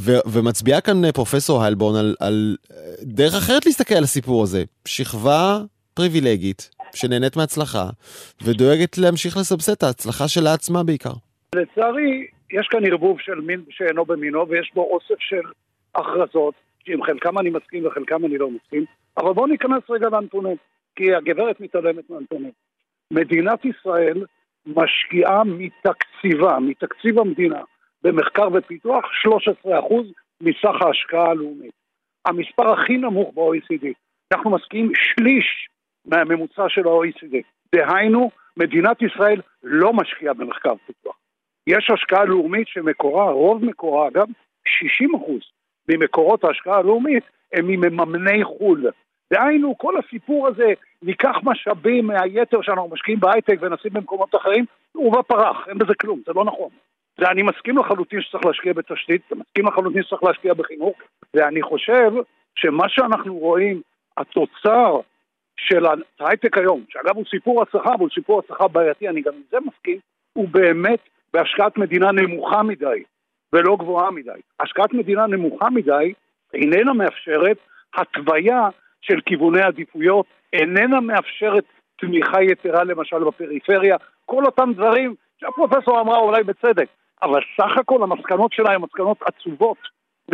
ומצביעה 0.05 0.81
כאן 0.81 1.13
פרופסור 1.13 1.63
היילבורן 1.63 1.97
על, 1.97 2.15
על 2.21 2.57
דרך 3.03 3.35
אחרת 3.35 3.67
להסתכל 3.67 3.95
על 3.95 4.05
הסיפור 4.05 4.43
הזה. 4.43 4.65
שכבה 4.85 5.61
פריבילגית, 5.95 6.71
שנהנית 6.95 7.37
מהצלחה, 7.37 7.91
ודואגת 8.43 8.99
להמשיך 8.99 9.37
לסבסד 9.37 9.73
את 9.73 9.83
ההצלחה 9.83 10.29
שלה 10.29 10.53
עצמה 10.53 10.83
בעיקר. 10.83 11.13
לצערי, 11.55 12.27
יש 12.53 12.69
כאן 12.69 12.87
ערבוב 12.87 13.21
של 13.21 13.41
מין 13.41 13.65
שאינו 13.71 14.05
במינו, 14.05 14.49
ויש 14.49 14.71
בו 14.75 14.83
אוסף 14.83 15.21
של 15.21 15.43
הכרזות, 15.95 16.55
שעם 16.85 17.03
חלקם 17.03 17.39
אני 17.39 17.51
מסכים 17.51 17.87
וחלקם 17.87 18.25
אני 18.25 18.39
לא 18.39 18.51
מסכים, 18.51 18.85
אבל 19.17 19.33
בואו 19.33 19.47
ניכנס 19.47 19.83
רגע 19.91 20.09
לנתונים, 20.09 20.57
כי 20.97 21.15
הגברת 21.15 21.61
מתעלמת 21.61 22.11
מהנתונים. 22.11 22.51
מדינת 23.11 23.65
ישראל 23.65 24.25
משקיעה 24.67 25.45
מתקציבה, 25.45 26.59
מתקציב 26.59 27.19
המדינה, 27.19 27.61
במחקר 28.03 28.49
ופיתוח 28.53 29.05
13% 29.05 29.69
מסך 30.41 30.83
ההשקעה 30.83 31.31
הלאומית. 31.31 31.73
המספר 32.25 32.73
הכי 32.73 32.97
נמוך 32.97 33.35
ב-OECD. 33.35 33.87
אנחנו 34.33 34.51
משקיעים 34.51 34.93
שליש 34.95 35.69
מהממוצע 36.05 36.69
של 36.69 36.89
ה-OECD. 36.89 37.37
דהיינו, 37.75 38.31
מדינת 38.57 39.03
ישראל 39.03 39.41
לא 39.63 39.93
משקיעה 39.93 40.35
במחקר 40.35 40.73
ופיתוח. 40.73 41.22
יש 41.67 41.91
השקעה 41.91 42.25
לאומית 42.25 42.69
שמקורה, 42.69 43.31
רוב 43.31 43.65
מקורה 43.65 44.09
אגב, 44.09 44.27
60% 44.69 44.71
ממקורות 45.89 46.45
ההשקעה 46.45 46.79
הלאומית 46.79 47.25
הם 47.53 47.67
מממני 47.67 48.45
חו"ל. 48.45 48.91
דהיינו, 49.33 49.79
כל 49.79 49.95
הסיפור 49.99 50.49
הזה, 50.49 50.73
ניקח 51.03 51.37
משאבים 51.43 52.07
מהיתר 52.07 52.63
שאנחנו 52.63 52.89
משקיעים 52.89 53.21
בהייטק 53.21 53.57
ונשים 53.61 53.93
במקומות 53.93 54.35
אחרים, 54.35 54.65
הוא 54.93 55.13
בפרח, 55.19 55.69
אין 55.69 55.79
בזה 55.79 55.95
כלום, 56.01 56.21
זה 56.27 56.33
לא 56.35 56.45
נכון. 56.45 56.69
זה 57.21 57.27
אני 57.31 57.43
מסכים 57.43 57.79
לחלוטין 57.79 58.21
שצריך 58.21 58.47
להשקיע 58.47 58.73
בתשתית, 58.73 59.23
מסכים 59.33 59.67
לחלוטין 59.67 60.03
שצריך 60.03 60.23
להשקיע 60.23 60.55
בחינוך, 60.55 60.97
ואני 61.35 61.63
חושב 61.63 62.11
שמה 62.55 62.89
שאנחנו 62.89 63.35
רואים, 63.35 63.81
התוצר 64.17 65.01
של 65.57 65.87
ההייטק 66.21 66.59
היום, 66.59 66.85
שאגב 66.89 67.17
הוא 67.17 67.25
סיפור 67.31 67.63
הצלחה, 67.63 67.95
אבל 67.95 68.01
הוא 68.01 68.11
סיפור 68.15 68.39
הצלחה 68.39 68.69
בעייתי, 68.69 69.09
אני 69.09 69.21
גם 69.21 69.33
עם 69.35 69.43
זה 69.51 69.59
מסכים, 69.61 69.99
הוא 70.33 70.49
באמת 70.49 71.01
בהשקעת 71.35 71.79
מדינה 71.79 72.13
נמוכה 72.13 72.63
מדי 72.63 73.03
ולא 73.53 73.77
גבוהה 73.77 74.11
מדי. 74.11 74.41
השקעת 74.61 74.93
מדינה 74.93 75.27
נמוכה 75.27 75.71
מדי 75.71 76.13
איננה 76.55 76.93
מאפשרת 76.93 77.57
התוויה 77.95 78.69
של 79.01 79.21
כיווני 79.27 79.63
עדיפויות, 79.63 80.27
איננה 80.53 81.01
מאפשרת 81.01 81.65
תמיכה 82.01 82.43
יתרה 82.43 82.85
למשל 82.85 83.25
בפריפריה, 83.25 83.97
כל 84.27 84.45
אותם 84.45 84.73
דברים 84.75 85.15
שהפרופסור 85.41 86.01
אמרה 86.01 86.19
אולי 86.19 86.43
בצדק, 86.43 86.89
אבל 87.23 87.41
סך 87.57 87.79
הכל 87.79 88.03
המסקנות 88.03 88.53
שלה 88.53 88.73
הן 88.73 88.81
מסקנות 88.83 89.23
עצובות, 89.23 89.79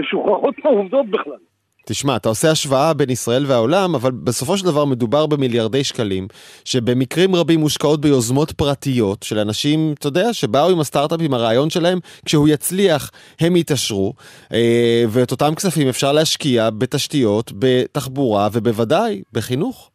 משוחררות 0.01 0.55
מהעובדות 0.65 1.07
בכלל. 1.07 1.48
תשמע, 1.91 2.17
אתה 2.17 2.29
עושה 2.29 2.51
השוואה 2.51 2.95
בין 2.95 3.11
ישראל 3.11 3.43
והעולם, 3.47 3.95
אבל 3.95 4.11
בסופו 4.25 4.57
של 4.57 4.67
דבר 4.67 4.85
מדובר 4.85 5.27
במיליארדי 5.27 5.85
שקלים, 5.85 6.25
שבמקרים 6.65 7.35
רבים 7.35 7.61
מושקעות 7.61 8.01
ביוזמות 8.01 8.53
פרטיות 8.53 9.23
של 9.23 9.39
אנשים, 9.39 9.79
אתה 9.99 10.07
יודע, 10.07 10.33
שבאו 10.33 10.71
עם 10.73 10.81
הסטארט-אפ, 10.81 11.21
עם 11.23 11.35
הרעיון 11.35 11.71
שלהם, 11.71 11.99
כשהוא 12.27 12.49
יצליח, 12.49 13.11
הם 13.41 13.57
יתעשרו, 13.57 14.13
אה, 14.53 15.03
ואת 15.09 15.31
אותם 15.31 15.55
כספים 15.57 15.89
אפשר 15.89 16.13
להשקיע 16.13 16.71
בתשתיות, 16.79 17.53
בתחבורה 17.59 18.49
ובוודאי 18.53 19.23
בחינוך. 19.33 19.91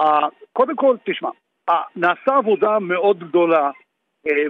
אה, 0.00 0.28
קודם 0.52 0.76
כל, 0.76 0.96
תשמע, 1.06 1.28
אה, 1.68 1.82
נעשה 1.96 2.36
עבודה 2.38 2.78
מאוד 2.78 3.18
גדולה 3.18 3.70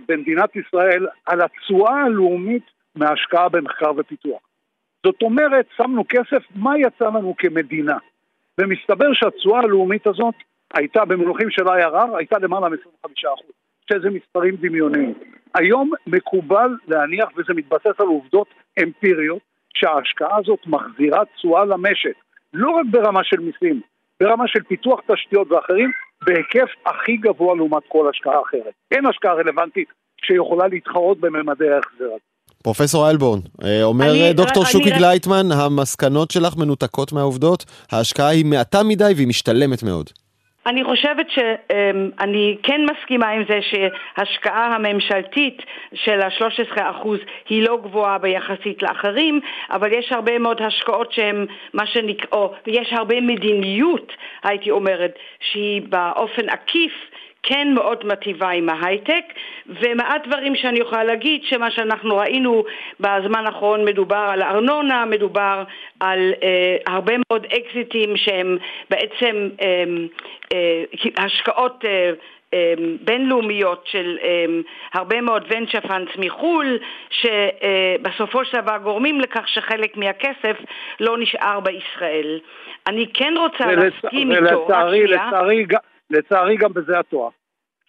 במדינת 0.09 0.51
ישראל 0.57 1.07
על 1.27 1.39
התשואה 1.41 1.95
הלאומית 2.07 2.63
מההשקעה 2.95 3.49
במחקר 3.49 3.93
ופיתוח. 3.97 4.41
זאת 5.05 5.23
אומרת, 5.23 5.67
שמנו 5.77 6.05
כסף, 6.09 6.43
מה 6.55 6.79
יצא 6.79 7.05
לנו 7.05 7.35
כמדינה? 7.39 7.97
ומסתבר 8.59 9.13
שהתשואה 9.13 9.61
הלאומית 9.61 10.07
הזאת 10.07 10.35
הייתה 10.75 11.05
במונחים 11.05 11.51
של 11.51 11.65
IRR, 11.65 12.17
הייתה 12.17 12.39
למעלה 12.39 12.69
מ-25%, 12.69 13.19
שזה 13.91 14.11
מספרים 14.11 14.57
דמיוניים. 14.57 15.15
היום 15.55 15.91
מקובל 16.07 16.77
להניח, 16.89 17.29
וזה 17.37 17.55
מתבסס 17.55 18.01
על 18.01 18.07
עובדות 18.07 18.49
אמפיריות, 18.83 19.43
שההשקעה 19.75 20.39
הזאת 20.39 20.67
מחזירה 20.67 21.25
תשואה 21.25 21.65
למשק, 21.65 22.15
לא 22.53 22.71
רק 22.71 22.87
ברמה 22.91 23.25
של 23.25 23.41
מיסים, 23.41 23.81
ברמה 24.21 24.49
של 24.49 24.63
פיתוח 24.63 25.01
תשתיות 25.07 25.53
ואחרים, 25.53 25.91
בהיקף 26.23 26.71
הכי 26.87 27.17
גבוה 27.17 27.57
לעומת 27.57 27.83
כל 27.89 28.09
השקעה 28.09 28.41
אחרת. 28.43 28.75
אין 28.91 29.07
השקעה 29.07 29.35
רלוונטית 29.35 29.89
שיכולה 30.17 30.69
להתחרות 30.69 31.21
בממדי 31.21 31.71
ההחזר 31.71 32.05
הזה. 32.05 32.34
פרופסור 32.65 33.07
איילבורן, 33.07 33.39
אה, 33.65 33.83
אומר 33.83 34.11
אני- 34.11 34.33
דוקטור 34.33 34.63
אני 34.63 34.73
שוקי 34.73 34.91
רק- 34.91 34.97
גלייטמן, 34.99 35.47
המסקנות 35.53 36.31
שלך 36.31 36.57
מנותקות 36.57 37.13
מהעובדות, 37.13 37.65
ההשקעה 37.93 38.29
היא 38.29 38.45
מעטה 38.45 38.83
מדי 38.83 39.13
והיא 39.17 39.29
משתלמת 39.29 39.83
מאוד. 39.83 40.11
אני 40.67 40.85
חושבת 40.85 41.27
שאני 41.35 42.57
כן 42.63 42.81
מסכימה 42.91 43.29
עם 43.29 43.43
זה 43.49 43.59
שהשקעה 43.71 44.75
הממשלתית 44.75 45.63
של 45.95 46.21
ה-13% 46.21 47.09
היא 47.49 47.63
לא 47.63 47.79
גבוהה 47.85 48.19
ביחסית 48.19 48.83
לאחרים, 48.83 49.41
אבל 49.71 49.93
יש 49.93 50.13
הרבה 50.13 50.39
מאוד 50.39 50.57
השקעות 50.63 51.13
שהן 51.13 51.47
מה 51.75 51.87
שנקרא, 51.87 52.39
ויש 52.67 52.93
הרבה 52.93 53.21
מדיניות, 53.21 54.13
הייתי 54.45 54.71
אומרת, 54.71 55.13
שהיא 55.53 55.83
באופן 55.89 56.49
עקיף 56.49 56.93
כן 57.47 57.69
מאוד 57.75 58.07
מטיבה 58.07 58.51
עם 58.51 58.69
ההייטק, 58.69 59.25
ומעט 59.67 60.27
דברים 60.27 60.57
שאני 60.57 60.79
יכולה 60.79 61.05
להגיד 61.05 61.41
שמה 61.45 61.71
שאנחנו 61.71 62.17
ראינו 62.17 62.65
בזמן 63.01 63.47
האחרון 63.47 63.85
מדובר 63.85 64.27
על 64.33 64.43
ארנונה, 64.43 65.05
מדובר 65.05 65.63
על 66.01 66.33
אה, 66.43 66.77
הרבה 66.87 67.13
מאוד 67.31 67.47
אקזיטים 67.47 68.17
שהם 68.17 68.59
בעצם 68.91 69.49
אה, 69.63 69.85
אה, 70.55 70.85
השקעות 71.25 71.85
אה, 71.85 72.11
אה, 72.55 72.75
בינלאומיות 73.01 73.85
של 73.87 74.19
אה, 74.23 74.45
הרבה 74.95 75.21
מאוד 75.21 75.43
venture 75.53 75.87
funds 75.87 76.19
מחו"ל, 76.19 76.79
שבסופו 77.11 78.45
של 78.45 78.61
דבר 78.61 78.77
גורמים 78.83 79.21
לכך 79.21 79.49
שחלק 79.49 79.97
מהכסף 79.97 80.57
לא 81.01 81.19
נשאר 81.19 81.61
בישראל. 81.61 82.41
אני 82.87 83.07
כן 83.15 83.35
רוצה 83.39 83.65
ולצ- 83.65 83.79
להסכים 84.05 84.33
איתו, 84.33 84.45
רק 84.45 84.53
ולצערי, 84.71 85.03
שנייה. 85.07 85.27
לצערי, 85.29 85.65
לצערי 86.11 86.57
גם 86.57 86.73
בזה 86.73 87.01
את 87.01 87.07
טועה. 87.09 87.31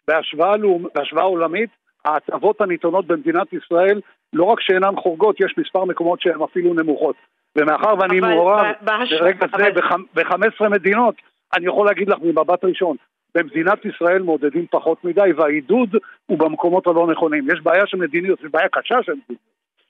בהשוואה, 0.08 0.54
בהשוואה 0.96 1.24
עולמית, 1.24 1.70
ההטבות 2.06 2.62
הניתנות 2.62 3.08
במדינת 3.08 3.54
ישראל 3.54 4.02
לא 4.34 4.44
רק 4.44 4.62
שאינן 4.62 4.96
חורגות, 4.96 5.36
יש 5.42 5.54
מספר 5.58 5.86
מקומות 5.86 6.22
שהן 6.22 6.42
אפילו 6.44 6.74
נמוכות. 6.74 7.16
ומאחר 7.58 7.94
ואני 8.00 8.20
מעורב 8.20 8.66
בהש- 8.82 9.14
ברגע 9.14 9.48
זה 9.58 9.68
אבל- 9.68 10.04
ב-15 10.16 10.70
מדינות, 10.70 11.16
אני 11.58 11.66
יכול 11.68 11.86
להגיד 11.86 12.10
לך 12.10 12.18
ממבט 12.22 12.64
ראשון, 12.64 12.96
במדינת 13.36 13.86
ישראל 13.86 14.22
מעודדים 14.22 14.66
פחות 14.72 15.04
מדי, 15.04 15.34
והעידוד 15.38 15.96
הוא 16.26 16.40
במקומות 16.40 16.88
הלא 16.88 17.08
נכונים. 17.08 17.48
יש 17.52 17.62
בעיה 17.62 17.88
של 17.88 17.98
מדיניות, 17.98 18.40
יש 18.40 18.52
בעיה 18.52 18.70
קשה 18.70 18.96
של 19.04 19.12
מדיניות. 19.12 19.46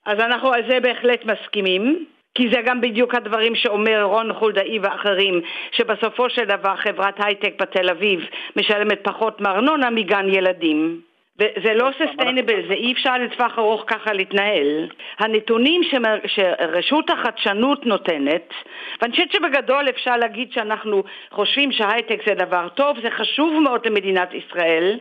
אז 0.06 0.18
אנחנו 0.20 0.52
על 0.52 0.62
זה 0.70 0.80
בהחלט 0.80 1.24
מסכימים. 1.24 2.06
כי 2.36 2.48
זה 2.52 2.60
גם 2.64 2.80
בדיוק 2.80 3.14
הדברים 3.14 3.54
שאומר 3.54 4.02
רון 4.02 4.32
חולדאי 4.32 4.78
ואחרים, 4.78 5.40
שבסופו 5.72 6.30
של 6.30 6.44
דבר 6.44 6.76
חברת 6.76 7.14
הייטק 7.24 7.52
בתל 7.60 7.90
אביב 7.90 8.20
משלמת 8.56 8.98
פחות 9.02 9.40
מארנונה 9.40 9.90
מגן 9.90 10.26
ילדים. 10.28 11.00
וזה 11.38 11.74
לא 11.74 11.88
ססטיינבל, 11.98 12.68
זה 12.68 12.74
אי 12.74 12.92
אפשר 12.92 13.18
לטווח 13.18 13.58
ארוך 13.58 13.84
ככה 13.86 14.12
להתנהל. 14.12 14.88
הנתונים 15.18 15.82
שמ- 15.84 16.26
שרשות 16.26 17.10
החדשנות 17.10 17.86
נותנת, 17.86 18.54
ואני 19.02 19.12
חושבת 19.12 19.32
שבגדול 19.32 19.88
אפשר 19.88 20.16
להגיד 20.16 20.52
שאנחנו 20.52 21.02
חושבים 21.30 21.72
שהייטק 21.72 22.20
זה 22.26 22.34
דבר 22.34 22.68
טוב, 22.68 23.00
זה 23.02 23.10
חשוב 23.10 23.62
מאוד 23.62 23.86
למדינת 23.86 24.34
ישראל. 24.34 24.98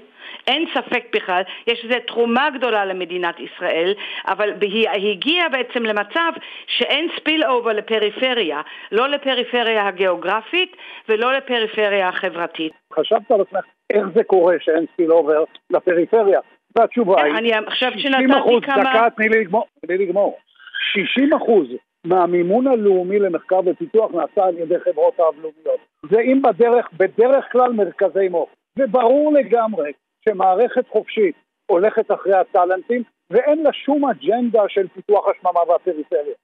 אין 0.47 0.65
ספק 0.73 1.03
בכלל, 1.15 1.41
יש 1.67 1.85
לזה 1.85 1.99
תרומה 2.07 2.49
גדולה 2.49 2.85
למדינת 2.85 3.39
ישראל, 3.39 3.93
אבל 4.27 4.53
היא 4.61 5.11
הגיעה 5.11 5.49
בעצם 5.49 5.83
למצב 5.83 6.31
שאין 6.67 7.07
spillover 7.19 7.73
לפריפריה, 7.73 8.61
לא 8.91 9.07
לפריפריה 9.09 9.87
הגיאוגרפית 9.87 10.75
ולא 11.09 11.33
לפריפריה 11.33 12.09
החברתית. 12.09 12.73
חשבת 12.93 13.31
על 13.31 13.41
עצמך 13.41 13.65
איך 13.93 14.03
זה 14.15 14.23
קורה 14.23 14.55
שאין 14.59 14.85
spillover 14.93 15.43
לפריפריה? 15.69 16.39
והתשובה 16.75 17.23
היא, 17.23 17.33
אני 17.33 17.53
עכשיו 17.53 17.91
60 17.91 18.11
שנתתי 18.11 18.61
כמה... 18.61 18.83
דקה, 18.83 19.07
תני 19.15 19.29
לי 19.29 19.39
לגמור, 19.39 19.65
תני 19.85 19.97
לי 19.97 20.05
לגמור. 20.05 20.37
60 20.93 21.33
אחוז 21.33 21.67
מהמימון 22.05 22.67
הלאומי 22.67 23.19
למחקר 23.19 23.59
ופיתוח 23.65 24.11
נעשה 24.11 24.47
על 24.47 24.57
ידי 24.57 24.79
חברות 24.79 25.13
רב-לאומיות. 25.19 25.79
זה 26.11 26.19
אם 26.19 26.41
בדרך, 26.41 26.89
בדרך 26.93 27.45
כלל 27.51 27.71
מרכזי 27.71 28.29
מוח. 28.29 28.49
וברור 28.79 29.33
לגמרי 29.33 29.91
שמערכת 30.29 30.85
חופשית 30.91 31.35
הולכת 31.71 32.11
אחרי 32.11 32.33
הטאלנטים 32.33 33.03
ואין 33.29 33.63
לה 33.63 33.73
שום 33.73 34.09
אג'נדה 34.09 34.61
של 34.67 34.87
פיתוח 34.87 35.25
השממה 35.27 35.59
והפריפריה. 35.69 36.35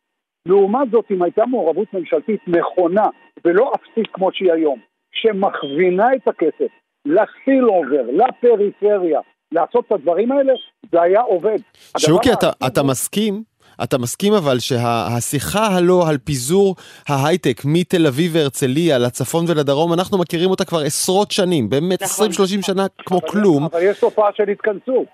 לעומת 0.46 0.90
זאת, 0.92 1.06
אם 1.12 1.22
הייתה 1.22 1.46
מעורבות 1.46 1.94
ממשלתית 1.94 2.42
נכונה 2.48 3.06
ולא 3.46 3.72
אפסית 3.76 4.08
כמו 4.14 4.30
שהיא 4.34 4.52
היום, 4.52 4.80
שמכווינה 5.12 6.08
את 6.16 6.28
הכסף 6.28 6.72
לסיל 7.06 7.66
אובר, 7.66 8.04
לפריפריה, 8.12 9.20
לעשות 9.52 9.86
את 9.88 9.92
הדברים 9.92 10.32
האלה, 10.32 10.54
זה 10.92 11.02
היה 11.02 11.22
עובד. 11.22 11.58
שוקי, 11.98 12.34
אתה, 12.34 12.50
אתה 12.68 12.84
מסכים? 12.84 13.44
אתה 13.84 13.97
מסכים 13.97 14.34
אבל 14.34 14.59
שהשיחה 14.59 15.67
הלא 15.67 16.09
על 16.09 16.17
פיזור 16.17 16.76
ההייטק 17.07 17.61
מתל 17.65 18.07
אביב 18.07 18.32
והרצליה 18.36 18.97
לצפון 18.97 19.45
ולדרום, 19.47 19.93
אנחנו 19.93 20.17
מכירים 20.17 20.49
אותה 20.49 20.65
כבר 20.65 20.80
עשרות 20.80 21.32
שנים, 21.32 21.69
באמת 21.69 22.03
נכון. 22.03 22.28
20-30 22.30 22.32
שנה 22.61 22.86
כמו 23.05 23.17
אבל- 23.19 23.28
כלום, 23.28 23.63
אבל 23.63 23.80
יש 23.84 23.99
תופעה 23.99 24.30
של 24.36 24.49
התכנסות. 24.49 25.05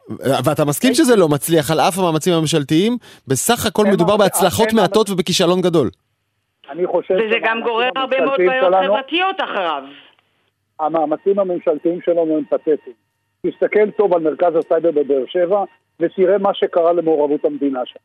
ואתה 0.45 0.65
מסכים 0.65 0.93
שזה 0.93 1.15
לא 1.15 1.27
מצליח 1.29 1.71
על 1.71 1.79
אף 1.79 1.99
המאמצים 1.99 2.33
הממשלתיים? 2.33 2.97
בסך 3.27 3.65
הכל 3.65 3.83
מדובר 3.91 4.17
בהצלחות 4.17 4.73
מעטות 4.73 5.09
ובכישלון 5.09 5.61
גדול. 5.61 5.89
אני 6.71 6.87
חושב... 6.87 7.13
וזה 7.13 7.35
גם 7.43 7.61
גורר 7.63 7.89
הרבה 7.95 8.21
מאוד 8.21 8.37
בעיות 8.37 8.73
חברתיות 8.83 9.35
אחריו. 9.43 9.83
המאמצים 10.79 11.39
הממשלתיים 11.39 11.99
שלנו 12.05 12.37
הם 12.37 12.43
פתטיים. 12.49 12.95
תסתכל 13.45 13.91
טוב 13.97 14.13
על 14.13 14.21
מרכז 14.21 14.55
הסייבר 14.55 14.91
בבאר 14.91 15.23
שבע 15.27 15.63
ותראה 15.99 16.37
מה 16.37 16.49
שקרה 16.53 16.93
למעורבות 16.93 17.45
המדינה 17.45 17.79
שם. 17.85 17.99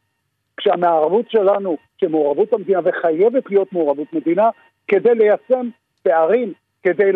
כשהמעורבות 0.63 1.31
שלנו, 1.31 1.77
שמעורבות 2.01 2.53
המדינה, 2.53 2.81
וחייבת 2.85 3.51
להיות 3.51 3.73
מעורבות 3.73 4.13
מדינה, 4.13 4.51
כדי 4.89 5.15
ליישם 5.15 5.69
פערים, 6.03 6.53
כדי 6.83 7.11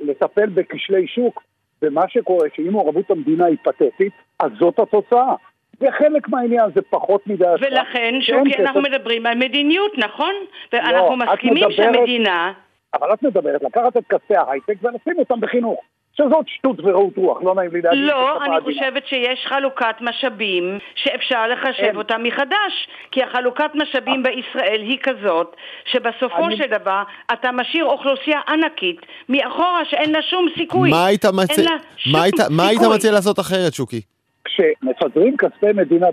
לטפל 0.00 0.46
בכשלי 0.46 1.06
שוק, 1.06 1.42
ומה 1.82 2.02
שקורה, 2.08 2.48
שאם 2.54 2.72
מעורבות 2.72 3.10
המדינה 3.10 3.46
היא 3.46 3.56
פתטית, 3.62 4.12
אז 4.40 4.50
זאת 4.58 4.78
התוצאה. 4.78 5.34
זה 5.80 5.86
חלק 5.98 6.28
מהעניין, 6.28 6.64
זה 6.74 6.80
פחות 6.90 7.26
מדי. 7.26 7.44
ולכן, 7.60 8.14
שוקי, 8.20 8.50
כסף. 8.52 8.60
אנחנו 8.60 8.80
מדברים 8.82 9.26
על 9.26 9.38
מדיניות, 9.38 9.92
נכון? 9.98 10.34
ואנחנו 10.72 11.14
את 11.14 11.28
מסכימים 11.28 11.54
מדברת- 11.56 11.72
שהמדינה... 11.76 12.52
אבל 12.94 13.12
את 13.12 13.22
מדברת 13.22 13.62
לקחת 13.62 13.96
את 13.96 14.02
כספי 14.08 14.36
ההייטק 14.36 14.74
ולשים 14.82 15.18
אותם 15.18 15.40
בחינוך. 15.40 15.80
שזאת 16.12 16.48
שטות 16.48 16.76
ורעות 16.84 17.16
רוח, 17.16 17.42
לא 17.42 17.54
נעים 17.54 17.70
לי 17.72 17.80
להגיד. 17.82 18.00
לא, 18.00 18.36
אני 18.44 18.56
עדינה. 18.56 18.60
חושבת 18.72 19.06
שיש 19.06 19.46
חלוקת 19.48 19.94
משאבים 20.00 20.64
שאפשר 20.94 21.46
לחשב 21.46 21.82
אין. 21.82 21.96
אותה 21.96 22.18
מחדש. 22.18 22.88
כי 23.10 23.22
החלוקת 23.22 23.70
משאבים 23.74 24.22
בישראל 24.22 24.80
היא 24.82 24.98
כזאת, 25.02 25.56
שבסופו 25.84 26.46
אני- 26.46 26.56
של 26.56 26.66
דבר 26.66 27.02
אתה 27.32 27.52
משאיר 27.52 27.84
אוכלוסייה 27.84 28.40
ענקית 28.48 29.00
מאחורה 29.28 29.84
שאין 29.84 30.12
לה 30.12 30.22
שום 30.22 30.46
סיכוי. 30.58 30.90
מה 30.90 31.06
היית 31.06 31.24
מציע- 31.24 31.56
אין 31.56 31.64
לה 31.64 31.76
שום 31.96 32.12
מה 32.12 32.22
היית- 32.22 32.40
מה 32.50 32.68
היית. 32.68 32.80
מציע 32.94 33.12
לעשות 33.12 33.38
אחרת, 33.40 33.72
שוקי? 33.74 34.00
כשמפזרים 34.44 35.36
כספי 35.36 35.66
מדינה 35.74 36.06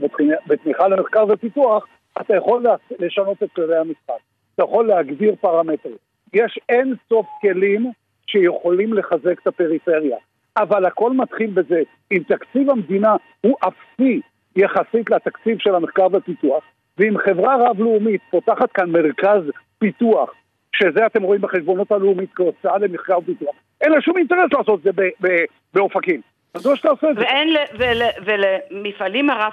בתמיכה 0.47 0.88
למחקר 0.88 1.26
ופיתוח, 1.30 1.86
אתה 2.22 2.36
יכול 2.36 2.64
לש- 2.64 2.93
לשנות 3.00 3.43
את 3.43 3.50
כללי 3.56 3.78
המשחק. 3.78 4.22
אתה 4.56 4.64
יכול 4.64 4.88
להגדיר 4.88 5.36
פרמטרים. 5.41 5.95
יש 6.34 6.60
אין 6.70 6.93
סוף 7.10 7.26
כלים 7.41 7.91
שיכולים 8.32 8.94
לחזק 8.94 9.40
את 9.42 9.48
הפריפריה. 9.48 10.18
אבל 10.58 10.86
הכל 10.86 11.12
מתחיל 11.14 11.50
בזה, 11.50 11.82
אם 12.12 12.24
תקציב 12.28 12.70
המדינה 12.70 13.16
הוא 13.42 13.56
אפסי 13.60 14.22
יחסית 14.56 15.10
לתקציב 15.10 15.58
של 15.60 15.76
המחקר 15.76 16.08
ופיתוח, 16.14 16.64
ואם 16.98 17.18
חברה 17.18 17.56
רב-לאומית 17.56 18.22
פותחת 18.30 18.72
כאן 18.72 18.90
מרכז 18.90 19.42
פיתוח, 19.80 20.34
שזה 20.76 21.06
אתם 21.06 21.24
רואים 21.24 21.42
בחשבונות 21.42 21.92
הלאומית 21.92 22.30
כהוצאה 22.36 22.78
למחקר 22.78 23.18
ופיתוח, 23.18 23.56
אין 23.82 23.92
לה 23.92 24.02
שום 24.02 24.18
אינטרס 24.18 24.54
לעשות 24.54 24.80
את 24.80 24.94
זה 24.96 25.04
באופקים. 25.74 26.22
אז 26.54 26.66
לא 26.66 26.76
שאתה 26.76 26.89
עושה 26.89 27.10
את 27.10 27.16
זה. 27.16 27.22
ואין, 27.22 27.54
ל- 27.54 27.58
ול, 27.78 28.02
ולמפעלים 28.26 29.30
הרב, 29.30 29.52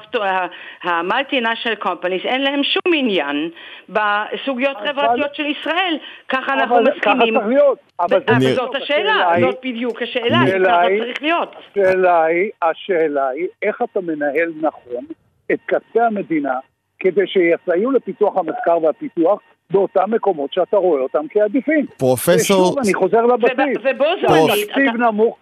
המולטי-נשיונל 0.82 1.76
קומפניס, 1.78 2.22
אין 2.24 2.42
להם 2.42 2.62
שום 2.64 2.94
עניין 2.94 3.50
בסוגיות 3.88 4.76
חברתיות 4.88 5.34
של 5.34 5.46
ישראל. 5.46 5.96
ככה 6.28 6.52
אנחנו 6.52 6.76
אבל 6.78 6.84
מסכימים. 6.94 7.18
ככה 7.34 7.40
צריך 7.40 7.46
להיות. 7.48 7.78
אבל 8.00 8.20
זה- 8.40 8.54
זאת 8.54 8.74
השאלה, 8.74 9.32
זאת 9.40 9.56
בדיוק 9.64 10.02
השאלה, 10.02 10.38
ככה 10.66 10.82
צריך 10.98 11.22
להיות. 11.22 11.56
השאלה 11.70 12.24
היא, 12.24 12.50
השאלה 12.62 13.28
היא, 13.28 13.46
איך 13.62 13.82
אתה 13.82 14.00
מנהל 14.00 14.52
נכון 14.60 15.04
את 15.52 15.58
כספי 15.68 16.00
המדינה 16.00 16.54
כדי 16.98 17.26
שיסייעו 17.26 17.90
לפיתוח 17.90 18.36
המחקר 18.36 18.78
והפיתוח 18.82 19.38
באותם 19.70 20.10
מקומות 20.10 20.52
שאתה 20.52 20.76
רואה 20.76 21.00
אותם 21.00 21.24
כעדיפים. 21.30 21.86
פרופסור, 21.98 22.62
ושוב, 22.62 22.78
אני 22.84 22.94
חוזר 22.94 23.26
לבסיס. 23.26 23.76
וב- 23.78 23.86
ובו 23.96 24.04
זמנית, 24.28 24.68
תקציב 24.68 24.96
נמוך, 24.96 25.36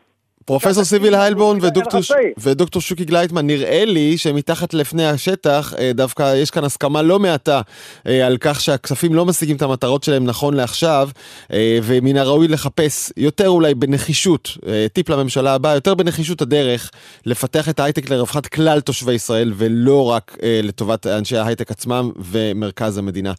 פרופסור 0.44 0.84
סיביל 0.84 1.14
היילברון 1.14 1.58
ודוקטור 2.40 2.82
שוקי 2.82 3.04
גלייטמן, 3.04 3.46
נראה 3.46 3.84
לי 3.84 4.18
שמתחת 4.18 4.74
לפני 4.74 5.06
השטח 5.06 5.74
אה, 5.78 5.92
דווקא 5.94 6.34
יש 6.36 6.50
כאן 6.50 6.64
הסכמה 6.64 7.02
לא 7.02 7.18
מעטה 7.18 7.60
אה, 8.06 8.26
על 8.26 8.36
כך 8.40 8.60
שהכספים 8.60 9.14
לא 9.14 9.26
משיגים 9.26 9.56
את 9.56 9.62
המטרות 9.62 10.02
שלהם 10.02 10.24
נכון 10.24 10.54
לעכשיו, 10.54 11.08
אה, 11.52 11.78
ומן 11.82 12.16
הראוי 12.16 12.48
לחפש 12.48 13.12
יותר 13.16 13.48
אולי 13.48 13.74
בנחישות, 13.74 14.58
טיפ 14.92 15.08
לממשלה 15.08 15.54
הבאה, 15.54 15.74
יותר 15.74 15.94
בנחישות 15.94 16.42
הדרך 16.42 16.90
לפתח 17.26 17.68
את 17.68 17.80
ההייטק 17.80 18.10
לרווחת 18.10 18.46
כלל 18.46 18.80
תושבי 18.80 19.12
ישראל, 19.12 19.52
ולא 19.56 20.10
רק 20.10 20.36
לטובת 20.42 21.06
אנשי 21.06 21.36
ההייטק 21.36 21.70
עצמם 21.70 22.10
ומרכז 22.16 22.98
המדינה. 22.98 23.32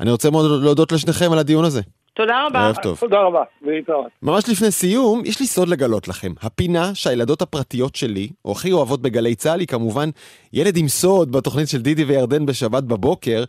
אני 0.00 0.10
רוצה 0.10 0.30
מאוד 0.30 0.62
להודות 0.62 0.92
לשניכם 0.92 1.32
על 1.32 1.38
הדיון 1.38 1.64
הזה. 1.64 1.80
תודה 2.14 2.46
רבה. 2.46 2.60
ערב 2.60 2.76
טוב. 2.82 2.98
תודה 3.00 3.20
רבה, 3.20 3.42
להתראות. 3.62 4.06
ממש 4.22 4.48
לפני 4.48 4.70
סיום, 4.70 5.22
יש 5.24 5.40
לי 5.40 5.46
סוד 5.46 5.68
לגלות 5.68 6.08
לכם. 6.08 6.32
הפינה 6.42 6.94
שהילדות 6.94 7.42
הפרטיות 7.42 7.94
שלי, 7.96 8.28
או 8.44 8.52
הכי 8.52 8.72
אוהבות 8.72 9.02
בגלי 9.02 9.34
צה"ל, 9.34 9.60
היא 9.60 9.68
כמובן 9.68 10.08
ילד 10.52 10.76
עם 10.76 10.88
סוד 10.88 11.32
בתוכנית 11.32 11.68
של 11.68 11.82
דידי 11.82 12.04
וירדן 12.04 12.46
בשבת 12.46 12.82
בבוקר, 12.82 13.44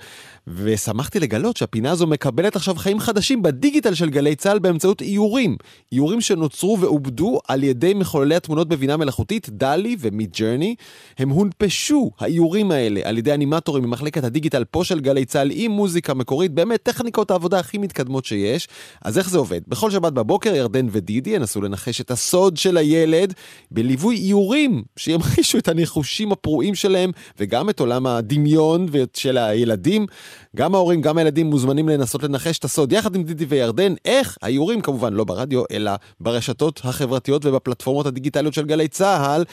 ושמחתי 0.47 1.19
לגלות 1.19 1.57
שהפינה 1.57 1.91
הזו 1.91 2.07
מקבלת 2.07 2.55
עכשיו 2.55 2.75
חיים 2.75 2.99
חדשים 2.99 3.41
בדיגיטל 3.41 3.93
של 3.93 4.09
גלי 4.09 4.35
צה"ל 4.35 4.59
באמצעות 4.59 5.01
איורים. 5.01 5.57
איורים 5.91 6.21
שנוצרו 6.21 6.77
ועובדו 6.79 7.39
על 7.47 7.63
ידי 7.63 7.93
מחוללי 7.93 8.35
התמונות 8.35 8.67
בבינה 8.67 8.97
מלאכותית, 8.97 9.49
דלי 9.49 9.95
ומיד 9.99 10.31
ג'רני. 10.39 10.75
הם 11.17 11.29
הונפשו, 11.29 12.11
האיורים 12.19 12.71
האלה, 12.71 13.01
על 13.03 13.17
ידי 13.17 13.33
אנימטורים 13.33 13.83
ממחלקת 13.83 14.23
הדיגיטל 14.23 14.63
פה 14.63 14.83
של 14.83 14.99
גלי 14.99 15.25
צה"ל 15.25 15.51
עם 15.53 15.71
מוזיקה 15.71 16.13
מקורית, 16.13 16.51
באמת 16.51 16.83
טכניקות 16.83 17.31
העבודה 17.31 17.59
הכי 17.59 17.77
מתקדמות 17.77 18.25
שיש. 18.25 18.67
אז 19.01 19.17
איך 19.17 19.29
זה 19.29 19.37
עובד? 19.37 19.61
בכל 19.67 19.91
שבת 19.91 20.13
בבוקר 20.13 20.55
ירדן 20.55 20.87
ודידי 20.91 21.29
ינסו 21.29 21.61
לנחש 21.61 22.01
את 22.01 22.11
הסוד 22.11 22.57
של 22.57 22.77
הילד 22.77 23.33
בליווי 23.71 24.15
איורים 24.15 24.83
שימחישו 24.97 25.57
את 25.57 25.67
הניחושים 25.67 26.31
הפרועים 26.31 26.75
שלהם 26.75 27.11
וגם 27.39 27.69
את 27.69 27.79
עולם 27.79 28.07
הדמיון 28.07 28.87
של 29.13 29.37
הילדים. 29.37 30.05
גם 30.55 30.75
ההורים, 30.75 31.01
גם 31.01 31.17
הילדים 31.17 31.47
מוזמנים 31.47 31.89
לנסות 31.89 32.23
לנחש 32.23 32.57
את 32.59 32.63
הסוד. 32.63 32.91
יחד 32.91 33.15
עם 33.15 33.23
דידי 33.23 33.45
וירדן, 33.45 33.93
איך 34.05 34.37
האיורים 34.41 34.81
כמובן 34.81 35.13
לא 35.13 35.23
ברדיו, 35.23 35.63
אלא 35.71 35.91
ברשתות 36.19 36.81
החברתיות 36.83 37.45
ובפלטפורמות 37.45 38.05
הדיגיטליות 38.05 38.53
של 38.53 38.65
גלי 38.65 38.87
צה"ל. 38.87 39.43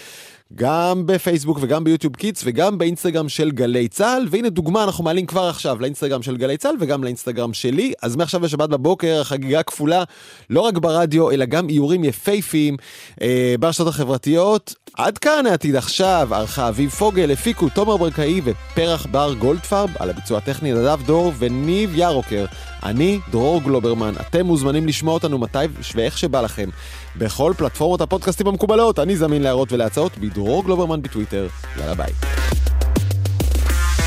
גם 0.54 1.06
בפייסבוק 1.06 1.58
וגם 1.60 1.84
ב 1.84 1.88
YouTube 1.88 2.16
Kids 2.16 2.42
וגם 2.44 2.78
באינסטגרם 2.78 3.28
של 3.28 3.50
גלי 3.50 3.88
צה"ל. 3.88 4.26
והנה 4.30 4.48
דוגמה 4.48 4.84
אנחנו 4.84 5.04
מעלים 5.04 5.26
כבר 5.26 5.48
עכשיו 5.48 5.80
לאינסטגרם 5.80 6.22
של 6.22 6.36
גלי 6.36 6.56
צה"ל 6.56 6.74
וגם 6.80 7.04
לאינסטגרם 7.04 7.52
שלי. 7.52 7.92
אז 8.02 8.16
מעכשיו 8.16 8.40
בשבת 8.40 8.68
בבוקר 8.68 9.20
החגיגה 9.20 9.62
כפולה 9.62 10.04
לא 10.50 10.60
רק 10.60 10.78
ברדיו 10.78 11.30
אלא 11.30 11.44
גם 11.44 11.68
איורים 11.68 12.04
יפייפיים 12.04 12.76
אה, 13.22 13.54
ברשתות 13.60 13.86
החברתיות 13.88 14.74
עד 14.96 15.18
כאן 15.18 15.46
העתיד 15.46 15.76
עכשיו 15.76 16.28
ערכה 16.32 16.68
אביב 16.68 16.90
פוגל 16.90 17.30
הפיקו 17.30 17.68
תומר 17.68 17.96
ברקאי 17.96 18.40
ופרח 18.44 19.06
בר 19.10 19.34
גולדפרב 19.34 19.90
על 19.98 20.10
הביצוע 20.10 20.38
הטכני 20.38 20.72
נדב 20.72 21.00
דור 21.06 21.32
וניב 21.38 21.92
ירוקר. 21.94 22.44
אני 22.82 23.20
דרור 23.30 23.60
גלוברמן 23.62 24.12
אתם 24.20 24.46
מוזמנים 24.46 24.86
לשמוע 24.86 25.14
אותנו 25.14 25.38
מתי 25.38 25.58
ואיך 25.94 26.18
שבא 26.18 26.40
לכם. 26.40 26.68
בכל 27.16 27.52
פלטפורמות 27.56 28.00
הפודקאסטים 28.00 28.46
המקובלות 28.46 28.98
אני 28.98 29.16
זמין 29.16 29.42
להערות 29.42 29.72
ולהצעות 29.72 30.18
בדרור 30.18 30.64
גלוברמן 30.64 31.02
בטוויטר. 31.02 31.48
יאללה 31.78 31.94
ביי 31.94 32.12